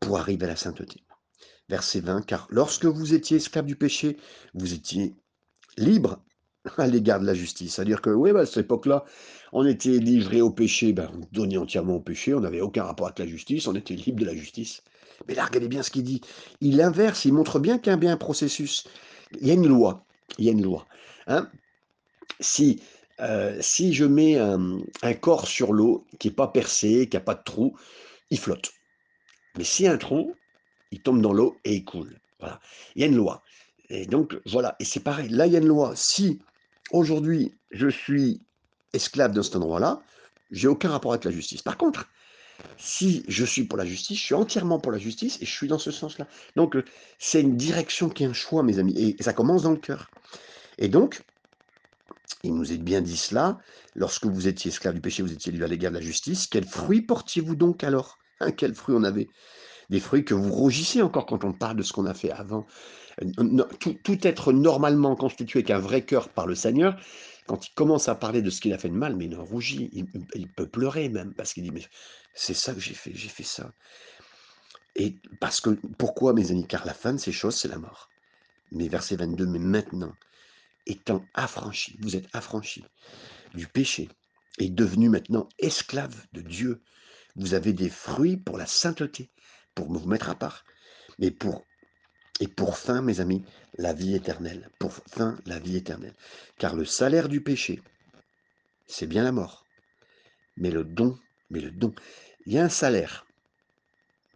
pour 0.00 0.18
arriver 0.18 0.44
à 0.44 0.48
la 0.48 0.56
sainteté. 0.56 1.02
Verset 1.72 2.00
20, 2.00 2.26
car 2.26 2.46
lorsque 2.50 2.84
vous 2.84 3.14
étiez 3.14 3.38
esclave 3.38 3.64
du 3.64 3.76
péché, 3.76 4.18
vous 4.52 4.74
étiez 4.74 5.14
libre 5.78 6.22
à 6.76 6.86
l'égard 6.86 7.18
de 7.18 7.24
la 7.24 7.32
justice. 7.32 7.76
C'est-à-dire 7.76 8.02
que, 8.02 8.10
oui, 8.10 8.30
bah, 8.30 8.40
à 8.40 8.46
cette 8.46 8.66
époque-là, 8.66 9.06
on 9.54 9.64
était 9.64 9.96
livré 9.96 10.42
au 10.42 10.50
péché, 10.50 10.92
ben, 10.92 11.10
on 11.14 11.26
donnait 11.32 11.56
entièrement 11.56 11.94
au 11.94 12.00
péché, 12.00 12.34
on 12.34 12.40
n'avait 12.40 12.60
aucun 12.60 12.84
rapport 12.84 13.06
avec 13.06 13.20
la 13.20 13.26
justice, 13.26 13.66
on 13.68 13.74
était 13.74 13.94
libre 13.94 14.20
de 14.20 14.26
la 14.26 14.34
justice. 14.34 14.82
Mais 15.26 15.34
là, 15.34 15.46
regardez 15.46 15.68
bien 15.68 15.82
ce 15.82 15.90
qu'il 15.90 16.02
dit. 16.02 16.20
Il 16.60 16.78
inverse, 16.82 17.24
il 17.24 17.32
montre 17.32 17.58
bien 17.58 17.78
qu'il 17.78 17.90
y 17.90 17.94
a 17.94 17.96
bien 17.96 18.12
un 18.12 18.18
processus. 18.18 18.86
Il 19.40 19.48
y 19.48 19.50
a 19.50 19.54
une 19.54 19.66
loi. 19.66 20.04
Il 20.36 20.44
y 20.44 20.50
a 20.50 20.52
une 20.52 20.62
loi. 20.62 20.86
Hein. 21.26 21.48
si, 22.40 22.82
euh, 23.20 23.56
si 23.62 23.94
je 23.94 24.04
mets 24.04 24.36
un, 24.36 24.82
corps 25.22 25.48
sur 25.48 25.72
l'eau 25.72 26.04
qui 26.18 26.28
n'est 26.28 26.34
pas 26.34 26.48
percé, 26.48 27.08
qui 27.08 27.16
n'a 27.16 27.22
pas 27.22 27.34
de 27.34 27.42
trou, 27.42 27.74
il 28.28 28.38
flotte. 28.38 28.74
Mais 29.56 29.64
s'il 29.64 29.86
y 29.86 29.88
a 29.88 29.92
un 29.92 29.96
trou, 29.96 30.34
il 30.92 31.02
tombe 31.02 31.20
dans 31.20 31.32
l'eau 31.32 31.56
et 31.64 31.74
il 31.74 31.84
coule. 31.84 32.20
Voilà. 32.38 32.60
Il 32.94 33.00
y 33.00 33.04
a 33.04 33.08
une 33.08 33.16
loi. 33.16 33.42
Et 33.88 34.06
donc, 34.06 34.38
voilà. 34.46 34.76
Et 34.78 34.84
c'est 34.84 35.00
pareil. 35.00 35.28
Là, 35.28 35.46
il 35.46 35.52
y 35.52 35.56
a 35.56 35.58
une 35.58 35.66
loi. 35.66 35.92
Si 35.96 36.40
aujourd'hui, 36.92 37.54
je 37.70 37.88
suis 37.88 38.42
esclave 38.92 39.32
dans 39.32 39.42
cet 39.42 39.56
endroit-là, 39.56 40.02
j'ai 40.50 40.68
aucun 40.68 40.90
rapport 40.90 41.12
avec 41.12 41.24
la 41.24 41.30
justice. 41.30 41.62
Par 41.62 41.76
contre, 41.76 42.08
si 42.76 43.24
je 43.26 43.44
suis 43.44 43.64
pour 43.64 43.78
la 43.78 43.86
justice, 43.86 44.18
je 44.18 44.24
suis 44.24 44.34
entièrement 44.34 44.78
pour 44.78 44.92
la 44.92 44.98
justice 44.98 45.38
et 45.40 45.46
je 45.46 45.50
suis 45.50 45.66
dans 45.66 45.78
ce 45.78 45.90
sens-là. 45.90 46.28
Donc, 46.56 46.76
c'est 47.18 47.40
une 47.40 47.56
direction 47.56 48.08
qui 48.08 48.24
est 48.24 48.26
un 48.26 48.32
choix, 48.34 48.62
mes 48.62 48.78
amis, 48.78 49.16
et 49.18 49.22
ça 49.22 49.32
commence 49.32 49.62
dans 49.62 49.70
le 49.70 49.78
cœur. 49.78 50.10
Et 50.78 50.88
donc, 50.88 51.22
il 52.42 52.54
nous 52.54 52.72
est 52.72 52.78
bien 52.78 53.00
dit 53.00 53.16
cela, 53.16 53.58
lorsque 53.94 54.26
vous 54.26 54.46
étiez 54.46 54.70
esclave 54.70 54.94
du 54.94 55.00
péché, 55.00 55.22
vous 55.22 55.32
étiez 55.32 55.52
livré 55.52 55.66
à 55.66 55.68
l'égard 55.68 55.90
de 55.90 55.96
la 55.96 56.02
justice, 56.02 56.46
quels 56.46 56.66
fruits 56.66 57.02
portiez-vous 57.02 57.56
donc 57.56 57.82
alors? 57.82 58.18
Quels 58.56 58.74
fruits 58.74 58.96
on 58.96 59.04
avait? 59.04 59.28
Des 59.90 60.00
fruits 60.00 60.24
que 60.24 60.34
vous 60.34 60.52
rougissez 60.52 61.02
encore 61.02 61.26
quand 61.26 61.44
on 61.44 61.52
parle 61.52 61.76
de 61.76 61.82
ce 61.82 61.92
qu'on 61.92 62.06
a 62.06 62.14
fait 62.14 62.30
avant. 62.30 62.66
Euh, 63.22 63.64
tout, 63.78 64.26
être 64.26 64.52
normalement 64.52 65.16
constitué 65.16 65.60
avec 65.60 65.70
un 65.70 65.78
vrai 65.78 66.04
cœur 66.04 66.28
par 66.28 66.46
le 66.46 66.54
Seigneur, 66.54 66.96
quand 67.46 67.66
il 67.66 67.74
commence 67.74 68.08
à 68.08 68.14
parler 68.14 68.42
de 68.42 68.50
ce 68.50 68.60
qu'il 68.60 68.72
a 68.72 68.78
fait 68.78 68.88
de 68.88 68.94
mal, 68.94 69.16
mais 69.16 69.26
il 69.26 69.36
rougit, 69.36 69.90
il, 69.92 70.48
peut 70.48 70.68
pleurer 70.68 71.08
même, 71.08 71.34
parce 71.34 71.52
qu'il 71.52 71.64
dit, 71.64 71.70
mais 71.70 71.82
c'est 72.34 72.54
ça 72.54 72.72
que 72.72 72.80
j'ai 72.80 72.94
fait, 72.94 73.12
j'ai 73.14 73.28
fait 73.28 73.42
ça. 73.42 73.72
Et 74.94 75.16
parce 75.40 75.60
que, 75.60 75.70
pourquoi 75.98 76.32
mes 76.32 76.50
amis? 76.50 76.66
Car 76.66 76.86
la 76.86 76.94
fin 76.94 77.12
de 77.12 77.18
ces 77.18 77.32
choses, 77.32 77.56
c'est 77.56 77.68
la 77.68 77.78
mort. 77.78 78.08
Mais 78.70 78.88
verset 78.88 79.16
22, 79.16 79.46
mais 79.46 79.58
maintenant, 79.58 80.12
étant 80.86 81.24
affranchi, 81.34 81.96
vous 82.00 82.16
êtes 82.16 82.28
affranchi 82.32 82.84
du 83.54 83.66
péché 83.66 84.08
et 84.58 84.68
devenu 84.68 85.08
maintenant 85.08 85.48
esclave 85.58 86.14
de 86.32 86.40
Dieu, 86.40 86.82
vous 87.36 87.54
avez 87.54 87.72
des 87.72 87.88
fruits 87.88 88.36
pour 88.36 88.58
la 88.58 88.66
sainteté, 88.66 89.30
pour 89.74 89.92
vous 89.92 90.06
mettre 90.06 90.30
à 90.30 90.34
part, 90.34 90.64
mais 91.18 91.30
pour 91.30 91.64
et 92.40 92.48
pour 92.48 92.76
fin, 92.76 93.02
mes 93.02 93.20
amis, 93.20 93.44
la 93.78 93.92
vie 93.92 94.16
éternelle. 94.16 94.68
Pour 94.80 94.92
fin, 94.92 95.38
la 95.46 95.60
vie 95.60 95.76
éternelle. 95.76 96.14
Car 96.58 96.74
le 96.74 96.84
salaire 96.84 97.28
du 97.28 97.40
péché, 97.40 97.80
c'est 98.86 99.06
bien 99.06 99.22
la 99.22 99.30
mort. 99.30 99.64
Mais 100.56 100.70
le 100.70 100.82
don, 100.82 101.16
mais 101.50 101.60
le 101.60 101.70
don, 101.70 101.94
il 102.46 102.54
y 102.54 102.58
a 102.58 102.64
un 102.64 102.68
salaire. 102.68 103.26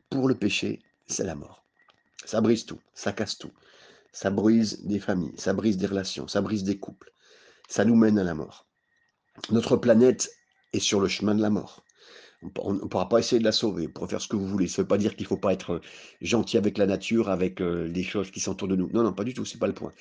Pour 0.09 0.29
le 0.29 0.37
péché, 0.37 0.83
c'est 1.09 1.25
la 1.25 1.35
mort. 1.35 1.65
Ça 2.25 2.41
brise 2.41 2.65
tout, 2.65 2.81
ça 2.95 3.13
casse 3.13 3.39
tout. 3.39 3.53
Ça 4.13 4.31
brise 4.31 4.85
des 4.85 5.01
familles, 5.01 5.35
ça 5.37 5.53
brise 5.53 5.77
des 5.77 5.87
relations, 5.87 6.29
ça 6.29 6.41
brise 6.41 6.65
des 6.65 6.79
couples. 6.79 7.13
Ça 7.69 7.85
nous 7.85 7.97
mène 7.97 8.19
à 8.19 8.25
la 8.25 8.35
mort. 8.35 8.67
Notre 9.51 9.77
planète 9.77 10.31
est 10.73 10.81
sur 10.81 11.01
le 11.01 11.09
chemin 11.09 11.35
de 11.35 11.43
la 11.43 11.51
mort. 11.51 11.85
On 12.43 12.75
ne 12.75 12.81
pourra 12.81 13.09
pas 13.09 13.19
essayer 13.19 13.39
de 13.39 13.45
la 13.45 13.53
sauver. 13.53 13.87
Vous 13.87 13.93
pourrez 13.93 14.09
faire 14.09 14.21
ce 14.21 14.29
que 14.29 14.37
vous 14.37 14.47
voulez. 14.47 14.69
Ça 14.69 14.83
ne 14.83 14.85
veut 14.85 14.89
pas 14.89 14.99
dire 14.99 15.17
qu'il 15.17 15.25
ne 15.25 15.29
faut 15.29 15.37
pas 15.37 15.53
être 15.53 15.75
euh, 15.75 15.81
gentil 16.21 16.59
avec 16.59 16.79
la 16.79 16.87
nature, 16.87 17.31
avec 17.31 17.61
euh, 17.61 17.89
les 17.89 18.03
choses 18.03 18.31
qui 18.31 18.47
autour 18.49 18.69
de 18.69 18.77
nous. 18.77 18.91
Non, 18.93 19.03
non, 19.03 19.13
pas 19.13 19.25
du 19.25 19.35
tout. 19.35 19.45
C'est 19.45 19.59
pas 19.59 19.67
le 19.67 19.75
point. 19.75 19.93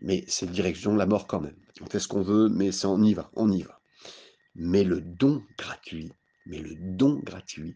Mais 0.00 0.24
c'est 0.26 0.50
direction 0.50 0.92
de 0.92 0.98
la 0.98 1.06
mort 1.06 1.26
quand 1.26 1.40
même. 1.40 1.56
On 1.80 1.86
fait 1.86 1.98
ce 1.98 2.08
qu'on 2.08 2.22
veut, 2.22 2.48
mais 2.48 2.70
on 2.84 3.02
y 3.02 3.14
va. 3.14 3.30
On 3.34 3.50
y 3.50 3.62
va. 3.62 3.80
Mais 4.54 4.84
le 4.84 5.00
don 5.00 5.42
gratuit, 5.58 6.12
mais 6.46 6.58
le 6.58 6.74
don 6.76 7.20
gratuit 7.24 7.74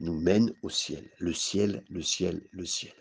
nous 0.00 0.14
mène 0.14 0.52
au 0.62 0.70
ciel. 0.70 1.10
Le 1.18 1.32
ciel, 1.32 1.84
le 1.88 2.02
ciel, 2.02 2.42
le 2.52 2.64
ciel. 2.64 2.94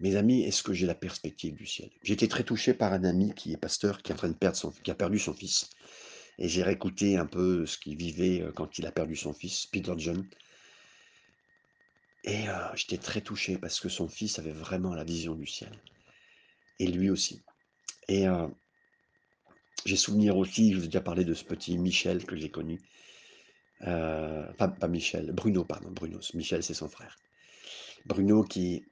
Mes 0.00 0.14
amis, 0.14 0.44
est-ce 0.44 0.62
que 0.62 0.72
j'ai 0.72 0.86
la 0.86 0.94
perspective 0.94 1.54
du 1.54 1.66
ciel? 1.66 1.90
Été 2.04 2.28
très 2.28 2.44
touché 2.44 2.72
par 2.72 2.92
un 2.92 3.02
ami 3.02 3.32
qui 3.34 3.52
est 3.52 3.56
pasteur, 3.56 4.00
qui 4.00 4.12
est 4.12 4.14
en 4.14 4.18
train 4.18 4.28
de 4.28 4.34
perdre 4.34 4.56
son, 4.56 4.70
qui 4.70 4.90
a 4.92 4.94
perdu 4.94 5.18
son 5.18 5.34
fils. 5.34 5.70
Et 6.38 6.48
j'ai 6.48 6.62
réécouté 6.62 7.16
un 7.16 7.26
peu 7.26 7.66
ce 7.66 7.78
qu'il 7.78 7.96
vivait 7.96 8.42
euh, 8.42 8.52
quand 8.52 8.78
il 8.78 8.86
a 8.86 8.92
perdu 8.92 9.16
son 9.16 9.32
fils, 9.32 9.66
Peter 9.66 9.94
John. 9.96 10.26
Et 12.24 12.44
j'étais 12.74 12.98
très 12.98 13.20
touché 13.22 13.56
parce 13.56 13.80
que 13.80 13.88
son 13.88 14.06
fils 14.08 14.38
avait 14.38 14.52
vraiment 14.52 14.94
la 14.94 15.04
vision 15.04 15.34
du 15.34 15.46
ciel 15.46 15.70
et 16.78 16.86
lui 16.86 17.08
aussi 17.08 17.40
et 18.08 18.26
j'ai 19.84 19.96
souvenir 19.96 20.36
aussi, 20.36 20.72
je 20.72 20.78
vous 20.78 20.84
ai 20.84 20.88
déjà 20.88 21.00
parlé 21.00 21.24
de 21.24 21.34
ce 21.34 21.44
petit 21.44 21.78
Michel 21.78 22.24
que 22.24 22.36
j'ai 22.36 22.50
connu, 22.50 22.80
heu, 23.82 24.46
enfin 24.50 24.68
pas 24.68 24.88
Michel, 24.88 25.32
Bruno 25.32 25.64
pardon, 25.64 25.90
Bruno, 25.90 26.18
Michel 26.34 26.62
c'est 26.62 26.74
son 26.74 26.88
frère. 26.88 27.16
Bruno 28.06 28.42
qui 28.44 28.84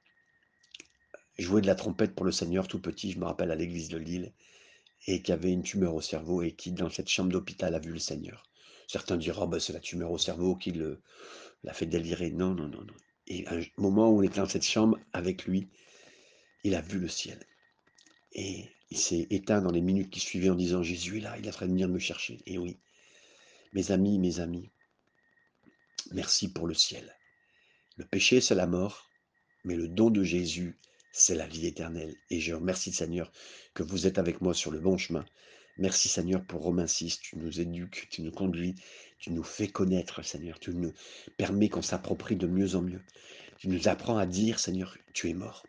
jouait 1.39 1.61
de 1.61 1.67
la 1.67 1.75
trompette 1.75 2.15
pour 2.15 2.25
le 2.25 2.31
Seigneur 2.31 2.67
tout 2.67 2.79
petit, 2.79 3.11
je 3.11 3.19
me 3.19 3.25
rappelle 3.25 3.51
à 3.51 3.55
l'église 3.55 3.89
de 3.89 3.97
Lille 3.97 4.33
et 5.05 5.21
qui 5.21 5.31
avait 5.31 5.51
une 5.51 5.63
tumeur 5.63 5.93
au 5.95 6.01
cerveau 6.01 6.41
et 6.41 6.53
qui 6.53 6.71
dans 6.71 6.89
cette 6.89 7.09
chambre 7.09 7.31
d'hôpital 7.31 7.75
a 7.75 7.79
vu 7.79 7.91
le 7.91 7.99
Seigneur. 7.99 8.43
Certains 8.87 9.17
diront: 9.17 9.43
«Ah 9.43 9.47
bah, 9.47 9.59
c'est 9.59 9.73
la 9.73 9.79
tumeur 9.79 10.11
au 10.11 10.17
cerveau 10.17 10.55
qui 10.55 10.71
le 10.71 11.01
l'a 11.63 11.73
fait 11.73 11.85
délirer». 11.85 12.31
Non, 12.31 12.55
non, 12.55 12.67
non, 12.67 12.83
non 12.83 12.93
et 13.27 13.45
un 13.47 13.61
moment 13.75 14.09
où 14.09 14.19
on 14.19 14.21
était 14.21 14.39
dans 14.39 14.47
cette 14.47 14.63
chambre 14.63 14.97
avec 15.11 15.45
lui, 15.45 15.67
il 16.63 16.75
a 16.75 16.81
vu 16.81 16.97
le 16.97 17.09
ciel 17.09 17.45
et 18.31 18.69
il 18.89 18.97
s'est 18.97 19.27
éteint 19.29 19.61
dans 19.61 19.71
les 19.71 19.81
minutes 19.81 20.09
qui 20.09 20.21
suivaient 20.21 20.49
en 20.49 20.55
disant: 20.55 20.81
«Jésus 20.81 21.17
est 21.17 21.21
là, 21.21 21.37
il 21.37 21.45
est 21.45 21.49
en 21.49 21.53
train 21.53 21.65
de 21.67 21.71
venir 21.71 21.89
me 21.89 21.99
chercher» 21.99 22.39
et 22.45 22.57
oui, 22.57 22.79
mes 23.73 23.91
amis, 23.91 24.17
mes 24.17 24.39
amis, 24.39 24.71
merci 26.11 26.51
pour 26.51 26.67
le 26.67 26.73
ciel. 26.73 27.13
Le 27.97 28.05
péché, 28.05 28.39
c'est 28.39 28.55
la 28.55 28.67
mort, 28.67 29.09
mais 29.65 29.75
le 29.75 29.89
don 29.89 30.09
de 30.09 30.23
Jésus, 30.23 30.79
c'est 31.17 31.35
la 31.35 31.47
vie 31.47 31.65
éternelle 31.65 32.15
et 32.29 32.39
je 32.39 32.53
remercie 32.53 32.93
Seigneur 32.93 33.31
que 33.73 33.81
vous 33.81 34.05
êtes 34.05 34.19
avec 34.19 34.39
moi 34.39 34.53
sur 34.53 34.71
le 34.71 34.79
bon 34.79 34.97
chemin. 34.97 35.25
Merci 35.79 36.09
Seigneur 36.09 36.43
pour 36.45 36.61
Romains 36.61 36.87
6, 36.87 37.19
tu 37.19 37.37
nous 37.37 37.59
éduques, 37.59 38.07
tu 38.11 38.21
nous 38.21 38.31
conduis, 38.31 38.75
tu 39.17 39.31
nous 39.31 39.43
fais 39.43 39.67
connaître 39.67 40.23
Seigneur, 40.23 40.59
tu 40.59 40.75
nous 40.75 40.93
permets 41.35 41.69
qu'on 41.69 41.81
s'approprie 41.81 42.35
de 42.35 42.45
mieux 42.47 42.75
en 42.75 42.83
mieux. 42.83 43.01
Tu 43.57 43.67
nous 43.67 43.87
apprends 43.87 44.17
à 44.17 44.27
dire 44.27 44.59
Seigneur, 44.59 44.95
tu 45.13 45.29
es 45.29 45.33
mort, 45.33 45.65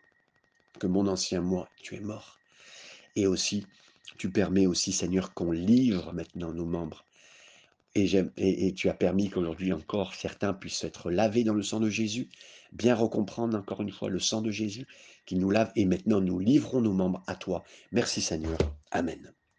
que 0.79 0.85
mon 0.85 1.07
ancien 1.07 1.41
moi, 1.41 1.67
tu 1.81 1.95
es 1.95 1.99
mort. 1.99 2.39
Et 3.15 3.25
aussi, 3.25 3.65
tu 4.19 4.29
permets 4.29 4.67
aussi 4.67 4.91
Seigneur 4.91 5.33
qu'on 5.33 5.51
livre 5.51 6.13
maintenant 6.13 6.53
nos 6.53 6.65
membres. 6.65 7.05
Et, 7.95 8.07
et 8.37 8.73
tu 8.75 8.87
as 8.87 8.93
permis 8.93 9.31
qu'aujourd'hui 9.31 9.73
encore 9.73 10.13
certains 10.13 10.53
puissent 10.53 10.83
être 10.83 11.09
lavés 11.09 11.43
dans 11.43 11.55
le 11.55 11.63
sang 11.63 11.79
de 11.79 11.89
Jésus, 11.89 12.29
bien 12.71 12.93
recomprendre 12.93 13.57
encore 13.57 13.81
une 13.81 13.91
fois 13.91 14.09
le 14.09 14.19
sang 14.19 14.41
de 14.41 14.51
Jésus 14.51 14.85
qui 15.29 15.35
nous 15.35 15.51
lave 15.51 15.71
et 15.75 15.85
maintenant 15.85 16.21
nous 16.21 16.39
livrons 16.39 16.81
nos 16.81 16.91
membres 16.91 17.21
à 17.27 17.35
toi. 17.35 17.63
Merci 17.91 18.19
Seigneur. 18.19 18.57
Amen. 18.89 19.31